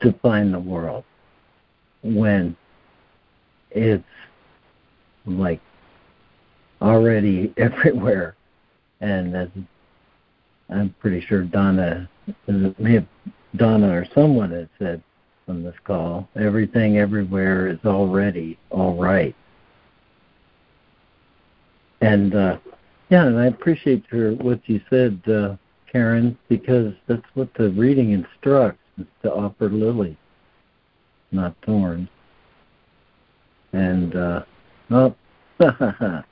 define 0.00 0.52
the 0.52 0.58
world 0.58 1.04
when 2.02 2.56
it's 3.70 4.04
like 5.26 5.60
already 6.80 7.52
everywhere 7.56 8.36
and 9.00 9.36
as 9.36 9.48
I'm 10.70 10.94
pretty 10.98 11.20
sure 11.20 11.42
Donna 11.42 12.08
may 12.46 12.94
have 12.94 13.06
Donna 13.56 13.88
or 13.88 14.06
someone 14.14 14.50
had 14.50 14.68
said 14.78 15.02
on 15.46 15.62
this 15.62 15.74
call, 15.84 16.28
everything 16.36 16.98
everywhere 16.98 17.68
is 17.68 17.78
already 17.84 18.58
all 18.70 18.96
right. 18.96 19.34
And 22.04 22.34
uh 22.34 22.58
yeah, 23.08 23.24
and 23.24 23.38
I 23.38 23.46
appreciate 23.46 24.04
your 24.12 24.32
what 24.32 24.60
you 24.66 24.78
said, 24.90 25.22
uh, 25.26 25.56
Karen, 25.90 26.36
because 26.50 26.92
that's 27.06 27.24
what 27.32 27.48
the 27.54 27.70
reading 27.70 28.10
instructs 28.10 28.82
is 28.98 29.06
to 29.22 29.32
offer 29.32 29.70
lilies, 29.70 30.16
not 31.32 31.54
thorns. 31.64 32.10
And 33.72 34.14
uh 34.14 34.44
oh 34.90 35.14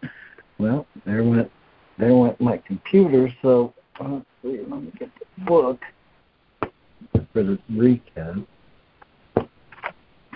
well, 0.58 0.86
there 1.06 1.24
went 1.24 1.50
there 1.96 2.14
went 2.14 2.38
my 2.38 2.58
computer, 2.58 3.32
so 3.40 3.72
let's 3.98 4.26
see, 4.42 4.60
let 4.68 4.82
me 4.82 4.92
get 4.98 5.08
the 5.18 5.44
book 5.46 5.80
for 7.32 7.42
this 7.42 7.58
recap. 7.70 8.44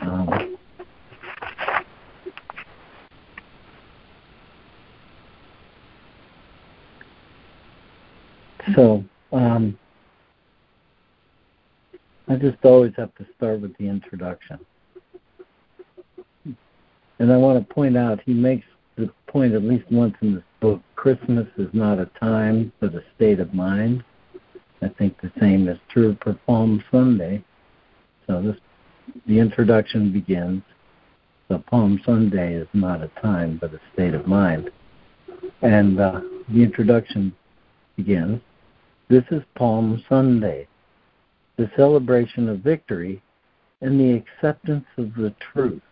Um, 0.01 0.56
so 8.77 9.03
um, 9.33 9.77
I 12.29 12.37
just 12.37 12.59
always 12.63 12.93
have 12.97 13.15
to 13.17 13.27
start 13.37 13.61
with 13.61 13.77
the 13.79 13.89
introduction. 13.89 14.59
And 17.19 17.33
I 17.33 17.37
want 17.37 17.67
to 17.67 17.75
point 17.75 17.97
out, 17.97 18.21
he 18.25 18.35
makes 18.35 18.67
the 18.97 19.11
point 19.27 19.55
at 19.55 19.63
least 19.63 19.91
once 19.91 20.15
in 20.21 20.35
this 20.35 20.45
book 20.61 20.81
Christmas 20.95 21.47
is 21.57 21.69
not 21.73 21.99
a 21.99 22.07
time, 22.21 22.73
but 22.81 22.95
a 22.95 23.03
state 23.15 23.41
of 23.41 23.55
mind. 23.55 24.05
I 24.83 24.89
think 24.89 25.19
the 25.21 25.33
same 25.41 25.69
is 25.69 25.79
true 25.89 26.17
for 26.23 26.35
Palm 26.47 26.85
Sunday. 26.91 27.43
So 28.27 28.43
this, 28.43 28.57
the 29.27 29.39
introduction 29.39 30.13
begins. 30.13 30.63
So 31.49 31.59
Palm 31.71 32.01
Sunday 32.05 32.55
is 32.55 32.69
not 32.75 33.03
a 33.03 33.09
time, 33.23 33.57
but 33.61 33.73
a 33.73 33.81
state 33.95 34.15
of 34.15 34.27
mind. 34.27 34.71
And 35.63 35.99
uh, 35.99 36.21
the 36.49 36.63
introduction 36.63 37.35
begins. 37.97 38.41
This 39.09 39.25
is 39.31 39.43
Palm 39.55 40.03
Sunday, 40.09 40.67
the 41.57 41.71
celebration 41.77 42.49
of 42.49 42.59
victory 42.59 43.23
and 43.81 44.01
the 44.01 44.15
acceptance 44.15 44.87
of 44.99 45.15
the 45.15 45.33
truth. 45.53 45.83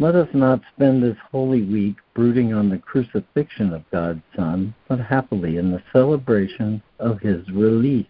Let 0.00 0.16
us 0.16 0.28
not 0.34 0.60
spend 0.74 1.04
this 1.04 1.16
holy 1.30 1.62
week 1.62 1.96
brooding 2.14 2.52
on 2.52 2.68
the 2.68 2.78
crucifixion 2.78 3.72
of 3.72 3.88
God's 3.92 4.22
Son, 4.34 4.74
but 4.88 4.98
happily 4.98 5.56
in 5.56 5.70
the 5.70 5.82
celebration 5.92 6.82
of 6.98 7.20
his 7.20 7.48
release. 7.50 8.06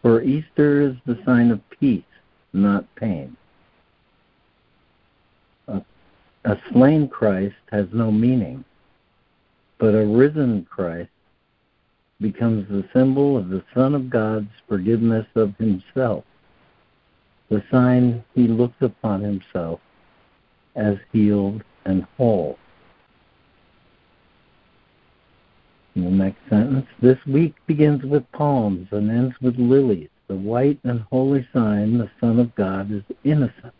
For 0.00 0.22
Easter 0.22 0.80
is 0.80 0.94
the 1.06 1.20
sign 1.24 1.50
of 1.50 1.60
peace, 1.70 2.04
not 2.52 2.84
pain. 2.94 3.36
A, 5.66 5.82
a 6.44 6.56
slain 6.70 7.08
Christ 7.08 7.56
has 7.72 7.86
no 7.92 8.12
meaning, 8.12 8.64
but 9.78 9.96
a 9.96 10.06
risen 10.06 10.66
Christ 10.70 11.10
becomes 12.22 12.68
the 12.68 12.88
symbol 12.92 13.36
of 13.36 13.48
the 13.48 13.62
Son 13.74 13.94
of 13.94 14.08
God's 14.08 14.50
forgiveness 14.68 15.26
of 15.34 15.56
himself, 15.56 16.24
the 17.50 17.62
sign 17.70 18.24
he 18.34 18.46
looks 18.46 18.80
upon 18.80 19.20
himself 19.20 19.80
as 20.76 20.96
healed 21.12 21.62
and 21.84 22.06
whole. 22.16 22.58
In 25.94 26.04
the 26.04 26.10
next 26.10 26.38
sentence, 26.48 26.86
this 27.02 27.18
week 27.26 27.54
begins 27.66 28.02
with 28.02 28.30
palms 28.32 28.88
and 28.92 29.10
ends 29.10 29.34
with 29.42 29.58
lilies. 29.58 30.08
The 30.28 30.36
white 30.36 30.78
and 30.84 31.02
holy 31.10 31.46
sign 31.52 31.98
the 31.98 32.10
Son 32.18 32.38
of 32.38 32.54
God 32.54 32.90
is 32.90 33.02
innocent. 33.24 33.74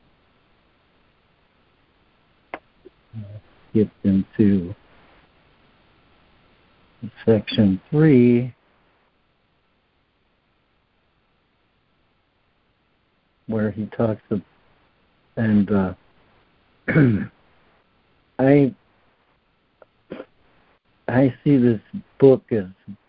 Get 3.73 3.89
into 4.05 4.75
section 7.25 7.81
three, 7.91 8.55
where 13.47 13.71
he 13.71 13.87
talks 13.87 14.23
of, 14.31 14.43
and 15.37 15.71
uh, 15.71 15.95
I 18.39 18.75
I 21.09 21.35
see 21.45 21.57
this 21.57 21.81
book 22.19 22.43
as 22.53 22.67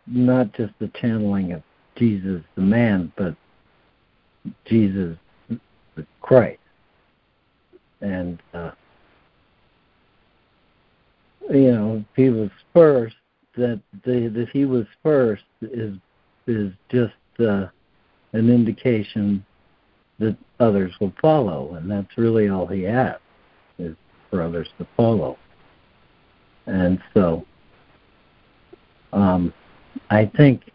not 0.08 0.54
just 0.54 0.74
the 0.80 0.90
channeling 1.00 1.54
of 1.54 1.62
Jesus 1.96 2.42
the 2.56 2.62
man, 2.62 3.12
but 3.16 3.36
Jesus 4.66 5.18
the 5.96 6.06
Christ. 6.22 6.60
And 8.02 8.42
uh, 8.54 8.72
you 11.50 11.72
know, 11.72 12.06
he 12.16 12.30
was 12.30 12.50
first, 12.74 13.16
that 13.56 13.82
that 14.04 14.48
he 14.52 14.66
was 14.66 14.86
first 15.02 15.44
is 15.62 15.96
is 16.48 16.74
just 16.90 17.14
uh, 17.40 17.68
an 18.34 18.50
indication 18.50 19.46
that 20.20 20.38
others 20.60 20.94
will 21.00 21.14
follow, 21.22 21.76
and 21.76 21.90
that's 21.90 22.18
really 22.18 22.50
all 22.50 22.68
he 22.68 22.88
asks 22.88 23.22
is 23.80 23.96
for 24.30 24.42
others 24.42 24.70
to 24.78 24.88
follow. 24.96 25.38
And 26.66 27.00
so, 27.14 27.46
um, 29.12 29.54
I 30.10 30.26
think, 30.38 30.72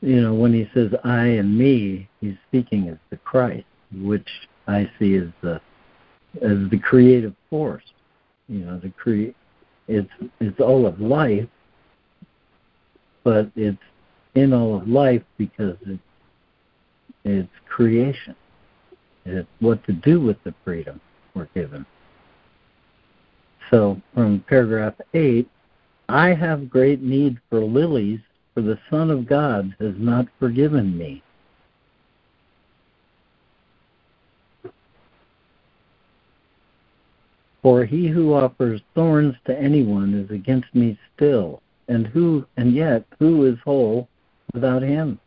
you 0.00 0.20
know, 0.20 0.34
when 0.34 0.52
he 0.52 0.68
says 0.74 0.92
"I 1.04 1.26
and 1.26 1.56
me," 1.56 2.08
he's 2.20 2.36
speaking 2.48 2.88
as 2.88 2.98
the 3.10 3.16
Christ, 3.18 3.66
which 3.92 4.28
I 4.66 4.90
see 4.98 5.16
as 5.16 5.28
the 5.42 5.60
as 6.42 6.70
the 6.70 6.78
creative 6.78 7.34
force. 7.48 7.84
You 8.48 8.60
know, 8.60 8.78
the 8.78 8.90
cre 8.90 9.32
it's 9.88 10.10
it's 10.40 10.60
all 10.60 10.86
of 10.86 11.00
life, 11.00 11.48
but 13.24 13.50
it's 13.56 13.78
in 14.34 14.52
all 14.52 14.76
of 14.76 14.88
life 14.88 15.22
because 15.38 15.76
it's 15.86 16.02
it's 17.24 17.48
creation. 17.68 18.36
It's 19.24 19.48
what 19.60 19.84
to 19.84 19.92
do 19.92 20.20
with 20.20 20.36
the 20.44 20.54
freedom 20.64 21.00
we're 21.34 21.48
given. 21.54 21.84
So 23.70 24.00
from 24.14 24.44
paragraph 24.48 24.94
eight, 25.14 25.48
I 26.08 26.34
have 26.34 26.70
great 26.70 27.02
need 27.02 27.38
for 27.50 27.64
lilies, 27.64 28.20
for 28.54 28.62
the 28.62 28.78
Son 28.90 29.10
of 29.10 29.26
God 29.26 29.74
has 29.80 29.94
not 29.98 30.26
forgiven 30.38 30.96
me. 30.96 31.22
For 37.66 37.84
he 37.84 38.06
who 38.06 38.32
offers 38.32 38.80
thorns 38.94 39.34
to 39.46 39.60
anyone 39.60 40.14
is 40.14 40.30
against 40.30 40.72
me 40.72 40.96
still, 41.12 41.60
and 41.88 42.06
who 42.06 42.46
and 42.56 42.72
yet 42.72 43.04
who 43.18 43.44
is 43.44 43.58
whole 43.64 44.08
without 44.54 44.82
him? 44.82 45.18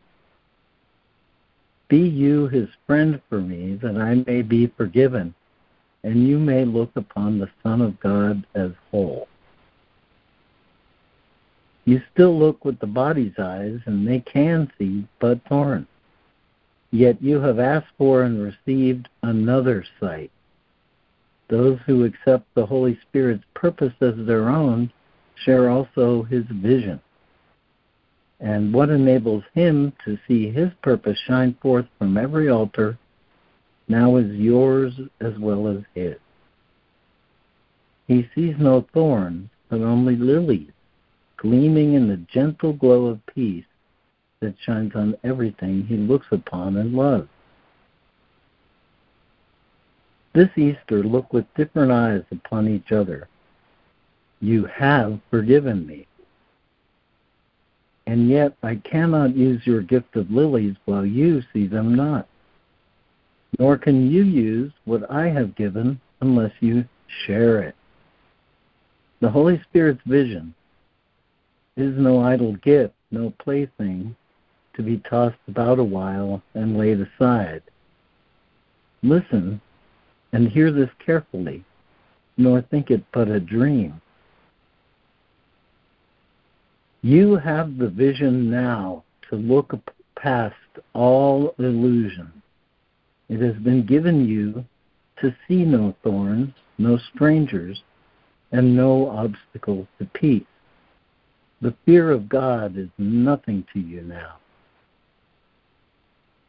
Be 1.88 1.98
you 1.98 2.48
his 2.48 2.70
friend 2.86 3.20
for 3.28 3.42
me, 3.42 3.74
that 3.82 3.98
I 3.98 4.24
may 4.26 4.40
be 4.40 4.68
forgiven, 4.68 5.34
and 6.02 6.26
you 6.26 6.38
may 6.38 6.64
look 6.64 6.96
upon 6.96 7.38
the 7.38 7.50
Son 7.62 7.82
of 7.82 8.00
God 8.00 8.46
as 8.54 8.70
whole. 8.90 9.28
You 11.84 12.00
still 12.10 12.38
look 12.38 12.64
with 12.64 12.78
the 12.78 12.86
body's 12.86 13.38
eyes, 13.38 13.80
and 13.84 14.08
they 14.08 14.20
can 14.20 14.72
see 14.78 15.06
but 15.18 15.44
thorns. 15.46 15.88
Yet 16.90 17.20
you 17.20 17.38
have 17.42 17.58
asked 17.58 17.92
for 17.98 18.22
and 18.22 18.42
received 18.42 19.10
another 19.22 19.84
sight 20.00 20.30
those 21.50 21.78
who 21.84 22.04
accept 22.04 22.46
the 22.54 22.64
Holy 22.64 22.98
Spirit's 23.02 23.44
purpose 23.54 23.92
as 24.00 24.14
their 24.18 24.48
own 24.48 24.90
share 25.44 25.68
also 25.68 26.22
his 26.22 26.44
vision. 26.50 27.00
And 28.38 28.72
what 28.72 28.88
enables 28.88 29.44
him 29.52 29.92
to 30.04 30.18
see 30.26 30.50
his 30.50 30.70
purpose 30.82 31.18
shine 31.26 31.56
forth 31.60 31.86
from 31.98 32.16
every 32.16 32.48
altar 32.48 32.96
now 33.88 34.16
is 34.16 34.34
yours 34.36 34.94
as 35.20 35.36
well 35.38 35.68
as 35.68 35.78
his. 35.94 36.16
He 38.06 38.28
sees 38.34 38.54
no 38.58 38.86
thorns, 38.94 39.50
but 39.68 39.80
only 39.80 40.16
lilies, 40.16 40.70
gleaming 41.36 41.94
in 41.94 42.08
the 42.08 42.16
gentle 42.32 42.72
glow 42.72 43.06
of 43.06 43.26
peace 43.26 43.64
that 44.40 44.54
shines 44.64 44.92
on 44.94 45.16
everything 45.22 45.84
he 45.86 45.96
looks 45.96 46.26
upon 46.30 46.76
and 46.76 46.94
loves. 46.94 47.28
This 50.32 50.50
Easter, 50.56 51.02
look 51.02 51.32
with 51.32 51.52
different 51.56 51.90
eyes 51.90 52.22
upon 52.30 52.68
each 52.68 52.92
other. 52.92 53.28
You 54.40 54.64
have 54.66 55.20
forgiven 55.30 55.86
me. 55.86 56.06
And 58.06 58.28
yet 58.28 58.56
I 58.62 58.76
cannot 58.76 59.36
use 59.36 59.66
your 59.66 59.82
gift 59.82 60.16
of 60.16 60.30
lilies 60.30 60.76
while 60.84 61.04
you 61.04 61.42
see 61.52 61.66
them 61.66 61.94
not. 61.94 62.28
Nor 63.58 63.76
can 63.76 64.10
you 64.10 64.22
use 64.22 64.72
what 64.84 65.10
I 65.10 65.28
have 65.28 65.56
given 65.56 66.00
unless 66.20 66.52
you 66.60 66.84
share 67.26 67.62
it. 67.62 67.74
The 69.20 69.30
Holy 69.30 69.60
Spirit's 69.68 70.00
vision 70.06 70.54
is 71.76 71.96
no 71.98 72.20
idle 72.20 72.54
gift, 72.56 72.94
no 73.10 73.32
plaything 73.42 74.16
to 74.74 74.82
be 74.82 74.98
tossed 74.98 75.38
about 75.48 75.78
a 75.78 75.84
while 75.84 76.42
and 76.54 76.78
laid 76.78 77.00
aside. 77.00 77.62
Listen 79.02 79.60
and 80.32 80.48
hear 80.48 80.72
this 80.72 80.90
carefully, 81.04 81.64
nor 82.36 82.62
think 82.62 82.90
it 82.90 83.02
but 83.12 83.28
a 83.28 83.40
dream. 83.40 84.00
You 87.02 87.36
have 87.36 87.78
the 87.78 87.88
vision 87.88 88.50
now 88.50 89.04
to 89.30 89.36
look 89.36 89.72
past 90.16 90.54
all 90.92 91.54
illusion. 91.58 92.30
It 93.28 93.40
has 93.40 93.56
been 93.62 93.86
given 93.86 94.28
you 94.28 94.64
to 95.20 95.34
see 95.46 95.64
no 95.64 95.94
thorns, 96.02 96.52
no 96.78 96.98
strangers, 97.14 97.82
and 98.52 98.76
no 98.76 99.08
obstacles 99.08 99.86
to 99.98 100.04
peace. 100.06 100.44
The 101.62 101.74
fear 101.84 102.10
of 102.10 102.28
God 102.28 102.76
is 102.76 102.88
nothing 102.98 103.64
to 103.72 103.80
you 103.80 104.02
now. 104.02 104.36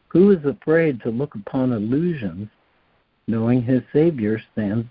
Who 0.09 0.31
is 0.31 0.43
afraid 0.45 1.01
to 1.01 1.09
look 1.09 1.35
upon 1.35 1.71
illusions 1.71 2.49
knowing 3.31 3.63
his 3.63 3.81
Savior 3.93 4.39
stands, 4.51 4.87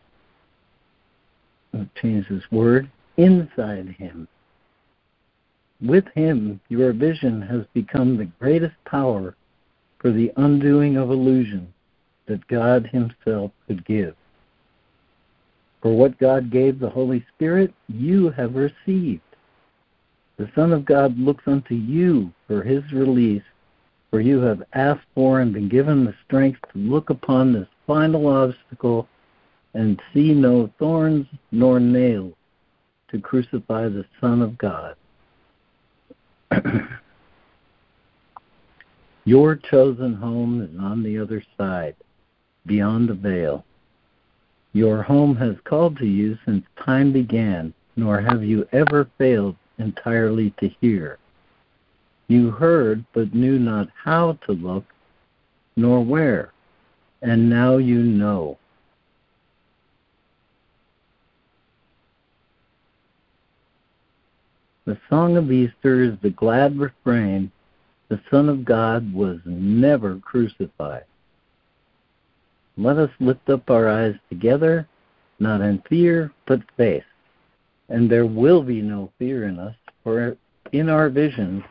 I'll 1.74 1.86
change 2.00 2.26
this 2.28 2.50
word, 2.50 2.90
inside 3.16 3.94
him. 3.98 4.26
With 5.80 6.06
him, 6.14 6.60
your 6.68 6.92
vision 6.92 7.42
has 7.42 7.64
become 7.74 8.16
the 8.16 8.30
greatest 8.40 8.74
power 8.84 9.36
for 9.98 10.10
the 10.10 10.32
undoing 10.36 10.96
of 10.96 11.10
illusion 11.10 11.72
that 12.26 12.46
God 12.48 12.86
himself 12.86 13.50
could 13.66 13.84
give. 13.84 14.16
For 15.82 15.96
what 15.96 16.18
God 16.18 16.50
gave 16.50 16.78
the 16.78 16.90
Holy 16.90 17.24
Spirit, 17.34 17.72
you 17.88 18.30
have 18.30 18.54
received. 18.54 19.22
The 20.36 20.50
Son 20.54 20.72
of 20.72 20.84
God 20.84 21.18
looks 21.18 21.44
unto 21.46 21.74
you 21.74 22.32
for 22.46 22.62
his 22.62 22.82
release, 22.92 23.42
for 24.10 24.20
you 24.20 24.40
have 24.40 24.62
asked 24.72 25.06
for 25.14 25.40
and 25.40 25.52
been 25.52 25.68
given 25.68 26.04
the 26.04 26.14
strength 26.26 26.60
to 26.72 26.78
look 26.78 27.10
upon 27.10 27.52
this 27.52 27.68
final 27.90 28.28
obstacle 28.28 29.08
and 29.74 30.00
see 30.14 30.32
no 30.32 30.70
thorns 30.78 31.26
nor 31.50 31.80
nails 31.80 32.34
to 33.08 33.18
crucify 33.20 33.88
the 33.88 34.04
Son 34.20 34.42
of 34.42 34.56
God. 34.56 34.94
Your 39.24 39.56
chosen 39.56 40.14
home 40.14 40.62
is 40.62 40.70
on 40.80 41.02
the 41.02 41.18
other 41.18 41.42
side, 41.58 41.96
beyond 42.64 43.08
the 43.08 43.14
veil. 43.14 43.64
Your 44.72 45.02
home 45.02 45.34
has 45.34 45.56
called 45.64 45.98
to 45.98 46.06
you 46.06 46.38
since 46.44 46.64
time 46.84 47.12
began, 47.12 47.74
nor 47.96 48.20
have 48.20 48.44
you 48.44 48.68
ever 48.70 49.10
failed 49.18 49.56
entirely 49.78 50.54
to 50.60 50.68
hear. 50.80 51.18
You 52.28 52.52
heard, 52.52 53.04
but 53.12 53.34
knew 53.34 53.58
not 53.58 53.88
how 54.04 54.38
to 54.46 54.52
look, 54.52 54.84
nor 55.74 56.04
where 56.04 56.52
and 57.22 57.48
now 57.51 57.76
you 57.76 57.98
know. 57.98 58.59
The 64.86 64.98
song 65.09 65.36
of 65.36 65.52
Easter 65.52 66.02
is 66.02 66.14
the 66.22 66.30
glad 66.30 66.78
refrain 66.78 67.52
the 68.09 68.20
Son 68.30 68.48
of 68.48 68.64
God 68.64 69.12
was 69.14 69.38
never 69.44 70.16
crucified. 70.16 71.05
Let 72.76 72.97
us 72.97 73.10
lift 73.20 73.48
up 73.51 73.70
our 73.70 73.88
eyes 73.88 74.16
together, 74.28 74.88
not 75.38 75.60
in 75.60 75.82
fear, 75.88 76.32
but 76.47 76.60
faith. 76.76 77.05
And 77.88 78.10
there 78.10 78.26
will 78.26 78.62
be 78.62 78.80
no 78.80 79.12
fear 79.18 79.47
in 79.47 79.59
us, 79.60 79.76
for 80.02 80.36
in 80.72 80.88
our 80.88 81.09
vision 81.09 81.62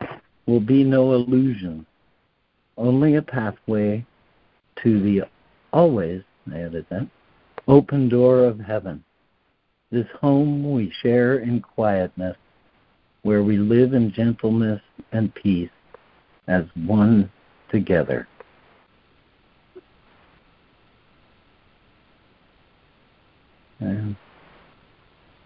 will 0.46 0.60
be 0.60 0.82
no 0.82 1.12
illusion, 1.12 1.84
only 2.78 3.16
a 3.16 3.22
pathway 3.22 4.04
to 4.82 5.02
the 5.02 5.24
always, 5.72 6.22
I 6.52 6.60
added 6.60 6.86
that, 6.90 7.08
open 7.68 8.08
door 8.08 8.44
of 8.44 8.58
heaven. 8.58 9.04
This 9.90 10.06
home 10.20 10.72
we 10.72 10.92
share 11.02 11.38
in 11.38 11.60
quietness, 11.60 12.36
where 13.22 13.42
we 13.42 13.56
live 13.56 13.92
in 13.92 14.12
gentleness 14.12 14.80
and 15.12 15.34
peace 15.34 15.70
as 16.46 16.64
one 16.74 17.30
together. 17.70 18.26
And 23.80 24.16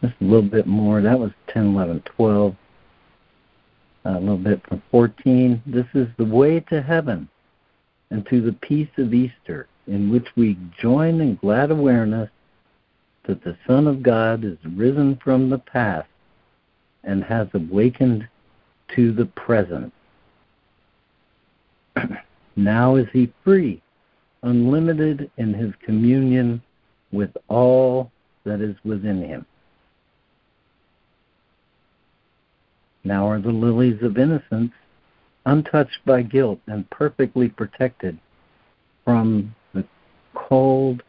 just 0.02 0.14
a 0.20 0.24
little 0.24 0.42
bit 0.42 0.66
more. 0.66 1.00
That 1.00 1.18
was 1.18 1.30
10, 1.48 1.74
11, 1.74 2.02
12. 2.16 2.56
A 4.06 4.20
little 4.20 4.36
bit 4.36 4.60
from 4.68 4.82
14. 4.90 5.62
This 5.64 5.86
is 5.94 6.08
the 6.18 6.24
way 6.26 6.60
to 6.60 6.82
heaven 6.82 7.28
and 8.10 8.26
to 8.28 8.42
the 8.42 8.52
peace 8.52 8.90
of 8.98 9.14
Easter 9.14 9.66
in 9.86 10.10
which 10.10 10.26
we 10.36 10.58
join 10.80 11.20
in 11.20 11.36
glad 11.36 11.70
awareness 11.70 12.30
that 13.26 13.42
the 13.42 13.56
Son 13.66 13.86
of 13.86 14.02
God 14.02 14.44
is 14.44 14.58
risen 14.64 15.18
from 15.22 15.50
the 15.50 15.58
past 15.58 16.08
and 17.02 17.22
has 17.24 17.48
awakened 17.54 18.28
to 18.94 19.12
the 19.12 19.26
present. 19.26 19.92
now 22.56 22.96
is 22.96 23.06
he 23.12 23.32
free, 23.42 23.82
unlimited 24.42 25.30
in 25.36 25.54
his 25.54 25.72
communion 25.84 26.62
with 27.12 27.30
all 27.48 28.10
that 28.44 28.60
is 28.60 28.76
within 28.84 29.22
him. 29.22 29.46
Now 33.04 33.28
are 33.28 33.40
the 33.40 33.50
lilies 33.50 34.02
of 34.02 34.16
innocence 34.18 34.72
untouched 35.46 35.98
by 36.06 36.22
guilt 36.22 36.58
and 36.66 36.88
perfectly 36.90 37.48
protected 37.48 38.18
from 39.04 39.54
cold 40.48 41.02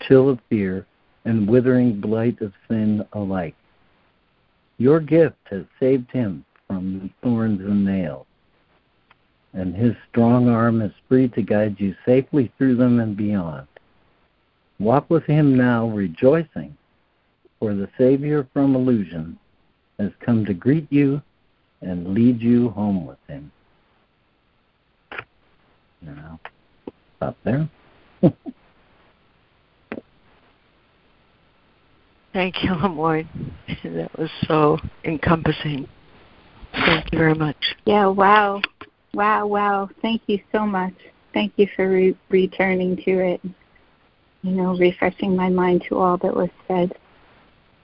chill 0.00 0.28
of 0.28 0.40
fear 0.48 0.86
and 1.24 1.48
withering 1.48 2.00
blight 2.00 2.40
of 2.40 2.52
sin 2.68 3.04
alike. 3.12 3.54
Your 4.78 5.00
gift 5.00 5.36
has 5.50 5.64
saved 5.78 6.10
him 6.10 6.44
from 6.66 7.00
the 7.00 7.10
thorns 7.22 7.60
and 7.60 7.84
nails, 7.84 8.26
and 9.52 9.74
his 9.74 9.94
strong 10.08 10.48
arm 10.48 10.80
is 10.80 10.92
free 11.08 11.28
to 11.28 11.42
guide 11.42 11.78
you 11.78 11.94
safely 12.06 12.50
through 12.56 12.76
them 12.76 12.98
and 13.00 13.16
beyond. 13.16 13.66
Walk 14.78 15.10
with 15.10 15.24
him 15.24 15.56
now, 15.56 15.88
rejoicing, 15.88 16.76
for 17.58 17.74
the 17.74 17.90
Savior 17.98 18.48
from 18.54 18.74
illusion 18.74 19.38
has 19.98 20.12
come 20.20 20.46
to 20.46 20.54
greet 20.54 20.86
you 20.90 21.20
and 21.82 22.14
lead 22.14 22.40
you 22.40 22.70
home 22.70 23.06
with 23.06 23.18
him. 23.28 23.52
Now, 26.00 26.40
stop 27.20 27.36
there. 27.44 27.68
Thank 32.32 32.62
you, 32.64 32.70
LeMoyne. 32.70 33.28
That 33.84 34.18
was 34.18 34.30
so 34.46 34.78
encompassing. 35.04 35.86
Thank 36.72 37.12
you 37.12 37.18
very 37.18 37.34
much. 37.34 37.56
Yeah, 37.84 38.06
wow. 38.06 38.62
Wow, 39.12 39.46
wow. 39.46 39.90
Thank 40.00 40.22
you 40.28 40.40
so 40.52 40.64
much. 40.64 40.94
Thank 41.34 41.52
you 41.56 41.66
for 41.76 41.90
re- 41.90 42.16
returning 42.30 42.96
to 42.96 43.10
it. 43.18 43.40
You 44.42 44.52
know, 44.52 44.76
refreshing 44.76 45.36
my 45.36 45.50
mind 45.50 45.84
to 45.88 45.98
all 45.98 46.16
that 46.18 46.34
was 46.34 46.48
said. 46.66 46.92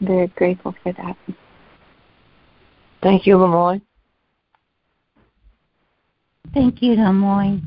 very 0.01 0.29
grateful 0.29 0.75
for 0.83 0.93
that. 0.93 1.17
Thank 3.03 3.27
you, 3.27 3.37
LeMoyne. 3.37 3.83
Thank 6.55 6.81
you, 6.81 6.95
LeMoyne. 6.95 7.61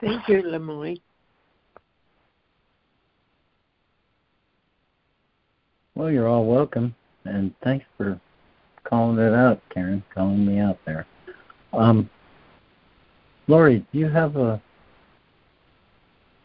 Thank 0.00 0.28
you, 0.28 0.42
LeMoyne. 0.42 1.00
Well, 5.94 6.10
you're 6.10 6.28
all 6.28 6.46
welcome, 6.46 6.94
and 7.24 7.52
thanks 7.62 7.84
for 7.96 8.18
calling 8.84 9.18
it 9.18 9.34
out, 9.34 9.60
Karen, 9.70 10.02
calling 10.14 10.46
me 10.46 10.58
out 10.58 10.78
there. 10.86 11.06
Um, 11.72 12.08
Lori, 13.46 13.86
do 13.92 13.98
you 13.98 14.08
have 14.08 14.36
a 14.36 14.60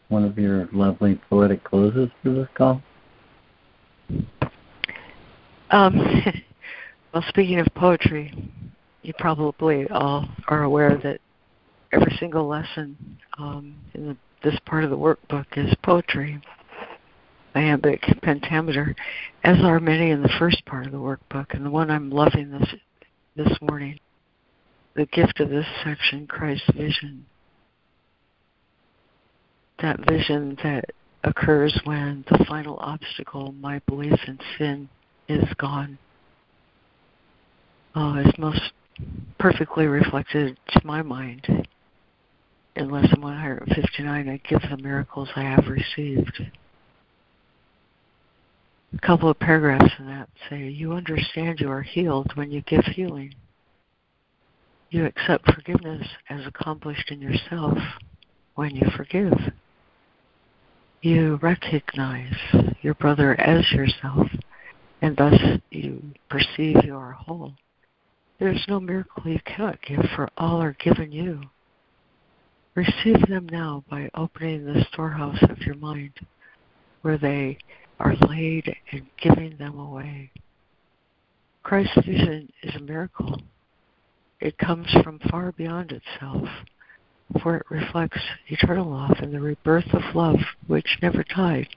one 0.08 0.24
of 0.24 0.38
your 0.38 0.68
lovely 0.72 1.20
poetic 1.28 1.64
closes 1.64 2.08
for 2.22 2.30
this 2.30 2.48
call? 2.54 2.82
Um, 5.70 5.96
well, 7.14 7.24
speaking 7.28 7.58
of 7.58 7.66
poetry, 7.74 8.32
you 9.02 9.12
probably 9.18 9.88
all 9.88 10.28
are 10.48 10.62
aware 10.64 10.96
that 11.02 11.20
every 11.96 12.16
single 12.18 12.46
lesson 12.46 12.96
um, 13.38 13.74
in 13.94 14.08
the, 14.08 14.16
this 14.42 14.58
part 14.66 14.84
of 14.84 14.90
the 14.90 14.96
workbook 14.96 15.46
is 15.56 15.74
poetry 15.82 16.40
iambic 17.56 18.02
pentameter, 18.22 18.94
as 19.42 19.56
are 19.62 19.80
many 19.80 20.10
in 20.10 20.22
the 20.22 20.32
first 20.38 20.64
part 20.66 20.84
of 20.84 20.92
the 20.92 20.98
workbook, 20.98 21.54
and 21.54 21.64
the 21.64 21.70
one 21.70 21.90
I'm 21.90 22.10
loving 22.10 22.50
this 22.50 22.68
this 23.34 23.58
morning. 23.62 23.98
The 24.94 25.06
gift 25.06 25.40
of 25.40 25.48
this 25.48 25.66
section, 25.82 26.26
Christ's 26.26 26.70
vision. 26.76 27.24
That 29.80 30.06
vision 30.06 30.58
that 30.62 30.84
occurs 31.24 31.78
when 31.84 32.24
the 32.30 32.44
final 32.46 32.76
obstacle, 32.78 33.52
my 33.52 33.80
belief 33.86 34.18
in 34.26 34.38
sin, 34.58 34.88
is 35.28 35.44
gone. 35.58 35.98
Uh, 37.94 38.22
is 38.24 38.32
most 38.38 38.72
perfectly 39.38 39.86
reflected 39.86 40.58
to 40.68 40.80
my 40.84 41.00
mind 41.02 41.65
in 42.76 42.90
lesson 42.90 43.20
159. 43.20 44.28
I 44.28 44.40
give 44.48 44.60
the 44.70 44.76
miracles 44.76 45.28
I 45.34 45.42
have 45.42 45.66
received 45.66 46.42
a 48.94 49.06
couple 49.06 49.28
of 49.28 49.38
paragraphs 49.38 49.92
in 49.98 50.06
that 50.06 50.28
say, 50.48 50.68
You 50.68 50.92
understand 50.92 51.60
you 51.60 51.70
are 51.70 51.82
healed 51.82 52.30
when 52.34 52.50
you 52.50 52.62
give 52.62 52.84
healing. 52.84 53.34
You 54.90 55.06
accept 55.06 55.52
forgiveness 55.52 56.06
as 56.30 56.46
accomplished 56.46 57.10
in 57.10 57.20
yourself 57.20 57.78
when 58.54 58.76
you 58.76 58.88
forgive. 58.96 59.34
You 61.02 61.38
recognize 61.42 62.34
your 62.82 62.94
brother 62.94 63.38
as 63.40 63.70
yourself, 63.72 64.28
and 65.02 65.16
thus 65.16 65.38
you 65.70 66.02
perceive 66.30 66.84
you 66.84 66.96
are 66.96 67.12
whole. 67.12 67.54
There 68.38 68.52
is 68.52 68.64
no 68.68 68.80
miracle 68.80 69.22
you 69.26 69.40
cannot 69.44 69.82
give, 69.82 70.04
for 70.14 70.28
all 70.36 70.62
are 70.62 70.76
given 70.78 71.10
you. 71.10 71.42
Receive 72.76 73.26
them 73.26 73.48
now 73.50 73.82
by 73.88 74.10
opening 74.14 74.66
the 74.66 74.84
storehouse 74.92 75.42
of 75.48 75.62
your 75.62 75.76
mind, 75.76 76.12
where 77.00 77.16
they 77.16 77.56
are 77.98 78.14
laid 78.28 78.76
and 78.92 79.06
giving 79.16 79.56
them 79.56 79.78
away. 79.78 80.30
Christ's 81.62 82.04
vision 82.04 82.52
is 82.62 82.74
a 82.74 82.80
miracle. 82.80 83.40
It 84.40 84.58
comes 84.58 84.92
from 85.02 85.20
far 85.30 85.52
beyond 85.52 85.90
itself, 85.90 86.46
for 87.40 87.56
it 87.56 87.70
reflects 87.70 88.20
eternal 88.48 88.90
love 88.90 89.16
and 89.20 89.32
the 89.32 89.40
rebirth 89.40 89.94
of 89.94 90.14
love 90.14 90.40
which 90.66 90.98
never 91.00 91.24
died, 91.34 91.68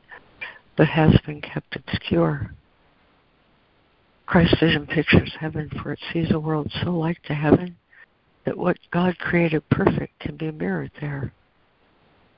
but 0.75 0.89
has 0.89 1.17
been 1.25 1.39
kept 1.39 1.77
obscure. 1.77 2.53
Christ's 4.25 4.59
vision 4.59 4.85
pictures 4.85 5.33
heaven, 5.39 5.69
for 5.81 5.93
it 5.93 5.99
sees 6.11 6.29
a 6.31 6.39
world 6.41 6.69
so 6.83 6.91
like 6.91 7.23
to 7.23 7.33
heaven 7.33 7.77
that 8.45 8.57
what 8.57 8.77
God 8.91 9.17
created 9.17 9.67
perfect 9.69 10.19
can 10.19 10.37
be 10.37 10.51
mirrored 10.51 10.91
there. 11.01 11.33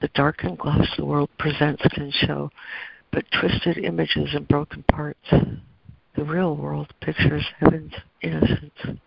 The 0.02 0.10
darkened 0.10 0.58
glass 0.58 0.88
the 0.98 1.06
world 1.06 1.30
presents 1.38 1.84
can 1.94 2.12
show 2.12 2.50
but 3.12 3.26
twisted 3.40 3.78
images 3.78 4.30
and 4.34 4.48
broken 4.48 4.84
parts. 4.84 5.30
The 5.30 6.24
real 6.24 6.56
world 6.56 6.94
pictures 7.02 7.46
heaven's 7.60 7.94
innocence. 8.22 9.00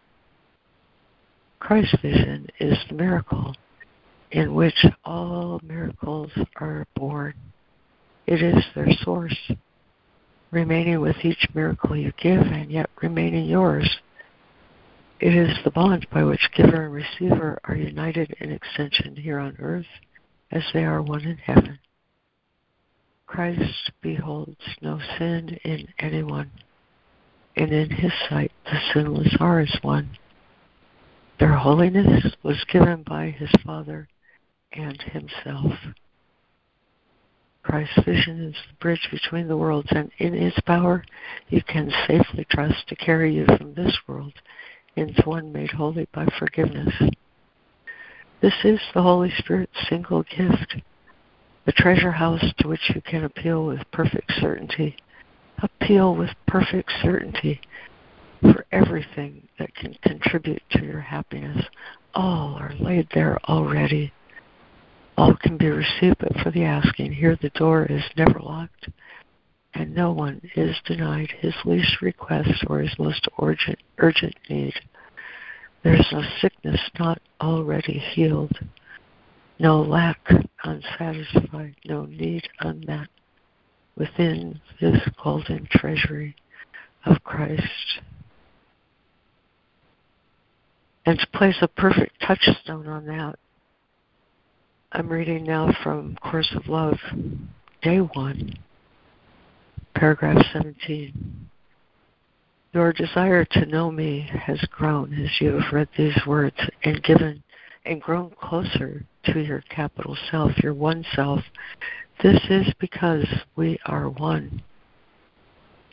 Christ's 1.59 1.97
vision 2.03 2.47
is 2.61 2.79
the 2.89 2.95
miracle 2.95 3.55
in 4.31 4.55
which 4.55 4.85
all 5.05 5.61
miracles 5.62 6.31
are 6.57 6.87
born. 6.95 7.35
It 8.27 8.43
is 8.43 8.62
their 8.75 8.91
source, 9.03 9.53
remaining 10.51 11.01
with 11.01 11.16
each 11.25 11.49
miracle 11.55 11.97
you 11.97 12.12
give 12.21 12.41
and 12.41 12.71
yet 12.71 12.91
remaining 13.01 13.47
yours. 13.47 13.89
It 15.20 15.35
is 15.35 15.57
the 15.62 15.70
bond 15.70 16.09
by 16.11 16.24
which 16.24 16.51
giver 16.55 16.85
and 16.85 16.93
receiver 16.93 17.61
are 17.65 17.77
united 17.77 18.35
in 18.41 18.51
extension 18.51 19.15
here 19.16 19.39
on 19.39 19.57
earth 19.61 19.86
as 20.51 20.65
they 20.73 20.85
are 20.85 21.01
one 21.01 21.23
in 21.23 21.39
heaven. 21.39 21.78
Christ 23.27 23.93
beholds 24.01 24.77
no 24.82 25.01
sin 25.19 25.59
in 25.65 25.89
anyone, 25.99 26.51
and 27.57 27.73
in 27.73 27.91
his 27.91 28.12
sight 28.28 28.53
the 28.65 28.78
sinless 28.93 29.36
are 29.39 29.61
as 29.61 29.78
one. 29.82 30.19
Their 31.39 31.55
holiness 31.55 32.35
was 32.43 32.65
given 32.65 33.03
by 33.03 33.31
his 33.31 33.51
Father 33.65 34.09
and 34.73 35.01
himself. 35.01 35.73
Christ's 37.62 38.05
vision 38.05 38.41
is 38.41 38.57
the 38.69 38.77
bridge 38.81 39.09
between 39.11 39.49
the 39.49 39.57
worlds, 39.57 39.89
and 39.91 40.11
in 40.19 40.35
his 40.35 40.55
power 40.66 41.05
you 41.49 41.62
can 41.62 41.91
safely 42.07 42.45
trust 42.51 42.89
to 42.89 42.97
carry 42.97 43.35
you 43.35 43.47
from 43.47 43.74
this 43.74 43.97
world 44.07 44.35
into 44.97 45.23
one 45.23 45.53
made 45.53 45.71
holy 45.71 46.09
by 46.12 46.27
forgiveness. 46.39 46.95
This 48.41 48.55
is 48.65 48.81
the 48.95 49.03
Holy 49.03 49.33
Spirit's 49.39 49.89
single 49.89 50.23
gift 50.25 50.77
the 51.65 51.73
treasure 51.73 52.12
house 52.12 52.45
to 52.59 52.69
which 52.69 52.91
you 52.95 53.01
can 53.01 53.25
appeal 53.25 53.65
with 53.65 53.91
perfect 53.91 54.33
certainty. 54.41 54.97
Appeal 55.62 56.15
with 56.15 56.31
perfect 56.47 56.93
certainty 57.03 57.61
for 58.43 58.66
everything 58.71 59.49
that 59.59 59.75
can 59.75 59.97
contribute 60.03 60.62
to 60.73 60.85
your 60.85 61.01
happiness. 61.01 61.65
All 62.15 62.57
are 62.57 62.75
laid 62.79 63.09
there 63.15 63.39
already. 63.49 64.12
All 65.16 65.35
can 65.37 65.57
be 65.57 65.69
received 65.69 66.16
but 66.19 66.37
for 66.43 66.51
the 66.51 66.65
asking. 66.65 67.12
Here 67.12 67.39
the 67.41 67.51
door 67.51 67.87
is 67.87 68.03
never 68.16 68.41
locked, 68.41 68.89
and 69.74 69.94
no 69.94 70.12
one 70.12 70.40
is 70.55 70.76
denied 70.84 71.32
his 71.40 71.55
least 71.64 72.01
request 72.01 72.64
or 72.68 72.78
his 72.78 72.96
most 72.98 73.26
urgent, 73.40 73.78
urgent 73.98 74.34
need. 74.48 74.74
There's 75.82 76.06
no 76.12 76.22
sickness 76.40 76.80
not 76.98 77.20
already 77.40 77.98
healed, 77.98 78.56
no 79.59 79.82
lack 79.82 80.18
unsatisfied, 80.62 81.74
no 81.84 82.06
need 82.06 82.48
unmet 82.60 83.09
within 83.96 84.60
this 84.80 85.01
golden 85.22 85.68
treasury 85.70 86.34
of 87.05 87.22
Christ. 87.24 88.01
And 91.06 91.18
to 91.18 91.26
place 91.38 91.56
a 91.60 91.68
perfect 91.68 92.20
touchstone 92.26 92.86
on 92.86 93.06
that, 93.06 93.38
I'm 94.92 95.09
reading 95.09 95.44
now 95.44 95.74
from 95.82 96.16
Course 96.16 96.52
of 96.56 96.68
Love, 96.68 96.98
Day 97.82 97.98
1, 97.98 98.55
paragraph 99.95 100.45
17. 100.53 101.49
Your 102.73 102.93
desire 102.93 103.45
to 103.45 103.66
know 103.66 103.91
me 103.91 104.29
has 104.33 104.61
grown 104.71 105.15
as 105.15 105.31
you 105.41 105.59
have 105.59 105.73
read 105.73 105.89
these 105.97 106.19
words 106.27 106.57
and 106.83 107.03
given 107.03 107.43
and 107.85 108.01
grown 108.01 108.31
closer 108.41 109.05
to 109.27 109.41
your 109.41 109.62
capital 109.71 110.16
self, 110.31 110.51
your 110.59 110.75
one 110.75 111.05
self. 111.15 111.41
This 112.23 112.41
is 112.51 112.66
because 112.81 113.27
we 113.57 113.79
are 113.87 114.09
one. 114.09 114.62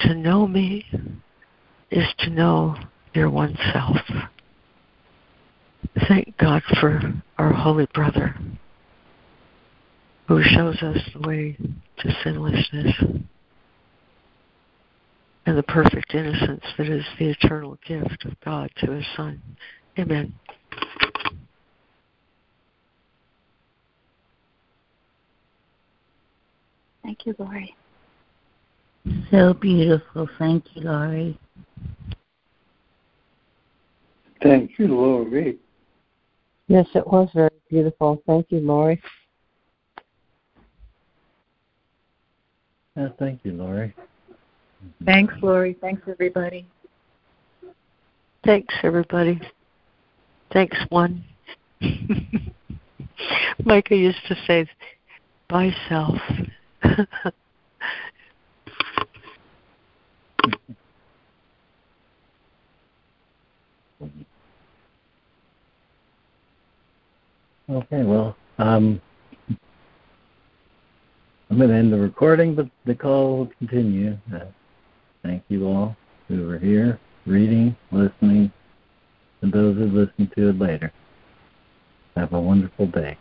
To 0.01 0.15
know 0.15 0.47
me 0.47 0.85
is 1.91 2.07
to 2.19 2.29
know 2.29 2.75
your 3.13 3.29
one 3.29 3.55
self. 3.71 3.97
Thank 6.07 6.35
God 6.37 6.63
for 6.79 7.13
our 7.37 7.53
holy 7.53 7.87
brother 7.93 8.35
who 10.27 10.41
shows 10.41 10.81
us 10.81 10.97
the 11.13 11.27
way 11.27 11.57
to 11.99 12.15
sinlessness 12.23 12.95
and 15.45 15.57
the 15.57 15.63
perfect 15.63 16.13
innocence 16.13 16.63
that 16.77 16.87
is 16.87 17.03
the 17.17 17.29
eternal 17.29 17.77
gift 17.85 18.25
of 18.25 18.39
God 18.43 18.69
to 18.77 18.91
his 18.91 19.05
Son. 19.15 19.41
Amen. 19.97 20.33
Thank 27.03 27.25
you, 27.25 27.35
Laurie. 27.39 27.75
So 29.31 29.53
beautiful. 29.53 30.29
Thank 30.37 30.63
you, 30.75 30.83
Laurie. 30.83 31.39
Thank 34.43 34.71
you, 34.77 34.87
Laurie. 34.87 35.57
Yes, 36.67 36.87
it 36.95 37.05
was 37.05 37.29
very 37.33 37.49
beautiful. 37.69 38.21
Thank 38.25 38.47
you, 38.49 38.59
Laurie. 38.59 39.01
Yeah, 42.95 43.09
thank 43.19 43.41
you, 43.43 43.53
Laurie. 43.53 43.93
Thanks, 45.05 45.33
Lori. 45.41 45.75
Thanks, 45.81 46.01
everybody. 46.07 46.67
Thanks, 48.45 48.73
everybody. 48.83 49.39
Thanks, 50.51 50.77
one. 50.89 51.23
Micah 53.65 53.95
used 53.95 54.25
to 54.27 54.35
say, 54.47 54.67
by 55.49 55.71
self. 55.89 56.17
Okay, 67.69 68.03
well, 68.03 68.35
um, 68.57 68.99
I'm 71.49 71.57
going 71.57 71.69
to 71.69 71.75
end 71.75 71.93
the 71.93 71.97
recording, 71.97 72.53
but 72.53 72.67
the 72.85 72.93
call 72.93 73.37
will 73.37 73.51
continue. 73.59 74.17
Uh, 74.33 74.39
thank 75.23 75.43
you 75.49 75.67
all 75.67 75.95
who 76.27 76.47
were 76.47 76.59
here, 76.59 76.99
reading, 77.25 77.75
listening, 77.91 78.51
and 79.41 79.51
those 79.51 79.75
who 79.75 79.85
listen 79.85 80.31
to 80.35 80.49
it 80.49 80.59
later. 80.59 80.91
Have 82.15 82.33
a 82.33 82.39
wonderful 82.39 82.87
day. 82.87 83.17